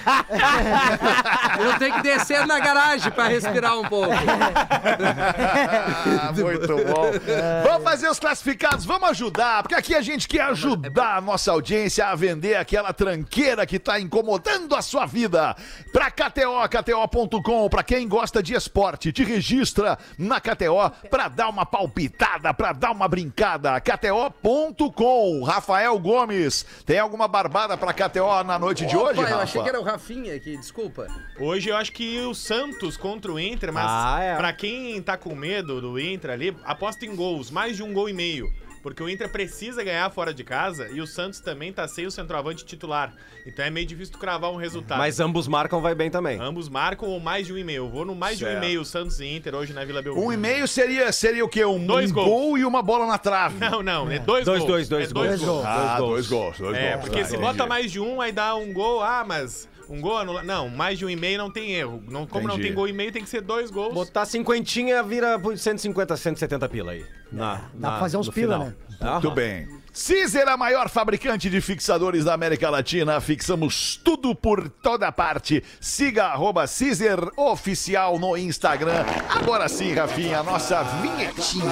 Eu 1.61 1.79
tenho 1.79 1.95
que 1.95 2.03
descer 2.03 2.47
na 2.47 2.59
garagem 2.59 3.11
pra 3.12 3.29
respirar 3.29 3.79
um 3.79 3.85
pouco. 3.88 4.12
Ah, 6.21 6.33
muito 6.33 6.69
bom. 6.87 7.11
Vamos 7.64 7.85
fazer 7.85 8.09
os 8.09 8.19
classificados, 8.19 8.85
vamos 8.85 9.09
ajudar, 9.11 9.62
porque 9.62 9.75
aqui 9.75 9.95
a 9.95 10.01
gente 10.01 10.27
quer 10.29 10.43
ajudar 10.43 11.17
a 11.17 11.21
nossa 11.21 11.51
audiência 11.53 12.07
a 12.07 12.14
vender 12.14 12.55
aquela 12.57 12.93
tranqueira 12.93 13.67
que 13.67 13.79
tá 13.79 13.99
incomodando 14.01 14.75
a 14.75 14.83
sua 14.83 15.07
vida. 15.07 15.28
Pra 15.93 16.11
KTO, 16.11 16.69
KTO.com, 16.69 17.69
pra 17.69 17.83
quem 17.83 18.09
gosta 18.09 18.43
de 18.43 18.55
esporte, 18.55 19.12
te 19.12 19.23
registra 19.25 19.99
na 20.19 20.41
KTO 20.41 20.91
pra 21.11 21.29
dar 21.29 21.49
uma 21.49 21.67
palpitada, 21.67 22.53
pra 22.55 22.73
dar 22.73 22.91
uma 22.93 23.07
brincada. 23.09 23.81
KTO.com. 23.81 25.43
Rafael 25.45 25.99
Gomes, 25.99 26.64
tem 26.87 26.99
alguma 26.99 27.29
barbada 27.29 27.77
pra 27.77 27.93
KTO 27.93 28.43
na 28.45 28.59
noite 28.59 28.87
de 28.87 28.97
hoje, 28.97 29.21
Opa, 29.21 29.23
Rafa? 29.23 29.35
eu 29.35 29.41
achei 29.41 29.62
que 29.62 29.69
era 29.69 29.81
o 29.81 29.85
Rafinha 29.85 30.35
aqui, 30.35 30.57
desculpa. 30.57 31.07
Hoje 31.38 31.69
eu 31.69 31.77
acho 31.77 31.93
que 31.93 32.19
o 32.21 32.35
Santos 32.35 32.97
contra 32.97 33.33
o 33.33 33.38
Inter, 33.38 33.73
mas 33.73 33.85
Ah, 33.88 34.21
é. 34.23 34.37
pra 34.37 34.53
quem 34.53 35.01
tá 35.03 35.17
com 35.17 35.35
medo 35.35 35.81
do 35.81 35.99
Inter 35.99 36.31
ali, 36.31 36.57
aposta 36.64 37.05
em 37.05 37.14
gols, 37.14 37.51
mais 37.51 37.77
de 37.77 37.83
um 37.83 37.93
gol 37.93 38.09
e 38.09 38.12
meio. 38.12 38.53
Porque 38.88 39.03
o 39.03 39.09
Inter 39.09 39.29
precisa 39.29 39.85
ganhar 39.85 40.09
fora 40.11 40.33
de 40.33 40.42
casa 40.42 40.88
e 40.90 41.01
o 41.01 41.07
Santos 41.07 41.40
também 41.40 41.72
tá 41.72 41.87
sem 41.87 42.07
o 42.07 42.11
centroavante 42.11 42.64
titular. 42.64 43.12
Então 43.46 43.64
é 43.64 43.68
meio 43.70 43.87
difícil 43.87 44.12
tu 44.14 44.18
cravar 44.18 44.51
um 44.51 44.57
resultado. 44.57 44.98
Mas 44.98 45.20
ambos 45.20 45.46
marcam, 45.46 45.81
vai 45.83 45.94
bem 45.94 46.11
também. 46.11 46.40
Ambos 46.40 46.68
marcam 46.68 47.09
ou 47.09 47.20
mais 47.20 47.46
de 47.46 47.53
um 47.53 47.59
e 47.59 47.64
meio. 47.64 47.85
Eu 47.85 47.88
vou 47.90 48.05
no 48.05 48.14
mais 48.14 48.38
de 48.38 48.44
um 48.44 48.48
e 48.48 48.51
Certo. 48.53 48.61
meio, 48.64 48.85
Santos 48.85 49.20
e 49.20 49.27
Inter, 49.27 49.55
hoje 49.55 49.72
na 49.74 49.85
Vila 49.85 50.01
Belmiro. 50.01 50.27
Um 50.27 50.33
e 50.33 50.37
meio 50.37 50.66
seria, 50.66 51.12
seria 51.12 51.44
o 51.44 51.48
quê? 51.48 51.64
Um, 51.64 51.85
Dois 51.87 52.11
um 52.11 52.14
gols. 52.14 52.27
gol 52.29 52.59
e 52.59 52.64
uma 52.64 52.83
bola 52.83 53.07
na 53.07 53.18
trave. 53.18 53.59
Não, 53.68 53.83
não, 53.83 54.11
é 54.11 54.18
dois, 54.18 54.44
Dois, 54.46 54.59
gols. 54.61 54.70
dois, 54.70 54.88
dois 54.88 55.11
é 55.11 55.12
dois 55.12 55.40
gols. 55.40 55.51
gols. 55.51 55.64
Ah, 55.66 55.96
Dois 55.98 56.09
dois 56.11 56.27
gols, 56.29 56.59
dois 56.59 56.77
É, 56.77 56.90
gols. 56.92 57.01
porque 57.03 57.18
Tá, 57.18 57.24
se 57.24 57.35
entendi. 57.37 57.46
bota 57.46 57.66
mais 57.66 57.92
de 57.92 58.01
um, 58.01 58.20
aí 58.22 58.33
dá 58.33 58.55
um 58.55 58.72
gol. 58.72 59.03
Ah, 59.03 59.24
mas 59.27 59.68
um 59.88 60.01
gol 60.01 60.18
anula. 60.18 60.42
Não, 60.42 60.68
mais 60.68 60.98
de 60.98 61.05
um 61.07 61.11
e 61.11 61.16
meio 61.16 61.38
não 61.38 61.51
tem 61.51 61.72
erro. 61.72 62.03
Não, 62.09 62.27
como 62.27 62.46
não 62.46 62.55
Entendi. 62.55 62.68
tem 62.68 62.74
gol 62.77 62.88
e 62.88 62.92
meio, 62.92 63.11
tem 63.12 63.22
que 63.22 63.29
ser 63.29 63.40
dois 63.40 63.70
gols. 63.70 63.94
Botar 63.94 64.24
cinquentinha 64.27 65.03
vira 65.03 65.38
por 65.38 65.57
150, 65.57 66.16
170 66.16 66.68
pila 66.68 66.92
aí. 66.92 67.05
Na, 67.31 67.62
Dá 67.74 67.90
pra 67.90 68.01
fazer 68.01 68.16
uns 68.16 68.29
pila, 68.29 68.55
final. 68.55 68.68
né? 69.01 69.11
Muito 69.12 69.31
bem. 69.31 69.68
Caesar, 69.92 70.48
a 70.48 70.57
maior 70.57 70.88
fabricante 70.88 71.51
de 71.51 71.61
fixadores 71.61 72.24
da 72.24 72.33
América 72.35 72.70
Latina. 72.70 73.20
Fixamos 73.20 73.96
tudo 74.03 74.35
por 74.35 74.68
toda 74.68 75.11
parte. 75.11 75.62
Siga 75.81 76.27
arroba 76.27 76.66
Caesar 76.66 77.18
Oficial 77.37 78.18
no 78.18 78.37
Instagram. 78.37 79.05
Agora 79.29 79.68
sim, 79.68 79.92
Rafinha, 79.94 80.40
a 80.40 80.42
nossa 80.42 80.83
vinhetinha. 80.83 81.64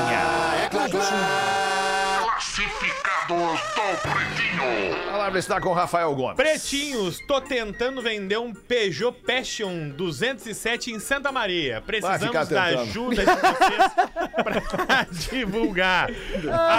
Classificados 2.56 3.60
do 3.60 4.00
Pretinho. 4.00 5.08
A 5.08 5.12
palavra 5.12 5.38
está 5.38 5.60
com 5.60 5.68
o 5.68 5.72
Rafael 5.74 6.14
Gomes. 6.14 6.36
Pretinhos, 6.36 7.20
tô 7.26 7.38
tentando 7.38 8.00
vender 8.00 8.38
um 8.38 8.54
Peugeot 8.54 9.12
Passion 9.26 9.90
207 9.90 10.90
em 10.90 10.98
Santa 10.98 11.30
Maria. 11.30 11.82
Precisamos 11.82 12.48
da 12.48 12.64
ajuda 12.64 13.26
de 13.26 13.30
vocês 13.30 14.32
pra 14.82 15.06
divulgar. 15.10 16.08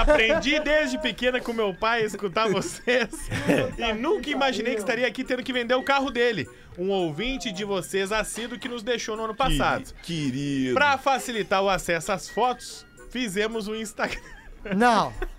Aprendi 0.01 0.59
desde 0.59 0.97
pequena 0.97 1.39
com 1.39 1.53
meu 1.53 1.75
pai 1.75 2.01
a 2.01 2.05
escutar 2.05 2.49
vocês 2.49 3.09
e 3.77 3.93
nunca 3.93 4.31
imaginei 4.31 4.73
que 4.73 4.79
estaria 4.79 5.05
aqui 5.05 5.23
tendo 5.23 5.43
que 5.43 5.53
vender 5.53 5.75
o 5.75 5.83
carro 5.83 6.09
dele. 6.09 6.49
Um 6.75 6.89
ouvinte 6.89 7.51
de 7.51 7.63
vocês 7.63 8.11
assíduo 8.11 8.57
que 8.57 8.67
nos 8.67 8.81
deixou 8.81 9.15
no 9.15 9.25
ano 9.25 9.35
passado. 9.35 9.93
Querido. 10.01 10.73
Pra 10.73 10.97
facilitar 10.97 11.61
o 11.61 11.69
acesso 11.69 12.11
às 12.11 12.27
fotos, 12.27 12.83
fizemos 13.11 13.67
o 13.67 13.75
Instagram. 13.75 14.19
Não. 14.75 15.13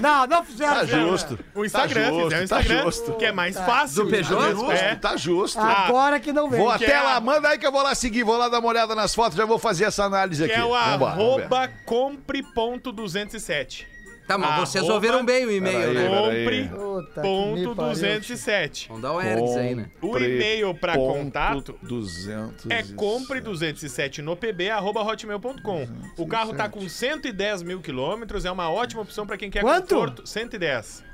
Não, 0.00 0.26
não 0.26 0.44
fizeram. 0.44 0.74
Tá 0.74 0.84
justo. 0.86 1.38
O 1.54 1.64
Instagram, 1.64 2.02
tá 2.02 2.08
justo, 2.10 2.24
fizer 2.24 2.26
o 2.26 2.30
tá 2.48 2.60
Instagram, 2.60 2.82
justo. 2.84 3.12
que 3.14 3.24
é 3.24 3.32
mais 3.32 3.56
fácil. 3.56 4.04
Do 4.04 4.10
Peugeot? 4.10 4.36
Tá 4.40 4.50
justo, 4.52 4.72
É. 4.72 4.94
tá 4.94 5.16
justo. 5.16 5.58
Agora 5.60 6.20
que 6.20 6.32
não 6.32 6.48
vem. 6.50 6.60
Vou 6.60 6.68
Que 6.76 6.84
até 6.84 6.94
é 6.94 7.00
lá, 7.00 7.16
a- 7.16 7.20
manda 7.20 7.48
aí 7.48 7.58
que 7.58 7.66
eu 7.66 7.72
vou 7.72 7.82
lá 7.82 7.94
seguir, 7.94 8.22
vou 8.22 8.36
lá 8.36 8.48
dar 8.48 8.58
uma 8.60 8.68
olhada 8.68 8.94
nas 8.94 9.14
fotos, 9.14 9.36
já 9.36 9.44
vou 9.44 9.58
fazer 9.58 9.84
essa 9.84 10.04
análise 10.04 10.44
Que 10.44 10.52
aqui. 10.52 10.60
é 10.60 10.64
o 10.64 10.70
Vambora, 10.72 11.14
vamos 11.16 11.36
ver. 11.36 11.42
arroba 11.42 11.68
compre.207. 11.84 13.86
Tá, 14.26 14.36
mas 14.36 14.58
vocês 14.68 14.82
Arroba- 14.82 14.94
ouviram 14.94 15.24
bem 15.24 15.46
o 15.46 15.52
e-mail, 15.52 15.92
Peraí, 15.94 15.94
né? 15.94 16.44
peraí. 16.44 16.68
Puta 16.68 17.20
que 17.20 17.28
Compre 17.28 17.60
me 17.60 17.64
ponto 17.66 17.76
pariu. 17.76 17.92
207. 17.92 18.88
Vamos 18.88 19.02
dar 19.02 19.12
o 19.12 19.20
Ergs 19.22 19.56
aí, 19.56 19.74
né? 19.76 19.86
O 20.02 20.18
e-mail 20.18 20.74
pra 20.74 20.94
Ponto 20.94 21.18
contato 21.18 21.78
200 21.82 22.68
É 22.70 22.82
compre 22.94 23.40
207 23.40 24.22
no 24.22 24.36
pb 24.36 24.68
arroba 24.70 25.02
hotmail.com. 25.02 25.86
O 26.18 26.26
carro 26.26 26.54
tá 26.54 26.68
com 26.68 26.88
110 26.88 27.62
mil 27.62 27.80
quilômetros, 27.80 28.44
é 28.44 28.50
uma 28.50 28.68
ótima 28.70 29.02
opção 29.02 29.26
pra 29.26 29.36
quem 29.36 29.48
quer 29.50 29.60
Quanto? 29.62 29.94
conforto. 29.94 30.26
110. 30.26 31.04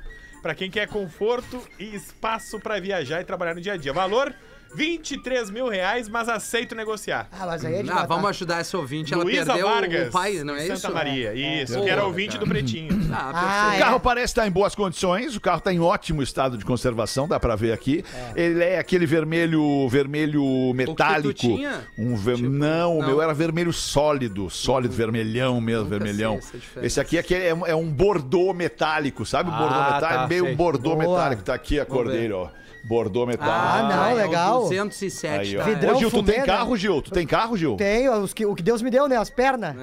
Pra 0.41 0.55
quem 0.55 0.69
quer 0.71 0.87
conforto 0.87 1.61
e 1.79 1.95
espaço 1.95 2.59
pra 2.59 2.79
viajar 2.79 3.21
e 3.21 3.23
trabalhar 3.23 3.53
no 3.53 3.61
dia 3.61 3.73
a 3.73 3.77
dia. 3.77 3.93
Valor 3.93 4.33
23 4.75 5.49
mil 5.51 5.67
reais, 5.67 6.09
mas 6.09 6.27
aceito 6.29 6.75
negociar. 6.75 7.27
Ah, 7.31 7.45
mas 7.45 7.63
aí 7.63 7.75
é 7.75 7.83
de 7.83 7.89
Ah, 7.91 7.95
matar. 7.95 8.07
vamos 8.07 8.29
ajudar 8.31 8.59
essa 8.59 8.77
ouvinte. 8.77 9.13
Ela 9.13 9.23
Luísa 9.23 9.45
perdeu 9.45 9.67
Vargas, 9.67 10.07
o 10.07 10.11
pai, 10.11 10.33
não 10.43 10.55
é 10.55 10.61
Santa 10.61 10.73
isso? 10.73 10.91
Maria, 10.93 11.33
isso, 11.33 11.77
É. 11.77 11.81
que 11.81 11.89
era 11.89 12.03
ouvinte 12.05 12.37
do 12.37 12.47
Pretinho. 12.47 12.93
Ah, 13.11 13.31
Ah, 13.33 13.69
O 13.71 13.75
é. 13.75 13.79
carro 13.79 13.99
parece 13.99 14.25
estar 14.31 14.47
em 14.47 14.51
boas 14.51 14.73
condições, 14.75 15.35
o 15.35 15.41
carro 15.41 15.59
está 15.59 15.71
em 15.73 15.79
ótimo 15.79 16.21
estado 16.23 16.57
de 16.57 16.65
conservação, 16.65 17.27
dá 17.27 17.39
pra 17.39 17.55
ver 17.55 17.71
aqui. 17.71 18.03
Ele 18.35 18.63
é 18.63 18.79
aquele 18.79 19.05
vermelho, 19.05 19.87
vermelho 19.89 20.43
metálico. 20.73 21.33
tinha? 21.33 21.81
Um 21.97 22.15
ver- 22.15 22.37
Tipo, 22.37 22.49
não, 22.49 22.97
o 22.97 23.01
não. 23.01 23.07
meu 23.07 23.21
era 23.21 23.33
vermelho 23.33 23.71
sólido, 23.73 24.49
sólido, 24.49 24.93
vermelhão 24.93 25.61
mesmo, 25.61 25.83
Nunca 25.83 25.97
vermelhão. 25.97 26.31
sei 26.33 26.39
essa 26.49 26.57
diferença. 26.57 26.87
Esse 26.87 26.99
aqui 26.99 27.17
é, 27.17 27.19
aquele- 27.19 27.45
é 27.45 27.53
um- 27.53 27.65
é 27.67 27.75
um 27.75 27.89
bordô 27.89 28.53
metálico, 28.53 29.25
sabe? 29.25 29.49
O 29.49 29.53
bordô 29.53 29.75
Ah, 29.75 29.93
metálico, 29.95 30.21
tá, 30.21 30.27
meio 30.27 30.45
sei. 30.45 30.55
bordô 30.55 30.95
Boa. 30.95 30.97
metálico, 30.97 31.43
tá 31.43 31.53
aqui 31.53 31.79
a 31.79 31.85
cor 31.85 32.05
ver. 32.07 32.13
dele, 32.13 32.33
ó. 32.33 32.47
Bordô 32.85 33.25
metálico. 33.25 33.57
Ah, 33.57 33.89
não, 33.89 34.05
é 34.09 34.13
o 34.13 34.17
legal. 34.17 34.61
207. 34.63 35.39
Aí, 35.39 35.57
ó. 35.57 35.59
tá? 35.59 35.69
Vidrão 35.69 35.95
Ô, 35.95 35.99
Gil, 35.99 36.09
tu 36.09 36.17
fumê, 36.17 36.31
tem 36.33 36.39
né? 36.41 36.45
carro, 36.45 36.75
Gil? 36.77 37.01
Tu 37.01 37.11
tem 37.11 37.25
carro, 37.25 37.55
Gil? 37.57 37.75
Tenho, 37.77 38.13
os 38.21 38.33
que, 38.33 38.45
o 38.45 38.53
que 38.53 38.61
Deus 38.61 38.81
me 38.81 38.89
deu, 38.89 39.07
né? 39.07 39.15
As 39.17 39.29
pernas. 39.29 39.73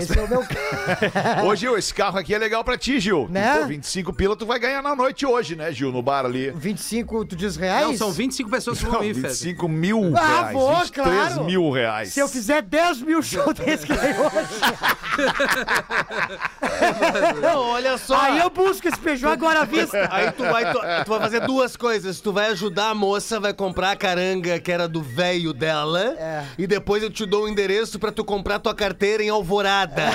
Esse 0.00 0.18
é 0.18 0.22
o 0.22 0.28
meu 0.28 0.40
carro. 0.42 1.48
Ô, 1.48 1.54
Gil, 1.54 1.76
esse 1.76 1.92
carro 1.92 2.18
aqui 2.18 2.34
é 2.34 2.38
legal 2.38 2.64
pra 2.64 2.78
ti, 2.78 2.98
Gil. 2.98 3.28
Né? 3.30 3.58
Pô, 3.58 3.66
25 3.66 4.12
pila 4.14 4.34
tu 4.36 4.46
vai 4.46 4.58
ganhar 4.58 4.82
na 4.82 4.96
noite 4.96 5.26
hoje, 5.26 5.54
né, 5.54 5.70
Gil? 5.70 5.92
No 5.92 6.00
bar 6.02 6.24
ali. 6.24 6.50
25, 6.52 7.26
tu 7.26 7.36
diz 7.36 7.56
reais? 7.56 7.86
Não, 7.86 7.96
são 7.96 8.10
25 8.12 8.48
pessoas 8.50 8.78
que 8.78 8.86
vão 8.86 9.04
ir, 9.04 9.14
Fede. 9.14 9.28
25 9.28 9.68
mil 9.68 10.16
Ah, 10.16 10.26
reais. 10.26 10.52
vou, 10.54 10.76
23 10.76 10.92
claro. 11.28 11.44
mil 11.44 11.70
reais. 11.70 12.12
Se 12.12 12.20
eu 12.20 12.28
fizer 12.28 12.62
10 12.62 13.02
mil 13.02 13.22
shows 13.22 13.54
desse 13.54 13.86
que 13.86 13.94
tem 13.94 14.10
hoje, 14.18 14.60
Não, 17.40 17.70
olha 17.70 17.96
só. 17.98 18.16
aí 18.20 18.38
eu 18.38 18.50
busco 18.50 18.86
esse 18.88 18.98
Peugeot 18.98 19.32
agora 19.32 19.60
à 19.60 19.64
vista. 19.64 20.08
Aí 20.10 20.30
tu 20.32 20.42
vai, 20.44 20.72
tu, 20.72 20.78
tu 21.04 21.10
vai 21.10 21.20
fazer 21.20 21.40
duas 21.40 21.76
coisas. 21.76 22.20
Tu 22.20 22.32
vai 22.32 22.50
ajudar 22.50 22.90
a 22.90 22.94
moça, 22.94 23.40
vai 23.40 23.52
comprar 23.52 23.92
a 23.92 23.96
caranga 23.96 24.58
que 24.60 24.70
era 24.70 24.88
do 24.88 25.02
velho 25.02 25.52
dela. 25.52 26.14
É. 26.18 26.44
E 26.58 26.66
depois 26.66 27.02
eu 27.02 27.10
te 27.10 27.24
dou 27.26 27.44
o 27.44 27.48
endereço 27.48 27.98
pra 27.98 28.12
tu 28.12 28.24
comprar 28.24 28.58
tua 28.58 28.74
carteira 28.74 29.22
em 29.22 29.28
Alvorada. 29.28 30.04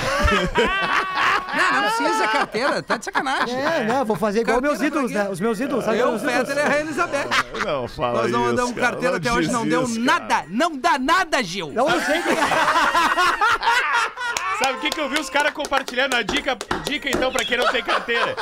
Não, 1.54 1.82
não 1.82 1.90
precisa 1.90 2.28
carteira, 2.28 2.82
tá 2.82 2.96
de 2.96 3.04
sacanagem. 3.04 3.54
É, 3.54 3.84
não, 3.84 4.06
vou 4.06 4.16
fazer 4.16 4.40
igual 4.40 4.58
meus 4.62 4.80
ídolos, 4.80 5.12
né? 5.12 5.28
Os 5.28 5.38
meus 5.38 5.60
ídolos, 5.60 5.84
sabe? 5.84 5.98
Eu, 5.98 6.08
o 6.08 6.10
Meus 6.12 6.22
ídolos. 6.22 6.48
Fetter 6.48 6.56
e 6.56 6.60
a 6.60 6.68
Rainha 6.68 6.80
Elizabeth. 6.84 7.28
Não, 7.62 7.86
fala 7.88 8.22
Nós 8.22 8.30
não 8.30 8.38
isso, 8.40 8.48
mandamos 8.48 8.72
cara. 8.74 8.86
carteira 8.86 9.16
até 9.18 9.30
hoje, 9.32 9.52
não 9.52 9.68
deu 9.68 9.82
isso, 9.82 10.00
nada. 10.00 10.26
cara. 10.34 10.46
Não 10.48 10.74
dá 10.78 10.98
nada, 10.98 11.42
Gil. 11.42 11.70
Não, 11.72 11.90
eu 11.90 12.00
sei 12.00 12.22
que... 12.22 12.30
Sabe 14.58 14.78
o 14.78 14.80
que, 14.80 14.90
que 14.90 15.00
eu 15.00 15.08
vi 15.08 15.18
os 15.18 15.30
caras 15.30 15.52
compartilhando? 15.52 16.14
A 16.14 16.22
dica, 16.22 16.56
dica 16.84 17.08
então 17.08 17.32
pra 17.32 17.44
quem 17.44 17.56
não 17.56 17.70
tem 17.70 17.82
carteira. 17.82 18.34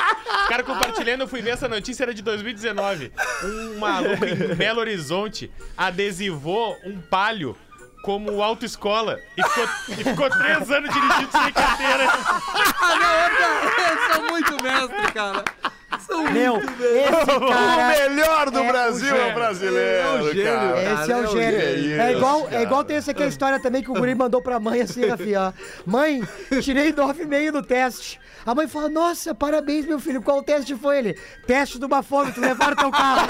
Os 0.43 0.49
caras 0.49 0.67
compartilhando, 0.67 1.23
eu 1.23 1.29
fui 1.29 1.41
ver 1.41 1.51
essa 1.51 1.69
notícia, 1.69 2.05
era 2.05 2.15
de 2.15 2.23
2019. 2.23 3.13
Um 3.45 3.79
maluco 3.79 4.25
em 4.25 4.55
Belo 4.55 4.81
Horizonte 4.81 5.51
adesivou 5.77 6.77
um 6.85 7.01
palio 7.01 7.57
como 8.03 8.43
autoescola 8.43 9.19
e 9.37 9.43
ficou, 9.43 9.65
e 9.89 10.05
ficou 10.05 10.31
três 10.31 10.71
anos 10.71 10.93
dirigindo 10.93 11.33
sem 11.33 11.53
carteira. 11.53 12.07
Ah, 12.83 12.97
não, 12.97 13.85
eu 13.85 14.15
sou 14.15 14.31
muito 14.31 14.63
mestre, 14.63 15.13
cara. 15.13 15.45
Meu, 16.33 16.59
esse 16.59 17.37
O 17.37 17.49
cara... 17.49 18.09
melhor 18.09 18.51
do 18.51 18.59
é 18.59 18.63
o 18.63 18.67
Brasil 18.67 19.17
é 19.17 19.31
o 19.31 19.35
brasileiro, 19.35 20.09
É 20.09 20.21
o 20.21 20.33
gênio, 20.33 20.45
cara. 20.45 20.83
Esse 21.03 21.13
é 21.13 21.17
o 21.17 21.19
é 21.19 21.23
o 21.23 21.33
gênio. 21.33 22.01
É 22.01 22.13
igual, 22.13 22.49
é 22.51 22.63
igual 22.63 22.85
tem 22.85 22.97
essa 22.97 23.11
aqui 23.11 23.23
a 23.23 23.27
história 23.27 23.61
também 23.61 23.83
que 23.83 23.91
o 23.91 23.95
guri 23.95 24.15
mandou 24.15 24.41
pra 24.41 24.61
mãe 24.61 24.81
assim, 24.83 25.07
Rafinha, 25.07 25.49
ó. 25.49 25.53
Mãe, 25.85 26.23
tirei 26.63 26.93
9,5 26.93 27.53
no 27.53 27.63
teste. 27.63 28.21
A 28.47 28.55
mãe 28.55 28.69
fala, 28.69 28.89
nossa, 28.89 29.35
parabéns, 29.35 29.85
meu 29.87 29.99
filho. 29.99 30.23
Qual 30.23 30.43
teste 30.43 30.75
foi 30.77 30.99
ele? 30.99 31.19
Teste 31.47 31.79
do 31.79 31.89
bafômetro, 31.89 32.41
levaram 32.41 32.77
teu 32.77 32.91
carro. 32.91 33.27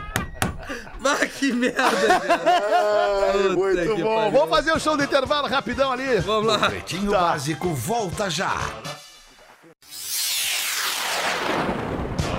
Ah, 1.06 1.26
que 1.26 1.52
merda, 1.52 1.80
cara. 2.26 3.50
Puta 3.54 3.84
Muito 3.84 3.96
bom. 4.02 4.30
Vamos 4.30 4.48
fazer 4.48 4.72
o 4.72 4.80
show 4.80 4.96
do 4.96 5.04
intervalo 5.04 5.46
rapidão 5.48 5.92
ali. 5.92 6.18
Vamos 6.20 6.46
lá. 6.46 6.70
Pretinho 6.70 7.10
Tá. 7.10 7.20
Básico 7.20 7.68
volta 7.74 8.30
já. 8.30 8.56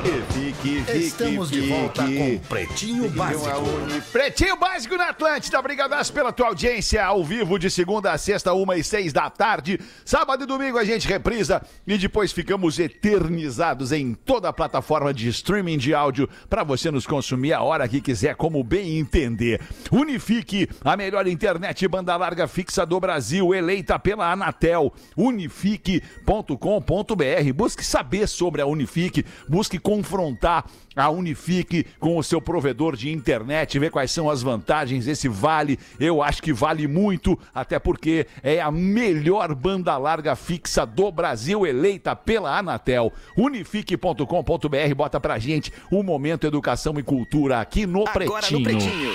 Fique, 0.05 0.83
fique, 0.83 0.97
Estamos 0.99 1.49
de 1.49 1.61
fique. 1.61 1.73
volta 1.73 2.03
com 2.03 2.37
Pretinho 2.47 3.09
Básico. 3.09 3.63
Pretinho 4.11 4.55
Básico 4.55 4.95
na 4.95 5.09
Atlântida, 5.09 5.59
brigadaço 5.63 6.13
pela 6.13 6.31
tua 6.31 6.49
audiência, 6.49 7.03
ao 7.03 7.23
vivo 7.23 7.57
de 7.57 7.71
segunda 7.71 8.11
a 8.11 8.17
sexta, 8.17 8.53
uma 8.53 8.77
e 8.77 8.83
seis 8.83 9.11
da 9.11 9.31
tarde. 9.31 9.79
Sábado 10.05 10.43
e 10.43 10.47
domingo 10.47 10.77
a 10.77 10.83
gente 10.83 11.07
reprisa 11.07 11.59
e 11.87 11.97
depois 11.97 12.31
ficamos 12.31 12.77
eternizados 12.77 13.91
em 13.91 14.13
toda 14.13 14.47
a 14.49 14.53
plataforma 14.53 15.11
de 15.11 15.27
streaming 15.29 15.79
de 15.79 15.95
áudio 15.95 16.29
para 16.47 16.63
você 16.63 16.91
nos 16.91 17.07
consumir 17.07 17.53
a 17.53 17.63
hora 17.63 17.87
que 17.87 17.99
quiser, 17.99 18.35
como 18.35 18.63
bem 18.63 18.99
entender. 18.99 19.59
Unifique, 19.91 20.69
a 20.83 20.95
melhor 20.95 21.25
internet 21.25 21.87
banda 21.87 22.15
larga 22.15 22.47
fixa 22.47 22.85
do 22.85 22.99
Brasil, 22.99 23.55
eleita 23.55 23.97
pela 23.97 24.31
Anatel. 24.31 24.93
Unifique.com.br. 25.17 27.53
Busque 27.55 27.83
saber 27.83 28.27
sobre 28.27 28.61
a 28.61 28.67
Unifique, 28.67 29.25
busque 29.47 29.79
confrontar 29.95 30.65
a 30.95 31.09
Unifique 31.09 31.85
com 31.99 32.17
o 32.17 32.23
seu 32.23 32.41
provedor 32.41 32.95
de 32.95 33.11
internet, 33.11 33.79
ver 33.79 33.91
quais 33.91 34.11
são 34.11 34.29
as 34.29 34.41
vantagens. 34.41 35.07
Esse 35.07 35.27
vale, 35.27 35.79
eu 35.99 36.21
acho 36.21 36.41
que 36.41 36.53
vale 36.53 36.87
muito, 36.87 37.37
até 37.53 37.79
porque 37.79 38.27
é 38.43 38.61
a 38.61 38.71
melhor 38.71 39.53
banda 39.53 39.97
larga 39.97 40.35
fixa 40.35 40.85
do 40.85 41.11
Brasil, 41.11 41.65
eleita 41.65 42.15
pela 42.15 42.57
Anatel. 42.57 43.11
Unifique.com.br, 43.37 44.95
bota 44.95 45.19
pra 45.19 45.39
gente 45.39 45.71
o 45.91 46.03
momento 46.03 46.47
educação 46.47 46.97
e 46.99 47.03
cultura 47.03 47.59
aqui 47.59 47.85
no 47.85 48.01
Agora 48.01 48.13
Pretinho. 48.13 48.59
no 48.59 48.63
Pretinho. 48.63 49.13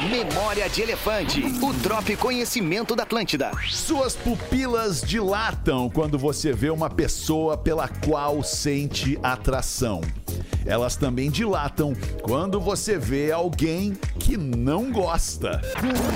Memória 0.00 0.68
de 0.68 0.82
Elefante. 0.82 1.42
O 1.60 1.72
Drop 1.72 2.16
Conhecimento 2.16 2.94
da 2.94 3.02
Atlântida. 3.02 3.50
Suas 3.68 4.14
pupilas 4.14 5.02
dilatam 5.02 5.90
quando 5.90 6.16
você 6.16 6.52
vê 6.52 6.70
uma 6.70 6.88
pessoa 6.88 7.58
pela 7.58 7.88
qual 7.88 8.42
sente 8.44 9.18
atração. 9.24 10.00
Elas 10.66 10.96
também 10.96 11.30
dilatam 11.30 11.94
quando 12.22 12.60
você 12.60 12.98
vê 12.98 13.32
alguém 13.32 13.96
que 14.18 14.36
não 14.36 14.92
gosta. 14.92 15.60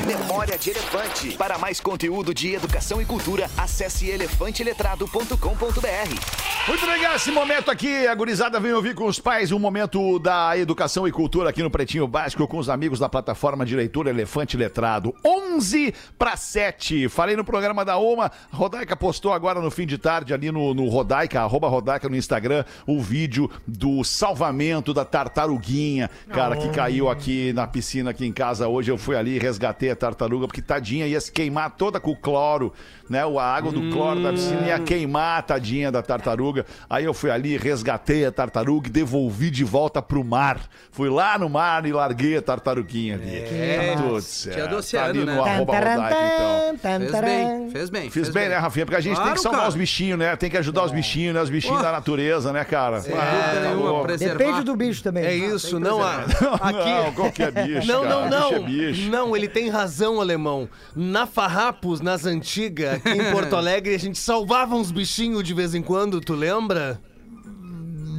Memória 0.06 0.58
de 0.58 0.70
Elefante. 0.70 1.36
Para 1.36 1.58
mais 1.58 1.80
conteúdo 1.80 2.34
de 2.34 2.54
educação 2.54 3.00
e 3.00 3.04
cultura, 3.04 3.48
acesse 3.56 4.08
elefanteletrado.com.br. 4.08 6.68
Muito 6.68 6.86
legal 6.86 7.16
esse 7.16 7.32
momento 7.32 7.70
aqui. 7.70 8.06
A 8.06 8.14
gurizada 8.14 8.60
vem 8.60 8.72
ouvir 8.72 8.94
com 8.94 9.06
os 9.06 9.18
pais 9.18 9.50
um 9.50 9.58
momento 9.58 10.18
da 10.18 10.56
educação 10.56 11.08
e 11.08 11.12
cultura 11.12 11.50
aqui 11.50 11.62
no 11.62 11.70
Pretinho 11.70 12.06
Básico 12.06 12.46
com 12.46 12.58
os 12.58 12.68
amigos 12.68 12.98
da 12.98 13.08
plataforma 13.08 13.66
de 13.66 13.74
leitura 13.74 14.10
Elefante 14.10 14.56
Letrado. 14.56 15.14
11 15.24 15.92
para 16.18 16.36
7. 16.36 17.08
Falei 17.08 17.36
no 17.36 17.44
programa 17.44 17.84
da 17.84 17.96
Oma. 17.96 18.30
Rodaica 18.50 18.94
postou 18.94 19.32
agora 19.32 19.60
no 19.60 19.70
fim 19.70 19.86
de 19.86 19.98
tarde 19.98 20.32
ali 20.32 20.52
no, 20.52 20.72
no 20.72 20.88
Rodaica, 20.88 21.40
arroba 21.40 21.68
Rodaica 21.68 22.08
no 22.08 22.16
Instagram, 22.16 22.64
o 22.86 23.00
vídeo 23.00 23.50
do 23.66 24.01
salvamento 24.04 24.92
da 24.92 25.04
tartaruguinha, 25.04 26.10
cara, 26.28 26.56
que 26.56 26.68
caiu 26.70 27.08
aqui 27.08 27.52
na 27.52 27.66
piscina 27.66 28.10
aqui 28.10 28.26
em 28.26 28.32
casa. 28.32 28.68
Hoje. 28.68 28.90
Eu 28.90 28.98
fui 28.98 29.16
ali 29.16 29.36
e 29.36 29.38
resgatei 29.38 29.90
a 29.90 29.96
tartaruga 29.96 30.46
porque 30.46 30.60
tadinha 30.60 31.06
ia 31.06 31.20
se 31.20 31.30
queimar 31.30 31.70
toda 31.76 31.98
com 31.98 32.10
o 32.10 32.16
cloro, 32.16 32.72
né? 33.12 33.22
A 33.22 33.42
água 33.42 33.70
do 33.70 33.90
cloro 33.90 34.22
da 34.22 34.32
piscina 34.32 34.66
ia 34.66 34.78
queimar 34.78 35.38
a 35.38 35.42
tadinha 35.42 35.92
da 35.92 36.02
tartaruga. 36.02 36.64
Aí 36.88 37.04
eu 37.04 37.14
fui 37.14 37.30
ali, 37.30 37.56
resgatei 37.56 38.24
a 38.24 38.32
tartaruga 38.32 38.88
e 38.88 38.90
devolvi 38.90 39.50
de 39.50 39.62
volta 39.62 40.00
pro 40.00 40.24
mar. 40.24 40.58
Fui 40.90 41.08
lá 41.08 41.38
no 41.38 41.48
mar 41.48 41.84
e 41.86 41.92
larguei 41.92 42.36
a 42.36 42.42
tartaruguinha 42.42 43.14
ali. 43.16 43.36
É, 43.36 43.92
tá 43.94 44.02
tudo 44.02 44.08
tinha 44.08 44.20
certo. 44.20 44.70
do 44.70 44.76
oceano, 44.76 45.04
tá 45.04 45.10
ali 45.10 45.18
no 45.20 45.26
né? 45.26 45.50
arroba 45.50 45.72
Rodaica, 45.78 46.16
então. 46.34 46.98
Fez 46.98 47.20
bem, 47.20 47.70
fez 47.70 47.90
bem. 47.90 48.10
Fiz 48.10 48.28
bem, 48.30 48.48
né, 48.48 48.56
Rafinha? 48.56 48.86
Porque 48.86 48.96
a 48.96 49.00
gente 49.00 49.14
tem 49.14 49.22
Claro, 49.22 49.36
que 49.36 49.42
salvar 49.42 49.60
cara. 49.60 49.70
os 49.70 49.76
bichinhos, 49.76 50.18
né? 50.18 50.34
Tem 50.36 50.50
que 50.50 50.56
ajudar 50.56 50.84
os 50.84 50.92
bichinhos, 50.92 51.34
né? 51.34 51.42
Os 51.42 51.50
bichinhos 51.50 51.76
Pô. 51.76 51.82
da 51.82 51.92
natureza, 51.92 52.52
né, 52.52 52.64
cara? 52.64 52.98
Ah, 52.98 53.62
tá 53.62 53.72
louco. 53.72 54.16
Depende 54.16 54.62
do 54.62 54.74
bicho 54.74 55.02
também. 55.02 55.24
É 55.24 55.34
isso, 55.34 55.78
não 55.78 56.02
há. 56.02 56.22
Não, 56.72 57.12
qualquer 57.12 57.50
bicho. 57.52 57.86
Não, 57.86 58.02
cara. 58.02 58.14
não, 58.14 58.30
não. 58.30 58.64
Bicho 58.64 58.82
é 58.82 58.90
bicho. 58.92 59.10
Não, 59.10 59.36
ele 59.36 59.48
tem 59.48 59.68
razão, 59.68 60.20
alemão. 60.20 60.68
Na 60.94 61.26
Farrapos, 61.26 62.00
nas 62.00 62.24
antigas, 62.24 63.00
em 63.06 63.30
Porto 63.32 63.56
Alegre, 63.56 63.94
a 63.94 63.98
gente 63.98 64.18
salvava 64.18 64.74
uns 64.74 64.90
bichinhos 64.90 65.42
de 65.42 65.54
vez 65.54 65.74
em 65.74 65.82
quando, 65.82 66.20
tu 66.20 66.34
lembra? 66.34 67.00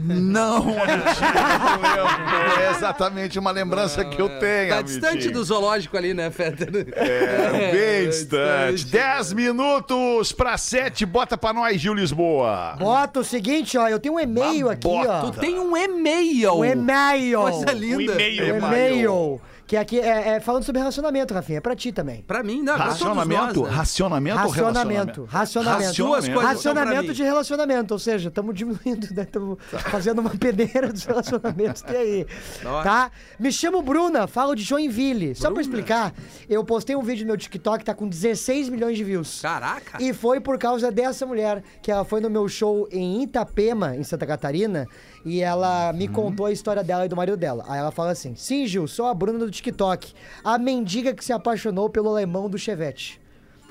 Não, 0.06 0.66
não. 0.66 0.74
É 2.62 2.72
exatamente 2.72 3.40
uma 3.40 3.52
lembrança 3.52 4.04
que 4.04 4.22
eu 4.22 4.28
tenho, 4.40 4.70
Tá 4.70 4.82
distante 4.82 5.30
do 5.30 5.42
zoológico 5.44 5.96
ali, 5.96 6.14
né, 6.14 6.30
Fetter? 6.30 6.88
É, 6.94 7.72
bem 7.72 8.10
distante. 8.10 8.74
distante. 8.74 8.92
10 8.92 9.34
minutos 9.34 10.32
pra 10.34 10.58
7. 10.58 11.06
Bota 11.06 11.38
pra 11.38 11.54
nós, 11.54 11.80
Gil 11.80 11.94
Lisboa. 11.94 12.76
Bota 12.78 13.22
o 13.22 13.24
seguinte, 13.24 13.78
ó, 13.78 13.88
eu 13.88 14.00
tenho 14.00 14.16
um 14.16 14.20
e-mail 14.20 14.70
aqui, 14.70 14.82
bota. 14.88 15.10
ó. 15.10 15.32
Tu 15.32 15.40
tem 15.40 15.58
um 15.60 15.76
e-mail. 15.78 16.56
Um 16.56 16.66
e-mail. 16.66 17.42
Coisa 17.42 17.72
linda. 17.72 18.14
e-mail. 18.14 18.54
Um 18.56 18.58
e-mail. 18.58 19.42
Que 19.66 19.78
aqui 19.78 20.00
é, 20.00 20.36
é 20.36 20.40
falando 20.40 20.64
sobre 20.64 20.80
relacionamento, 20.80 21.34
Rafinha. 21.34 21.58
É 21.58 21.62
pra 21.62 21.76
ti 21.76 21.92
também. 21.92 22.22
Pra 22.24 22.44
mim, 22.44 22.62
não. 22.62 22.76
pra 22.76 22.86
todos 22.86 23.02
Racionamento? 23.02 23.62
nós, 23.62 23.70
né? 23.70 23.76
Racionamento 23.76 24.38
ou 24.38 24.48
Racionamento. 24.50 25.26
relacionamento? 25.26 25.26
Racionamento. 25.26 26.40
Racionamento 26.40 27.08
mim. 27.08 27.14
de 27.14 27.24
relacionamento, 27.24 27.94
ou 27.94 28.00
seja, 28.00 28.30
estamos 28.30 28.54
diminuindo, 28.56 29.08
né? 29.14 29.24
Estamos 29.24 29.58
fazendo 29.90 30.20
uma 30.20 30.32
peneira 30.32 30.92
dos 30.92 31.04
relacionamentos 31.06 31.82
tem 31.82 31.96
aí. 31.96 32.28
Nossa. 32.64 32.84
Tá? 32.84 33.12
Me 33.40 33.52
chamo 33.52 33.82
Bruna, 33.82 34.28
falo 34.28 34.56
de 34.56 34.64
Joinville. 34.64 35.36
Só 35.36 35.52
pra 35.52 35.62
explicar, 35.62 36.14
eu 36.50 36.64
postei 36.64 36.96
um 36.96 37.02
vídeo 37.02 37.24
no 37.24 37.28
meu 37.28 37.38
TikTok, 37.38 37.84
tá 37.84 37.94
com 37.94 38.08
16 38.08 38.70
milhões 38.70 38.98
de 38.98 39.04
views. 39.04 39.42
Caraca. 39.42 40.02
E 40.02 40.14
foi 40.14 40.40
por 40.40 40.58
causa 40.58 40.92
dessa 40.92 41.26
mulher, 41.26 41.64
que 41.82 41.92
ela 41.92 42.04
foi 42.04 42.20
no 42.22 42.30
meu 42.30 42.48
show 42.48 42.88
em 42.92 43.24
Itapema, 43.24 43.96
em 43.96 44.04
Santa 44.04 44.26
Catarina, 44.26 44.88
e 45.26 45.42
ela 45.42 45.94
me 45.94 46.08
contou 46.08 46.46
a 46.46 46.52
história 46.52 46.84
dela 46.84 47.06
e 47.06 47.10
do 47.10 47.16
marido 47.16 47.38
dela. 47.38 47.64
Aí 47.68 47.80
ela 47.80 47.92
fala 47.92 48.12
assim: 48.12 48.36
Sim, 48.36 48.68
Gil, 48.68 48.88
sou 48.88 49.06
a 49.06 49.14
Bruna 49.14 49.40
do 49.40 49.52
TikTok, 49.52 50.14
a 50.44 50.58
mendiga 50.58 51.14
que 51.14 51.24
se 51.24 51.34
apaixonou 51.34 51.90
pelo 51.90 52.10
alemão 52.10 52.50
do 52.50 52.58
Chevette. 52.58 53.22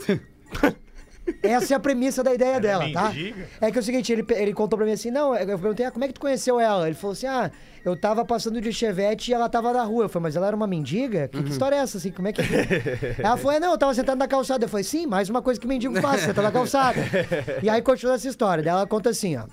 Essa 1.42 1.74
é 1.74 1.76
a 1.76 1.80
premissa 1.80 2.22
da 2.22 2.34
ideia 2.34 2.61
dela, 2.61 2.90
tá? 2.92 3.11
mendiga? 3.11 3.48
É 3.61 3.70
que 3.70 3.78
é 3.78 3.80
o 3.80 3.84
seguinte, 3.84 4.12
ele, 4.12 4.24
ele 4.30 4.53
contou 4.53 4.76
pra 4.76 4.84
mim 4.84 4.92
assim, 4.92 5.11
não, 5.11 5.34
eu 5.34 5.59
perguntei, 5.59 5.86
ah, 5.86 5.90
como 5.90 6.05
é 6.05 6.09
que 6.09 6.14
tu 6.14 6.20
conheceu 6.20 6.59
ela? 6.59 6.86
Ele 6.86 6.96
falou 6.96 7.12
assim, 7.12 7.26
ah, 7.26 7.50
eu 7.84 7.96
tava 7.96 8.24
passando 8.24 8.61
de 8.61 8.72
chevette 8.72 9.30
e 9.30 9.34
ela 9.34 9.48
tava 9.48 9.72
na 9.72 9.84
rua. 9.84 10.05
Eu 10.05 10.09
falei, 10.09 10.24
mas 10.24 10.36
ela 10.36 10.48
era 10.48 10.57
uma 10.57 10.66
mendiga? 10.66 11.28
Que, 11.28 11.42
que 11.42 11.50
história 11.50 11.76
é 11.76 11.78
essa, 11.78 11.98
assim, 11.98 12.11
como 12.11 12.26
é 12.28 12.32
que... 12.32 12.42
ela 13.22 13.36
falou, 13.36 13.53
é, 13.53 13.61
não, 13.61 13.70
eu 13.72 13.78
tava 13.78 13.94
sentado 13.94 14.18
na 14.18 14.26
calçada. 14.26 14.64
Eu 14.64 14.68
falei, 14.68 14.84
sim, 14.84 15.07
mais 15.07 15.28
uma 15.28 15.40
coisa 15.40 15.61
que 15.61 15.66
mendigo 15.66 16.00
faz, 16.00 16.22
senta 16.22 16.42
na 16.42 16.50
calçada. 16.50 16.98
e 17.62 17.68
aí 17.68 17.80
continua 17.82 18.16
essa 18.16 18.28
história, 18.28 18.62
daí 18.62 18.72
ela 18.72 18.86
conta 18.86 19.11
assim, 19.11 19.36
ó. 19.36 19.46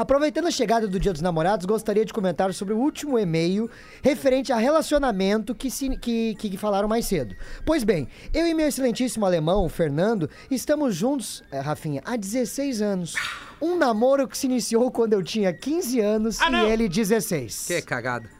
Aproveitando 0.00 0.46
a 0.46 0.50
chegada 0.50 0.88
do 0.88 0.98
Dia 0.98 1.12
dos 1.12 1.20
Namorados, 1.20 1.66
gostaria 1.66 2.06
de 2.06 2.12
comentar 2.14 2.54
sobre 2.54 2.72
o 2.72 2.78
último 2.78 3.18
e-mail 3.18 3.68
referente 4.02 4.50
a 4.50 4.56
relacionamento 4.56 5.54
que, 5.54 5.70
se- 5.70 5.94
que, 5.98 6.34
que 6.36 6.56
falaram 6.56 6.88
mais 6.88 7.04
cedo. 7.04 7.36
Pois 7.66 7.84
bem, 7.84 8.08
eu 8.32 8.46
e 8.46 8.54
meu 8.54 8.66
excelentíssimo 8.66 9.26
alemão, 9.26 9.68
Fernando, 9.68 10.30
estamos 10.50 10.96
juntos, 10.96 11.42
eh, 11.52 11.60
Rafinha, 11.60 12.00
há 12.06 12.16
16 12.16 12.80
anos. 12.80 13.14
Um 13.60 13.76
namoro 13.76 14.26
que 14.26 14.38
se 14.38 14.46
iniciou 14.46 14.90
quando 14.90 15.12
eu 15.12 15.22
tinha 15.22 15.52
15 15.52 16.00
anos 16.00 16.40
Ah, 16.40 16.50
e 16.50 16.70
ele 16.70 16.88
16. 16.88 17.66
Que 17.66 17.82
cagada. 17.82 18.39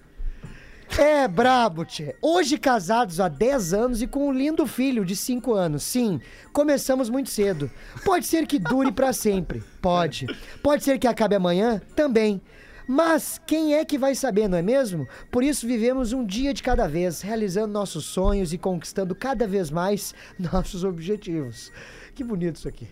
É 0.98 1.26
brabo, 1.28 1.84
tchê. 1.84 2.14
Hoje 2.20 2.58
casados 2.58 3.20
há 3.20 3.28
10 3.28 3.72
anos 3.72 4.02
e 4.02 4.06
com 4.06 4.28
um 4.28 4.32
lindo 4.32 4.66
filho 4.66 5.04
de 5.04 5.14
5 5.16 5.54
anos. 5.54 5.82
Sim, 5.82 6.20
começamos 6.52 7.08
muito 7.08 7.30
cedo. 7.30 7.70
Pode 8.04 8.26
ser 8.26 8.46
que 8.46 8.58
dure 8.58 8.92
pra 8.92 9.12
sempre. 9.12 9.62
Pode. 9.80 10.26
Pode 10.62 10.84
ser 10.84 10.98
que 10.98 11.06
acabe 11.06 11.36
amanhã? 11.36 11.80
Também. 11.94 12.40
Mas 12.86 13.40
quem 13.46 13.74
é 13.74 13.84
que 13.84 13.96
vai 13.96 14.16
saber, 14.16 14.48
não 14.48 14.58
é 14.58 14.62
mesmo? 14.62 15.06
Por 15.30 15.44
isso 15.44 15.64
vivemos 15.66 16.12
um 16.12 16.26
dia 16.26 16.52
de 16.52 16.62
cada 16.62 16.88
vez, 16.88 17.20
realizando 17.20 17.72
nossos 17.72 18.04
sonhos 18.04 18.52
e 18.52 18.58
conquistando 18.58 19.14
cada 19.14 19.46
vez 19.46 19.70
mais 19.70 20.12
nossos 20.36 20.82
objetivos. 20.82 21.70
Que 22.16 22.24
bonito 22.24 22.56
isso 22.56 22.68
aqui. 22.68 22.88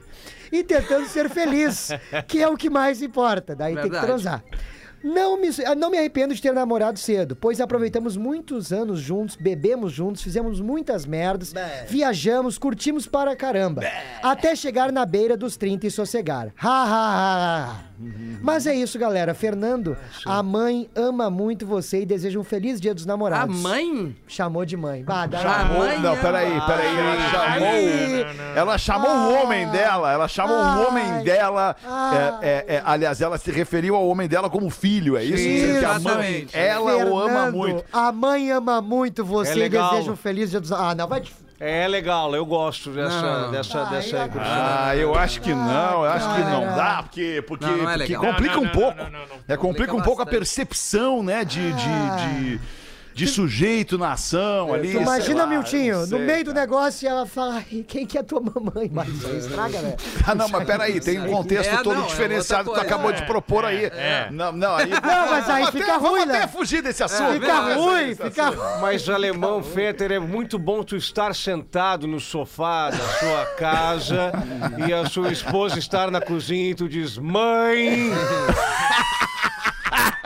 E 0.53 0.63
tentando 0.63 1.07
ser 1.09 1.29
feliz, 1.29 1.89
que 2.29 2.41
é 2.41 2.49
o 2.49 2.57
que 2.57 2.71
mais 2.71 3.03
importa. 3.03 3.57
Daí 3.57 3.75
tem 3.75 3.83
que 3.85 3.91
Verdade. 3.91 4.07
transar. 4.07 4.45
Não 5.03 5.41
me, 5.41 5.49
não 5.77 5.91
me 5.91 5.99
arrependo 5.99 6.35
de 6.35 6.43
ter 6.43 6.53
namorado 6.53 6.99
cedo, 6.99 7.37
pois 7.37 7.61
aproveitamos 7.61 8.17
muitos 8.17 8.73
anos 8.73 9.01
juntos, 9.01 9.37
bebemos 9.37 9.93
juntos, 9.93 10.23
fizemos 10.23 10.61
muitas 10.61 11.07
merdas, 11.07 11.53
viajamos, 11.89 12.59
curtimos 12.59 13.07
para 13.07 13.37
caramba. 13.37 13.83
Até 14.23 14.57
chegar 14.57 14.91
na 14.93 15.07
beira 15.07 15.37
dos 15.37 15.57
30 15.57 15.87
e 15.87 15.91
sossegar. 15.91 16.53
Ha, 16.61 16.69
ha, 16.69 16.85
ha, 16.85 17.73
ha. 17.73 17.88
Mas 18.41 18.67
é 18.67 18.75
isso, 18.75 18.99
galera. 18.99 19.35
Fernando, 19.35 19.97
a 20.25 20.43
mãe 20.43 20.89
ama 20.95 21.29
muito 21.31 21.67
você 21.67 22.03
e 22.03 22.07
deseja 22.07 22.39
um 22.39 22.45
feliz 22.45 22.81
dia 22.81 22.95
dos 22.95 23.05
A 23.05 23.09
namorados. 23.09 23.57
mãe? 23.61 24.17
Chamou 24.27 24.65
de 24.65 24.77
mãe. 24.77 25.03
Bah, 25.05 25.25
A 25.25 25.39
Chamou, 25.39 25.79
mãe 25.79 25.99
não, 26.01 26.13
é- 26.13 26.17
peraí, 26.17 26.61
peraí. 26.61 26.97
Ela 26.97 27.31
chamou, 27.31 27.69
Ai. 27.69 28.27
ela 28.57 28.79
chamou 28.79 29.11
o 29.11 29.35
homem 29.43 29.69
dela. 29.71 30.13
Ela 30.13 30.29
chamou 30.29 30.57
o 30.57 30.87
homem 30.89 31.25
dela. 31.25 31.77
É, 32.43 32.49
é, 32.49 32.65
é, 32.77 32.83
aliás, 32.85 33.21
ela 33.21 33.37
se 33.39 33.51
referiu 33.51 33.95
ao 33.97 34.07
homem 34.09 34.29
dela 34.29 34.49
como 34.49 34.71
filho. 34.71 35.17
É 35.17 35.25
isso? 35.25 35.37
Que 35.79 35.85
a 35.85 35.99
mãe, 35.99 35.99
exatamente. 35.99 36.57
ela 36.57 36.97
o 37.07 37.19
ama 37.19 37.29
Fernando, 37.33 37.55
muito. 37.57 37.85
A 37.93 38.13
mãe 38.13 38.51
ama 38.51 38.81
muito 38.81 39.25
você 39.25 39.63
É 39.63 39.67
e 39.67 39.69
deseja 39.69 40.11
um 40.13 40.17
feliz 40.17 40.51
dia 40.51 40.61
dos 40.61 40.73
Ah, 40.73 40.95
não, 40.95 41.09
vai 41.09 41.21
te... 41.21 41.33
É 41.61 41.89
legal, 41.89 42.35
eu 42.37 42.47
gosto 42.47 42.91
dessa. 42.91 43.21
Não. 43.21 43.51
dessa, 43.51 43.81
Ai, 43.83 43.91
dessa 43.91 44.23
ai, 44.23 44.31
Ah, 44.39 44.97
eu 44.97 45.15
acho 45.17 45.41
que 45.41 45.53
não, 45.53 46.05
eu 46.05 46.11
acho 46.11 46.35
que 46.35 46.41
não 46.43 46.65
cara. 46.65 46.77
dá, 46.77 47.03
porque, 47.03 47.45
porque, 47.49 47.67
Não, 47.67 47.77
não 47.79 47.91
é 47.91 47.97
porque 47.99 48.13
legal. 48.17 48.33
complica 48.33 48.55
Não, 48.55 48.61
um 48.63 48.65
não, 48.65 48.73
pouco. 48.73 48.97
não, 48.97 49.05
não, 49.05 49.11
não, 49.11 49.19
não. 49.19 49.37
É, 49.49 49.57
complica 49.57 49.59
Complica 49.59 49.95
um 49.97 50.01
pouco 50.03 50.23
a 50.23 50.27
percepção, 50.27 51.21
né, 51.23 51.45
de, 51.45 51.73
de, 51.73 51.89
de, 52.55 52.61
de 53.19 53.27
sujeito 53.27 53.99
na 53.99 54.13
ação 54.13 54.73
ali. 54.73 54.93
sei 54.93 55.01
Imagina, 55.03 55.43
lá, 55.43 55.47
Miltinho, 55.49 55.95
não 55.95 56.01
no 56.03 56.07
sei, 56.07 56.19
meio 56.21 56.45
do 56.45 56.55
negócio 56.55 57.05
e 57.05 57.09
ela 57.09 57.27
fala, 57.27 57.57
"Ai, 57.57 57.85
quem 57.87 58.07
que 58.07 58.17
é 58.17 58.23
tua 58.23 58.41
mamãe? 58.41 58.89
Mas 58.95 59.09
estraga, 59.09 59.83
né? 59.83 59.97
Ah, 60.27 60.35
não, 60.35 60.49
mas 60.49 60.65
peraí, 60.65 61.01
tem 61.01 61.21
um 61.21 61.27
contexto 61.33 61.75
É, 61.75 61.83
todo 61.83 61.97
não, 61.97 62.05
é 62.05 62.07
diferenciado 62.09 62.71
que 62.71 62.77
tu 62.77 62.81
acabou 62.81 63.13
de 63.13 63.23
propor 63.27 63.65
aí. 63.65 63.87
é. 63.87 64.29
Não, 64.31 64.53
não, 64.53 64.77
aí. 64.77 64.89
Não, 65.09 65.31
mas 65.31 65.49
aí 65.49 65.67
fica 65.67 65.85
até- 65.95 65.97
ruim, 65.97 66.19
Vamos 66.21 66.27
né? 66.29 66.39
até 66.39 66.47
fugir 66.49 66.83
desse 66.83 67.03
assunto. 67.03 67.33
Fica 67.33 67.47
Vamos 67.47 67.71
até 67.73 67.75
ruim, 67.75 68.15
fica 68.15 68.49
ruim. 68.51 68.81
Mas, 68.81 69.09
alemão 69.09 69.63
Fetter, 69.63 70.13
é 70.13 70.19
muito 70.19 70.59
bom 70.59 70.83
tu 70.83 70.97
estar 70.97 71.35
sentado 71.35 72.07
no 72.07 72.21
sofá 72.21 72.91
da 72.91 72.99
sua 72.99 73.47
casa 73.57 74.33
e 74.87 74.93
a 74.93 75.07
sua 75.09 75.33
esposa 75.33 75.79
estar 75.79 76.11
na 76.11 76.21
cozinha 76.21 76.71
e 76.71 76.75
tu 76.75 76.89
diz: 76.89 77.19
Mãe, 77.19 78.11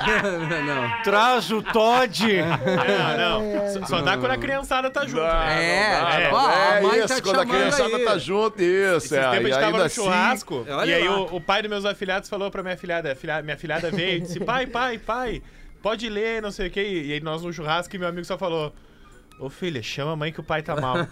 não. 0.66 1.02
traz 1.02 1.50
o 1.50 1.62
Todd. 1.62 2.20
Não, 3.16 3.40
não. 3.40 3.70
Só- 3.80 3.86
Só 3.86 4.00
dá 4.02 4.16
quando 4.16 4.32
a 4.32 4.36
criançada 4.38 4.90
tá 4.90 5.04
junto, 5.06 5.22
né? 5.22 5.88
É, 6.22 6.30
não 6.30 6.32
dá, 6.42 6.78
a 6.78 6.80
mãe 6.82 6.98
isso, 6.98 7.08
tá 7.08 7.14
te 7.16 7.22
quando 7.22 7.36
a 7.36 7.38
chamando 7.40 7.50
criançada 7.58 7.96
aí. 7.96 8.04
tá 8.04 8.18
junto, 8.18 8.62
isso. 8.62 8.96
Esses 8.96 9.12
é, 9.12 9.30
tempos 9.30 9.36
a 9.36 9.40
e 9.40 9.42
gente 9.44 9.52
tava 9.54 9.66
ainda 9.66 9.78
no 9.78 9.84
assim- 9.84 9.94
churrasco 10.02 10.66
Olha 10.68 10.90
e 10.90 10.94
aí 10.94 11.08
lá. 11.08 11.16
o, 11.20 11.36
o 11.36 11.40
pai 11.40 11.62
dos 11.62 11.70
meus 11.70 11.84
afilhados 11.84 12.28
falou 12.28 12.50
pra 12.50 12.62
minha 12.62 12.74
afilhada, 12.74 13.14
filha- 13.14 13.42
minha 13.42 13.54
afilhada 13.54 13.90
veio 13.90 14.16
e 14.16 14.20
disse, 14.20 14.40
pai, 14.40 14.66
pai, 14.66 14.98
pai, 14.98 15.42
pode 15.82 16.08
ler, 16.08 16.40
não 16.42 16.50
sei 16.50 16.68
o 16.68 16.70
que. 16.70 16.80
E 16.82 17.12
aí 17.12 17.20
nós 17.20 17.42
no 17.42 17.52
churrasco 17.52 17.94
e 17.94 17.98
meu 17.98 18.08
amigo 18.08 18.24
só 18.24 18.36
falou, 18.38 18.72
ô 19.42 19.50
filha, 19.50 19.82
chama 19.82 20.12
a 20.12 20.16
mãe 20.16 20.32
que 20.32 20.40
o 20.40 20.42
pai 20.44 20.62
tá 20.62 20.76
mal. 20.80 20.96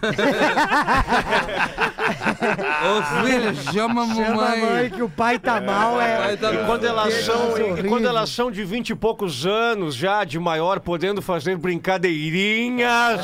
Ô, 2.81 3.23
filho, 3.23 3.53
chama 3.71 4.03
a 4.03 4.07
Chama 4.07 4.43
a 4.43 4.47
mãe 4.47 4.61
mamãe. 4.61 4.89
que 4.89 5.01
o 5.01 5.09
pai 5.09 5.37
tá 5.37 5.59
mal, 5.59 5.99
é... 5.99 6.17
Pai 6.17 6.37
tá 6.37 6.53
E 6.53 6.65
quando 6.65 6.85
elas 6.85 7.13
são, 7.25 7.77
e 7.77 7.83
quando 7.83 8.07
elas 8.07 8.29
são 8.29 8.49
de 8.49 8.63
vinte 8.63 8.91
e 8.91 8.95
poucos 8.95 9.45
anos, 9.45 9.95
já 9.95 10.23
de 10.23 10.39
maior, 10.39 10.79
podendo 10.79 11.21
fazer 11.21 11.57
brincadeirinhas. 11.57 13.21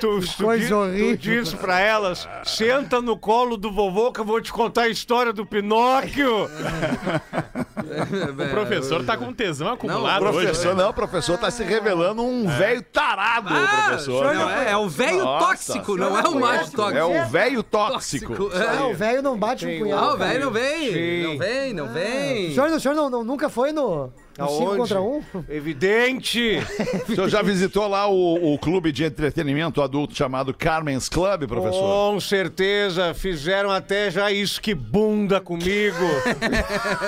Tu, 0.00 0.20
tu, 0.36 0.44
coisa 0.44 0.66
di- 0.66 0.74
horrível. 0.74 1.16
tu 1.16 1.20
diz 1.22 1.52
pra 1.54 1.80
elas: 1.80 2.28
senta 2.44 3.00
no 3.02 3.18
colo 3.18 3.56
do 3.56 3.70
vovô 3.70 4.12
que 4.12 4.20
eu 4.20 4.24
vou 4.24 4.40
te 4.40 4.52
contar 4.52 4.82
a 4.82 4.88
história 4.88 5.32
do 5.32 5.44
Pinóquio. 5.44 6.46
o 6.46 8.50
professor 8.50 9.04
tá 9.04 9.16
com 9.16 9.32
tesão 9.32 9.68
acumulado 9.72 10.24
O 10.24 10.28
hoje. 10.28 10.46
professor, 10.46 10.74
né? 10.74 10.82
não, 10.82 10.90
o 10.90 10.94
professor 10.94 11.38
tá 11.38 11.50
se 11.50 11.62
revelando 11.64 12.22
um 12.22 12.46
velho 12.48 12.82
tarado, 12.82 13.48
o 13.54 13.68
professor. 13.86 14.34
Não, 14.34 14.50
é, 14.50 14.70
é 14.72 14.76
o 14.76 14.88
velho 14.88 15.24
tóxico, 15.24 15.96
não 15.96 16.18
é 16.18 16.22
o 16.28 16.40
mais 16.40 16.70
tóxico. 16.70 16.98
É 16.98 17.04
o 17.04 17.28
velho 17.28 17.62
tóxico. 17.62 18.50
É. 18.54 18.78
Ah, 18.78 18.86
o 18.86 18.94
velho 18.94 19.22
não 19.22 19.38
bate 19.38 19.66
um 19.66 19.78
punhal. 19.78 20.10
Ah, 20.10 20.14
o 20.14 20.16
velho 20.16 20.44
não 20.46 20.50
vem. 20.52 20.92
Sim. 20.92 21.22
Não 21.30 21.38
vem, 21.38 21.72
não 21.74 21.84
O 21.84 21.88
vem. 21.88 22.54
senhor, 22.54 22.70
o 22.70 22.80
senhor 22.80 22.94
não, 22.94 23.10
não- 23.10 23.24
nunca 23.24 23.48
foi 23.48 23.72
no 23.72 24.12
5 24.48 24.62
Aonde? 24.62 24.78
contra 24.78 25.00
1? 25.00 25.06
Um? 25.06 25.22
Evidente. 25.48 26.58
O 27.10 27.14
senhor 27.14 27.28
já 27.28 27.42
visitou 27.42 27.88
lá 27.88 28.06
o, 28.08 28.54
o 28.54 28.58
clube 28.58 28.92
de 28.92 29.04
entretenimento 29.04 29.82
adulto 29.82 30.14
chamado 30.14 30.54
Carmen's 30.54 31.08
Club, 31.08 31.46
professor? 31.46 31.80
Com 31.80 32.20
certeza, 32.20 33.12
fizeram 33.14 33.70
até 33.70 34.10
já 34.10 34.30
isso 34.30 34.60
que 34.60 34.74
bunda 34.74 35.40
comigo. 35.40 35.96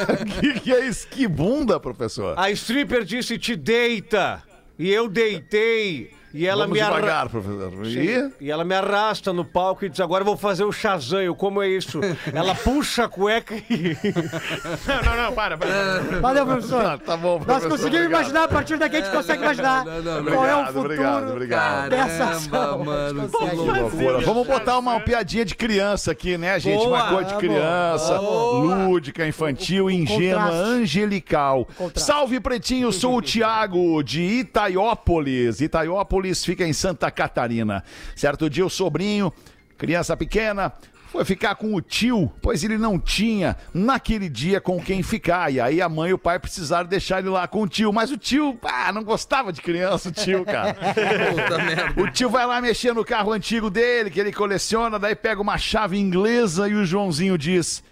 O 0.09 0.25
que, 0.41 0.61
que 0.61 0.73
é 0.73 0.87
esquibunda, 0.87 1.79
professor? 1.79 2.39
A 2.39 2.51
stripper 2.51 3.05
disse: 3.05 3.39
te 3.39 3.55
deita. 3.55 4.43
E 4.79 4.91
eu 4.91 5.09
deitei. 5.09 6.11
E 6.35 6.47
ela 6.47 6.63
Vamos 6.65 6.75
me 6.79 6.81
arra- 6.81 6.95
devagar, 6.97 7.29
professor. 7.29 7.73
E... 7.87 8.31
E 8.41 8.51
ela 8.51 8.65
me 8.65 8.75
arrasta 8.75 9.33
no 9.33 9.45
palco 9.45 9.85
e 9.85 9.89
diz: 9.89 10.01
Agora 10.01 10.23
eu 10.23 10.27
vou 10.27 10.37
fazer 10.37 10.65
o 10.65 10.73
Shazam. 10.73 11.21
Eu, 11.21 11.35
como 11.35 11.63
é 11.63 11.69
isso? 11.69 12.01
ela 12.33 12.55
puxa 12.55 13.05
a 13.05 13.09
cueca 13.09 13.55
e. 13.55 13.97
Não, 14.87 15.03
não, 15.03 15.23
não, 15.25 15.33
para, 15.33 15.57
para. 15.57 16.01
Valeu, 16.21 16.47
professor. 16.47 16.83
Tá, 16.83 16.99
tá 16.99 17.17
bom, 17.17 17.35
Nós 17.39 17.45
professor, 17.45 17.69
conseguimos 17.71 17.97
obrigado. 18.07 18.21
imaginar, 18.21 18.45
a 18.45 18.49
partir 18.49 18.79
daqui 18.79 18.97
a 18.97 19.01
gente 19.01 19.13
consegue 19.13 19.43
imaginar 19.43 19.85
não, 19.85 20.23
não, 20.23 20.33
qual 20.33 20.47
é 20.47 20.55
o 20.55 20.59
Obrigado, 20.61 20.67
futuro 20.73 20.87
obrigado, 20.87 21.31
obrigado. 21.31 21.91
dessa 21.91 22.25
ação. 22.25 22.85
Mano, 22.85 23.29
que. 23.29 24.25
Vamos 24.25 24.47
botar 24.47 24.79
uma 24.79 25.01
piadinha 25.01 25.45
de 25.45 25.55
criança 25.55 26.13
aqui, 26.13 26.37
né, 26.39 26.59
gente? 26.59 26.85
Boa. 26.85 26.89
uma 27.03 27.09
coisa 27.09 27.31
de 27.31 27.37
criança, 27.37 28.19
lúdica, 28.21 29.27
infantil, 29.27 29.91
ingênua, 29.91 30.43
contraste. 30.45 30.71
angelical. 30.73 31.69
contraste. 31.77 32.01
Salve, 32.07 32.41
pretinho, 32.41 32.93
sou 32.93 33.17
o 33.17 33.23
Thiago, 33.23 34.03
de 34.03 34.21
Itaiópolis. 34.23 35.61
Itaiópolis 35.61 36.22
fica 36.45 36.67
em 36.67 36.73
Santa 36.73 37.11
Catarina. 37.11 37.83
Certo 38.15 38.49
dia, 38.49 38.65
o 38.65 38.71
sobrinho, 38.71 39.33
criança 39.77 40.17
pequena, 40.17 40.73
foi 41.13 41.27
ficar 41.27 41.55
com 41.57 41.75
o 41.75 41.81
tio, 41.83 42.33
pois 42.41 42.65
ele 42.65 42.79
não 42.79 42.99
tinha 42.99 43.55
naquele 43.75 44.31
dia 44.31 44.63
com 44.63 44.83
quem 44.83 45.03
ficar. 45.03 45.53
E 45.53 45.61
aí 45.61 45.83
a 45.83 45.89
mãe 45.89 46.09
e 46.09 46.15
o 46.15 46.19
pai 46.19 46.39
precisaram 46.39 46.89
deixar 46.89 47.19
ele 47.19 47.29
lá 47.29 47.47
com 47.47 47.61
o 47.63 47.69
tio. 47.69 47.93
Mas 47.93 48.11
o 48.11 48.17
tio, 48.17 48.59
ah, 48.63 48.91
não 48.93 49.05
gostava 49.05 49.53
de 49.53 49.61
criança, 49.61 50.09
o 50.09 50.13
tio, 50.13 50.43
cara. 50.43 50.75
puta 51.31 51.59
merda. 51.59 52.01
O 52.01 52.11
tio 52.11 52.31
vai 52.31 52.47
lá 52.47 52.63
mexer 52.63 52.95
no 52.95 53.05
carro 53.05 53.31
antigo 53.31 53.69
dele, 53.69 54.11
que 54.11 54.19
ele 54.19 54.33
coleciona, 54.33 54.99
daí 54.99 55.15
pega 55.15 55.43
uma 55.43 55.59
chave 55.59 55.99
inglesa 55.99 56.67
e 56.67 56.75
o 56.75 56.87
Joãozinho 56.87 57.37
diz: 57.37 57.85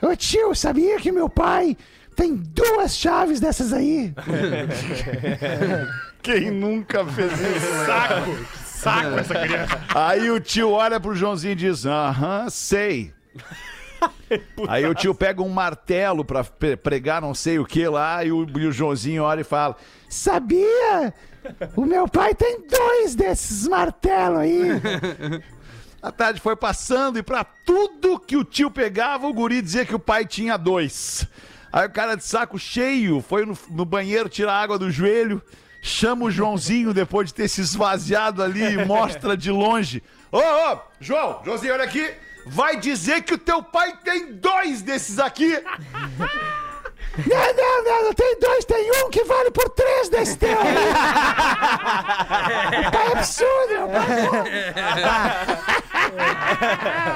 Ô 0.00 0.16
tio, 0.16 0.54
sabia 0.54 0.98
que 0.98 1.12
meu 1.12 1.28
pai 1.28 1.76
tem 2.16 2.34
duas 2.34 2.96
chaves 2.96 3.38
dessas 3.38 3.72
aí? 3.74 4.14
Quem 6.22 6.50
nunca 6.50 7.04
fez 7.06 7.32
isso? 7.32 7.66
Saco, 7.86 8.46
saco 8.64 9.18
essa 9.18 9.34
criança. 9.34 9.80
Aí 9.94 10.30
o 10.30 10.38
tio 10.40 10.70
olha 10.70 10.98
pro 11.00 11.14
Joãozinho 11.14 11.52
e 11.52 11.56
diz: 11.56 11.84
Aham, 11.86 12.48
sei. 12.50 13.12
Aí 14.68 14.84
o 14.86 14.94
tio 14.94 15.14
pega 15.14 15.42
um 15.42 15.48
martelo 15.48 16.24
pra 16.24 16.42
pre- 16.42 16.76
pregar 16.76 17.20
não 17.20 17.34
sei 17.34 17.58
o 17.58 17.64
que 17.64 17.86
lá 17.86 18.24
e 18.24 18.32
o, 18.32 18.46
e 18.58 18.66
o 18.66 18.72
Joãozinho 18.72 19.22
olha 19.22 19.40
e 19.42 19.44
fala: 19.44 19.76
Sabia? 20.08 21.12
O 21.76 21.84
meu 21.84 22.06
pai 22.08 22.34
tem 22.34 22.60
dois 22.68 23.14
desses 23.14 23.66
martelos 23.66 24.38
aí. 24.40 24.68
A 26.00 26.10
tarde 26.10 26.40
foi 26.40 26.56
passando 26.56 27.18
e 27.18 27.22
pra 27.22 27.44
tudo 27.44 28.18
que 28.18 28.36
o 28.36 28.44
tio 28.44 28.70
pegava, 28.70 29.26
o 29.26 29.32
guri 29.32 29.62
dizia 29.62 29.84
que 29.84 29.94
o 29.94 29.98
pai 30.00 30.24
tinha 30.24 30.56
dois. 30.56 31.26
Aí 31.72 31.86
o 31.86 31.90
cara 31.90 32.16
de 32.16 32.24
saco 32.24 32.58
cheio 32.58 33.20
foi 33.20 33.46
no, 33.46 33.56
no 33.70 33.84
banheiro 33.84 34.28
tirar 34.28 34.54
água 34.54 34.78
do 34.78 34.90
joelho, 34.90 35.40
chama 35.82 36.26
o 36.26 36.30
Joãozinho 36.30 36.94
depois 36.94 37.28
de 37.28 37.34
ter 37.34 37.48
se 37.48 37.60
esvaziado 37.60 38.42
ali 38.42 38.62
e 38.62 38.84
mostra 38.84 39.36
de 39.36 39.50
longe. 39.50 40.00
Ô, 40.30 40.38
ô, 40.38 40.78
João, 41.00 41.42
Joãozinho, 41.44 41.74
olha 41.74 41.84
aqui. 41.84 42.08
Vai 42.46 42.78
dizer 42.78 43.22
que 43.22 43.34
o 43.34 43.38
teu 43.38 43.62
pai 43.62 43.96
tem 44.02 44.32
dois 44.34 44.80
desses 44.80 45.18
aqui. 45.18 45.60
Não, 47.18 47.54
não, 47.54 47.84
não, 47.84 48.04
não 48.04 48.12
tem 48.14 48.38
dois, 48.40 48.64
tem 48.64 48.90
um 49.04 49.10
que 49.10 49.22
vale 49.24 49.50
por 49.50 49.68
três 49.70 50.08
desse 50.08 50.36
teu 50.38 50.48
é 50.50 50.54
absurdo. 53.12 53.90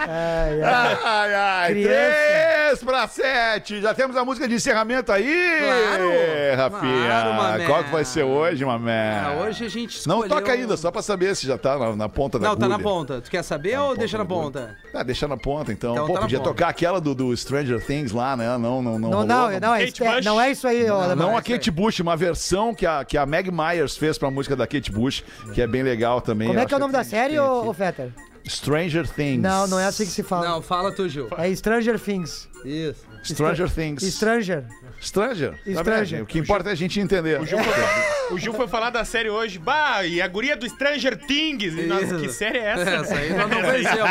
Ai, 0.09 0.62
ai. 0.62 0.99
Ai, 1.05 1.34
ai, 1.34 1.72
três 1.74 2.82
pra 2.84 3.09
sete. 3.09 3.80
Já 3.80 3.94
temos 3.94 4.16
a 4.16 4.24
música 4.24 4.47
de 4.49 4.55
encerramento 4.55 5.11
aí, 5.12 5.61
Claro. 5.61 6.11
Rafinha. 6.57 7.07
Claro. 7.07 7.64
Qual 7.66 7.84
que 7.84 7.90
vai 7.90 8.05
ser 8.05 8.22
hoje, 8.24 8.64
mamé? 8.64 9.18
Ah, 9.24 9.32
hoje 9.42 9.64
a 9.64 9.68
gente 9.68 10.07
Não 10.09 10.16
escolheu- 10.24 10.28
toca 10.36 10.53
ainda, 10.53 10.76
só 10.76 10.90
pra 10.90 11.03
saber 11.03 11.34
se 11.36 11.47
já 11.47 11.57
tá 11.59 11.78
na, 11.78 11.97
na 11.97 12.09
ponta 12.09 12.38
da 12.38 12.49
Não, 12.49 12.57
tá 12.57 12.68
na 12.68 12.74
agulha. 12.76 12.88
ponta. 12.88 13.20
Tu 13.20 13.30
quer 13.30 13.42
saber 13.42 13.78
ou 13.78 13.97
deixa 13.97 14.18
na 14.18 14.24
ponta? 14.24 14.76
Ah, 14.94 15.03
deixa 15.03 15.26
na 15.28 15.36
ponta, 15.36 15.72
então. 15.72 15.92
Então 15.94 16.07
Pô, 16.07 16.14
tá 16.14 16.20
podia 16.20 16.38
ponta. 16.38 16.51
tocar 16.51 16.68
aquela 16.68 17.01
do, 17.01 17.14
do 17.14 17.36
Stranger 17.36 17.80
Things 17.84 18.12
lá, 18.12 18.36
né? 18.36 18.47
Não, 18.59 18.82
não, 18.82 18.82
não. 18.82 18.99
Não, 18.99 19.09
rolou, 19.11 19.26
não, 19.26 19.61
não, 19.61 19.74
é, 19.74 19.86
Kate 19.87 20.05
é- 20.05 20.16
Bush. 20.16 20.24
não 20.24 20.41
é 20.41 20.51
isso 20.51 20.66
aí, 20.66 20.89
ó. 20.91 21.14
Não 21.14 21.37
a 21.37 21.43
Kate 21.43 21.70
Bush, 21.70 22.01
uma 22.01 22.16
versão 22.16 22.74
que 22.74 22.87
a, 22.87 23.05
que 23.05 23.16
a 23.16 23.26
Meg 23.26 23.51
Myers 23.51 23.97
fez 23.97 24.18
pra 24.18 24.30
música 24.30 24.57
da 24.57 24.66
Kate 24.66 24.91
Bush, 24.91 25.24
que 25.55 25.61
é 25.61 25.66
bem 25.66 25.82
legal 25.82 26.20
também. 26.20 26.49
Como 26.49 26.61
é 26.61 26.66
que 26.66 26.74
é 26.74 26.76
o 26.76 26.80
nome 26.80 26.93
da 26.93 27.05
série, 27.05 27.39
ô 27.39 27.72
Fetter? 27.72 28.12
Stranger 28.49 29.09
Things. 29.09 29.43
Não, 29.43 29.66
não 29.66 29.80
é 29.80 29.87
assim 29.87 30.05
que 30.05 30.11
se 30.12 30.22
fala. 30.22 30.49
Não, 30.49 30.62
fala 30.62 30.93
tu, 30.93 31.09
Gil. 31.09 31.28
É 31.37 31.53
Stranger 31.55 31.99
Things. 31.99 32.49
Isso. 32.64 33.05
Stranger 33.35 33.70
Things. 33.70 34.03
Stranger. 34.14 34.64
Stranger. 35.01 35.51
Tá 35.74 35.81
Stranger. 35.83 36.16
bem? 36.18 36.22
O 36.22 36.27
que 36.27 36.39
importa 36.39 36.70
é 36.70 36.72
a 36.72 36.74
gente 36.74 36.99
entender. 37.01 37.41
O 37.41 37.47
Gil, 37.47 37.59
foi, 37.59 38.35
o 38.35 38.39
Gil 38.39 38.53
foi 38.55 38.66
falar 38.66 38.91
da 38.91 39.05
série 39.05 39.29
hoje. 39.31 39.59
Bah, 39.59 40.05
e 40.05 40.20
a 40.22 40.27
guria 40.29 40.57
do 40.57 40.68
Stranger 40.68 41.16
Things. 41.27 41.74
Nós, 41.87 42.11
Isso. 42.11 42.18
que 42.20 42.29
série 42.31 42.59
é 42.59 42.64
essa? 42.64 42.91
Essa 42.91 43.14
aí 43.16 43.31
nós 43.33 43.51
não 43.51 43.61
conhecemos. 43.62 44.11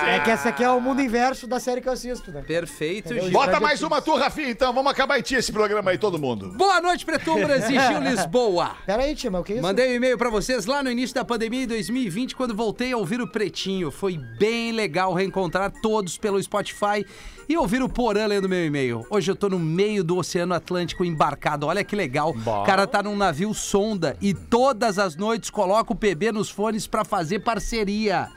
sei. 0.00 0.10
É 0.10 0.20
que 0.24 0.30
essa 0.30 0.48
aqui 0.50 0.62
é 0.64 0.70
o 0.70 0.80
mundo 0.80 1.00
inverso 1.02 1.46
da 1.46 1.58
série 1.58 1.80
que 1.80 1.88
eu 1.88 1.92
assisto, 1.92 2.30
né? 2.30 2.42
Perfeito? 2.46 3.12
Gil. 3.14 3.30
Bota 3.30 3.48
Stranger 3.54 3.60
mais 3.60 3.82
uma 3.82 4.00
tu, 4.00 4.16
Rafinha, 4.16 4.50
então. 4.50 4.72
Vamos 4.72 4.92
acabar 4.92 5.18
em 5.18 5.22
ti 5.22 5.34
esse 5.34 5.52
programa 5.52 5.90
aí, 5.90 5.98
todo 5.98 6.18
mundo. 6.18 6.50
Boa 6.56 6.80
noite, 6.80 7.04
Pretumbras 7.04 7.68
e 7.68 7.78
Gil 7.78 8.00
Lisboa. 8.08 8.76
Pera 8.86 9.02
aí, 9.02 9.14
Tima, 9.14 9.40
o 9.40 9.44
que 9.44 9.52
é 9.52 9.56
isso? 9.56 9.62
Mandei 9.62 9.90
um 9.90 9.94
e-mail 9.94 10.16
pra 10.16 10.30
vocês 10.30 10.66
lá 10.66 10.82
no 10.82 10.90
início 10.90 11.14
da 11.14 11.24
pandemia 11.24 11.64
em 11.64 11.66
2020, 11.66 12.36
quando 12.36 12.54
voltei 12.54 12.92
a 12.92 12.96
ouvir 12.96 13.20
o 13.20 13.26
Pretinho. 13.26 13.90
Foi 13.90 14.16
bem 14.38 14.72
legal 14.72 15.12
reencontrar 15.14 15.70
todos 15.82 16.16
pelo 16.16 16.40
Spotify 16.42 17.04
e 17.50 17.56
ouvir 17.56 17.82
o 17.82 17.88
Porã 17.88 18.26
lendo 18.26 18.48
meu 18.48 18.64
e-mail. 18.64 19.04
Hoje 19.10 19.28
eu 19.28 19.34
tô 19.34 19.48
no 19.48 19.58
meio 19.58 20.04
do 20.04 20.16
Oceano 20.16 20.54
Atlântico 20.54 21.04
embarcado. 21.04 21.66
Olha 21.66 21.82
que 21.82 21.96
legal. 21.96 22.30
O 22.30 22.62
cara 22.62 22.86
tá 22.86 23.02
num 23.02 23.16
navio 23.16 23.52
sonda 23.52 24.16
e 24.20 24.32
todas 24.32 25.00
as 25.00 25.16
noites 25.16 25.50
coloca 25.50 25.92
o 25.92 25.96
PB 25.96 26.30
nos 26.30 26.48
fones 26.48 26.86
pra 26.86 27.04
fazer 27.04 27.40
parceria. 27.40 28.28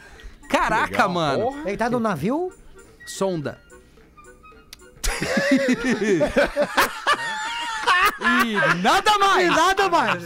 Caraca, 0.50 1.08
mano. 1.08 1.56
Ele 1.64 1.78
tá 1.78 1.92
no 1.92 2.00
navio? 2.00 2.52
Sonda. 3.06 3.60
e 8.24 8.82
nada 8.82 9.12
E 9.16 9.20
mais. 9.20 9.50
nada 9.56 9.90
mais. 9.90 10.24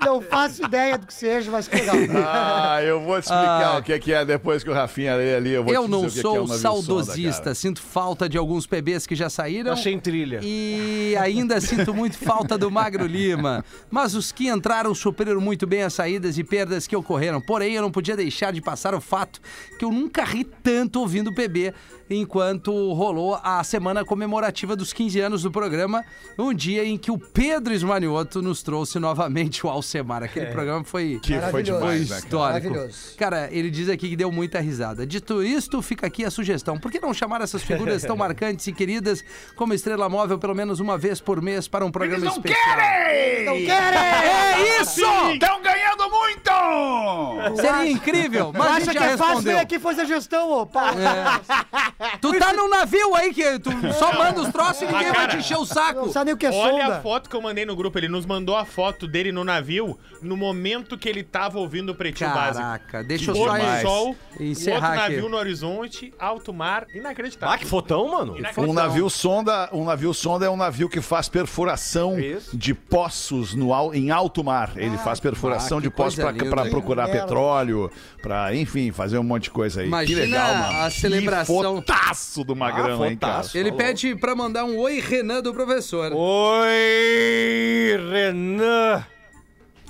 Não 0.00 0.20
faço 0.22 0.64
ideia 0.64 0.96
do 0.96 1.06
que 1.06 1.12
seja, 1.14 1.50
mas 1.50 1.66
que 1.68 1.76
legal. 1.76 1.96
Ah, 2.26 2.82
eu 2.82 3.00
vou 3.00 3.20
te 3.20 3.24
explicar 3.24 3.74
Ah. 3.74 3.78
o 3.78 3.82
que 3.82 3.92
é 3.92 3.98
que 3.98 4.12
é 4.12 4.24
depois 4.24 4.62
que 4.62 4.70
o 4.70 4.72
Rafinha 4.72 5.14
lê 5.16 5.34
ali. 5.34 5.50
Eu, 5.52 5.64
vou 5.64 5.74
Eu 5.74 5.84
te 5.84 5.90
não 5.90 6.06
dizer 6.06 6.20
o 6.20 6.22
que 6.22 6.28
é 6.28 6.32
que 6.32 6.44
é 6.44 6.46
sou 6.46 6.54
um 6.56 6.58
saudosista, 6.82 7.42
sonda, 7.44 7.54
sinto 7.54 7.82
falta 7.82 8.28
de 8.28 8.38
alguns 8.38 8.66
PBs 8.66 9.06
que 9.06 9.14
já 9.16 9.28
saíram. 9.28 9.72
Achei 9.72 9.92
em 9.92 9.98
trilha. 9.98 10.40
E 10.42 11.16
ainda 11.20 11.60
sinto 11.60 11.92
muito 11.92 12.16
falta 12.16 12.56
do 12.56 12.70
Magro 12.70 13.06
Lima. 13.06 13.64
Mas 13.90 14.14
os 14.14 14.30
que 14.30 14.48
entraram 14.48 14.94
supriram 14.94 15.40
muito 15.40 15.66
bem 15.66 15.82
as 15.82 15.94
saídas 15.94 16.38
e 16.38 16.44
perdas 16.44 16.86
que 16.86 16.94
ocorreram. 16.96 17.40
Porém, 17.40 17.74
eu 17.74 17.82
não 17.82 17.90
podia 17.90 18.16
deixar 18.16 18.52
de 18.52 18.60
passar 18.60 18.94
o 18.94 19.00
fato 19.00 19.40
que 19.78 19.84
eu 19.84 19.90
nunca 19.90 20.22
ri 20.24 20.44
tanto 20.44 21.00
ouvindo 21.00 21.30
o 21.30 21.34
PB 21.34 21.74
enquanto 22.10 22.92
rolou 22.92 23.38
a 23.42 23.62
semana 23.64 24.04
comemorativa 24.04 24.74
dos 24.76 24.92
15 24.92 25.20
anos 25.20 25.42
do 25.42 25.50
programa, 25.50 26.04
um 26.38 26.52
dia 26.54 26.84
em 26.84 26.96
que 26.96 27.10
o 27.10 27.18
Pedro 27.18 27.72
Esmanioto 27.74 28.40
nos 28.42 28.62
trouxe 28.62 28.98
novamente 28.98 29.66
o 29.66 29.68
Alcemar. 29.70 30.22
Aquele 30.22 30.46
programa 30.46 30.84
foi 30.84 31.20
Que 31.22 31.38
foi 31.50 31.62
demais, 31.62 32.02
né, 32.02 32.16
cara? 32.16 32.18
histórico. 32.20 32.68
Maravilhoso. 32.70 33.16
Cara, 33.16 33.48
ele 33.52 33.70
diz 33.70 33.88
aqui 33.88 34.08
que 34.08 34.16
deu 34.16 34.30
muita 34.32 34.60
risada. 34.60 35.06
Dito 35.06 35.42
isto, 35.42 35.80
fica 35.82 36.06
aqui 36.06 36.24
a 36.24 36.30
sugestão. 36.30 36.78
Por 36.78 36.90
que 36.90 37.00
não 37.00 37.12
chamar 37.14 37.40
essas 37.40 37.62
figuras 37.62 38.02
tão 38.02 38.16
marcantes 38.18 38.66
e 38.66 38.72
queridas 38.72 39.22
como 39.56 39.74
Estrela 39.74 40.08
Móvel 40.08 40.38
pelo 40.38 40.54
menos 40.54 40.80
uma 40.80 40.96
vez 40.98 41.20
por 41.20 41.40
mês 41.42 41.68
para 41.68 41.84
um 41.84 41.90
programa 41.90 42.24
Eles 42.24 42.34
não 42.36 42.36
especial? 42.42 42.76
querem! 42.76 43.44
Não 43.44 43.54
querem! 43.54 43.98
É 44.58 44.80
isso! 44.82 45.00
Estão 45.32 45.62
ganhando 45.62 46.10
muito! 46.10 47.56
Seria 47.60 47.90
incrível, 47.90 48.52
mas 48.52 48.66
a 48.66 48.70
Acha 48.70 48.80
gente 48.86 48.94
que 48.94 48.98
já 48.98 49.04
é 49.06 49.16
fácil 49.16 49.26
respondeu. 49.36 49.52
vir 49.56 49.60
aqui 49.60 49.78
fazer 49.78 50.06
gestão, 50.06 50.50
ô 50.50 50.66
pau? 50.66 50.94
Tu 52.20 52.38
tá 52.38 52.52
num 52.52 52.68
navio 52.68 53.14
aí 53.14 53.32
que 53.34 53.58
tu 53.58 53.70
só 53.92 54.12
manda 54.16 54.40
os 54.40 54.48
troços 54.52 54.82
e 54.82 54.86
ninguém 54.86 55.12
vai 55.12 55.26
te 55.28 55.36
encher 55.38 55.56
o 55.56 55.60
Não 55.60 55.66
saco. 55.66 56.08
sabe 56.12 56.26
nem 56.26 56.34
o 56.34 56.36
que 56.36 56.46
é 56.46 56.50
Olha 56.50 56.84
sonda. 56.84 56.96
a 56.98 57.00
foto 57.00 57.28
que 57.28 57.34
eu 57.34 57.42
mandei 57.42 57.64
no 57.66 57.74
grupo. 57.74 57.98
Ele 57.98 58.08
nos 58.08 58.24
mandou 58.24 58.56
a 58.56 58.64
foto 58.64 59.06
dele 59.08 59.32
no 59.32 59.42
navio 59.44 59.98
no 60.22 60.36
momento 60.36 60.96
que 60.96 61.08
ele 61.08 61.22
tava 61.24 61.58
ouvindo 61.58 61.90
o 61.90 61.94
Pretinho 61.94 62.30
Básico. 62.30 62.64
Caraca, 62.64 63.02
deixa 63.04 63.30
eu 63.30 63.34
Pôr 63.34 63.48
só 63.48 63.54
do 63.54 63.60
demais. 63.60 63.82
sol, 63.82 64.16
encerrar 64.38 64.74
o 64.78 64.82
outro 64.90 65.00
aqui. 65.02 65.12
navio 65.14 65.28
no 65.28 65.36
horizonte, 65.36 66.14
alto 66.18 66.52
mar, 66.52 66.86
inacreditável. 66.94 67.54
Ah, 67.54 67.58
que 67.58 67.66
fotão, 67.66 68.08
mano. 68.08 68.36
Um 68.58 68.72
navio 68.72 69.10
sonda, 69.10 69.68
um 69.72 69.84
navio 69.84 70.14
sonda 70.14 70.46
é 70.46 70.50
um 70.50 70.56
navio 70.56 70.88
que 70.88 71.00
faz 71.00 71.28
perfuração 71.28 72.18
Isso. 72.18 72.56
de 72.56 72.74
poços 72.74 73.54
no, 73.54 73.74
al- 73.74 73.94
em 73.94 74.10
alto 74.10 74.44
mar. 74.44 74.72
Ele 74.76 74.96
faz 74.98 75.18
perfuração 75.20 75.78
ah, 75.78 75.80
que 75.80 75.88
de 75.88 75.94
poços 75.94 76.14
coisa 76.22 76.48
para 76.48 76.62
linda. 76.62 76.70
procurar 76.70 77.06
Que 77.06 77.12
merda. 77.12 77.26
petróleo, 77.26 77.90
para 78.22 78.54
enfim, 78.54 78.92
fazer 78.92 79.18
um 79.18 79.22
monte 79.24 79.44
de 79.44 79.50
coisa 79.50 79.80
aí. 79.80 79.86
Imagina 79.88 80.20
que 80.20 80.26
legal, 80.26 80.54
mano. 80.54 80.78
a 80.82 80.90
celebração. 80.90 81.82
Fotaço 81.88 82.44
do 82.44 82.54
Magrão, 82.54 83.02
Ah, 83.02 83.08
hein, 83.08 83.16
cara. 83.16 83.46
Ele 83.54 83.72
pede 83.72 84.14
pra 84.14 84.34
mandar 84.34 84.66
um 84.66 84.76
oi, 84.78 85.00
Renan, 85.00 85.40
do 85.40 85.54
professor. 85.54 86.12
Oi, 86.12 87.96
Renan. 88.12 89.06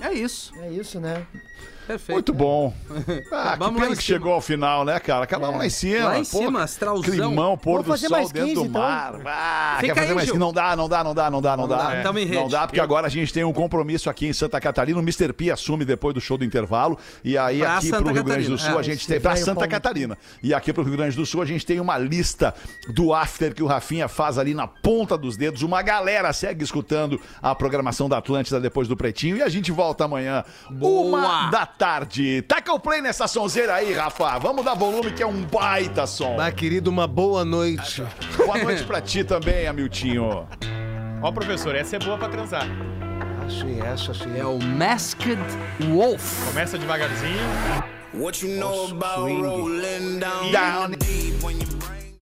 É 0.00 0.12
isso. 0.12 0.52
É 0.60 0.70
isso, 0.70 1.00
né? 1.00 1.26
Perfeito. 1.88 2.12
Muito 2.12 2.34
bom. 2.34 2.74
Ah, 3.30 3.52
que 3.52 3.58
Vamos 3.58 3.80
lá 3.80 3.86
pena 3.86 3.96
que 3.96 4.02
chegou 4.02 4.32
ao 4.32 4.40
final, 4.40 4.84
né, 4.84 4.98
cara? 4.98 5.24
Acabamos 5.24 5.58
lá 5.58 5.66
em 5.66 5.70
cima. 5.70 6.04
Lá 6.08 6.18
em 6.18 6.24
Pô, 6.24 6.38
cima, 6.38 6.62
astralzão. 6.62 7.02
Climão, 7.02 7.56
pôr 7.56 7.82
do 7.82 7.96
sol 7.96 8.10
mais 8.10 8.32
dentro 8.32 8.48
15, 8.48 8.54
do 8.62 8.66
então. 8.66 8.80
mar. 8.82 9.14
Ah, 9.24 9.76
Fica 9.80 9.94
quer 9.94 10.00
fazer 10.00 10.10
aí, 10.10 10.14
mais. 10.14 10.26
15? 10.28 10.38
Não 10.38 10.52
dá, 10.52 10.76
não 10.76 10.88
dá, 10.88 11.04
não 11.04 11.14
dá, 11.14 11.30
não 11.30 11.40
dá, 11.42 11.56
não 11.56 11.68
dá. 11.68 11.76
dá, 11.94 12.02
tamo 12.02 12.18
em 12.18 12.26
Não 12.26 12.48
dá, 12.48 12.66
porque 12.66 12.80
agora 12.80 13.06
a 13.06 13.10
gente 13.10 13.32
tem 13.32 13.44
um 13.44 13.52
compromisso 13.52 14.10
aqui 14.10 14.26
em 14.26 14.32
Santa 14.32 14.60
Catarina. 14.60 14.98
O 14.98 15.02
Mr. 15.02 15.32
P 15.32 15.50
assume 15.50 15.84
depois 15.84 16.14
do 16.14 16.20
show 16.20 16.36
do 16.36 16.44
intervalo. 16.44 16.98
E 17.24 17.38
aí, 17.38 17.60
Pra 17.60 17.76
aqui 17.78 17.88
Santa 17.88 18.02
pro 18.02 18.12
Rio 18.12 18.24
Grande 18.24 18.48
do. 18.48 18.58
Sul, 18.58 18.76
É, 18.76 18.78
a 18.78 18.82
gente 18.82 19.06
tem. 19.06 19.20
Pra 19.20 19.36
Santa 19.36 19.68
Catarina. 19.68 20.18
E 20.42 20.52
aqui 20.52 20.72
pro 20.72 20.82
Rio 20.82 20.96
Grande 20.96 21.16
do 21.16 21.24
Sul, 21.24 21.42
a 21.42 21.46
gente 21.46 21.64
tem 21.64 21.80
uma 21.80 21.96
lista 21.98 22.54
do 22.94 23.14
after 23.14 23.54
que 23.54 23.62
o 23.62 23.66
Rafinha 23.66 24.08
faz 24.08 24.38
ali 24.38 24.54
na 24.54 24.66
ponta 24.66 25.16
dos 25.16 25.36
dedos. 25.36 25.62
Uma 25.62 25.82
galera 25.82 26.32
segue 26.32 26.64
escutando 26.64 27.20
a 27.40 27.54
programação 27.54 28.08
da 28.08 28.18
Atlântida 28.18 28.60
depois 28.60 28.88
do 28.88 28.96
Pretinho. 28.96 29.36
E 29.36 29.42
a 29.42 29.48
gente 29.48 29.70
volta 29.70 30.04
amanhã, 30.04 30.44
uma 30.80 31.50
da 31.50 31.66
tarde. 31.78 32.42
Taca 32.42 32.72
o 32.72 32.80
play 32.80 33.00
nessa 33.00 33.28
sonzeira 33.28 33.74
aí, 33.74 33.94
Rafa. 33.94 34.38
Vamos 34.38 34.64
dar 34.64 34.74
volume 34.74 35.12
que 35.12 35.22
é 35.22 35.26
um 35.26 35.42
baita 35.44 36.06
som. 36.06 36.36
Ah, 36.38 36.50
querido, 36.50 36.90
uma 36.90 37.06
boa 37.06 37.44
noite. 37.44 38.02
Boa 38.36 38.58
noite 38.58 38.82
pra 38.84 39.00
ti 39.00 39.22
também, 39.22 39.66
Amiltinho. 39.68 40.46
Ó, 41.22 41.32
professor, 41.32 41.74
essa 41.74 41.96
é 41.96 41.98
boa 41.98 42.18
pra 42.18 42.28
transar. 42.28 42.66
Achei 43.46 43.80
essa, 43.80 44.10
achei. 44.10 44.38
É 44.38 44.44
o 44.44 44.58
Masked 44.58 45.38
Wolf. 45.94 46.44
Começa 46.48 46.76
devagarzinho. 46.76 47.38
What 48.14 48.44
you 48.44 48.58
know 48.58 48.90
about 48.90 49.20
rolling 49.30 50.18
down, 50.18 50.50
Down. 50.50 50.92
in 50.92 50.98
the 50.98 51.77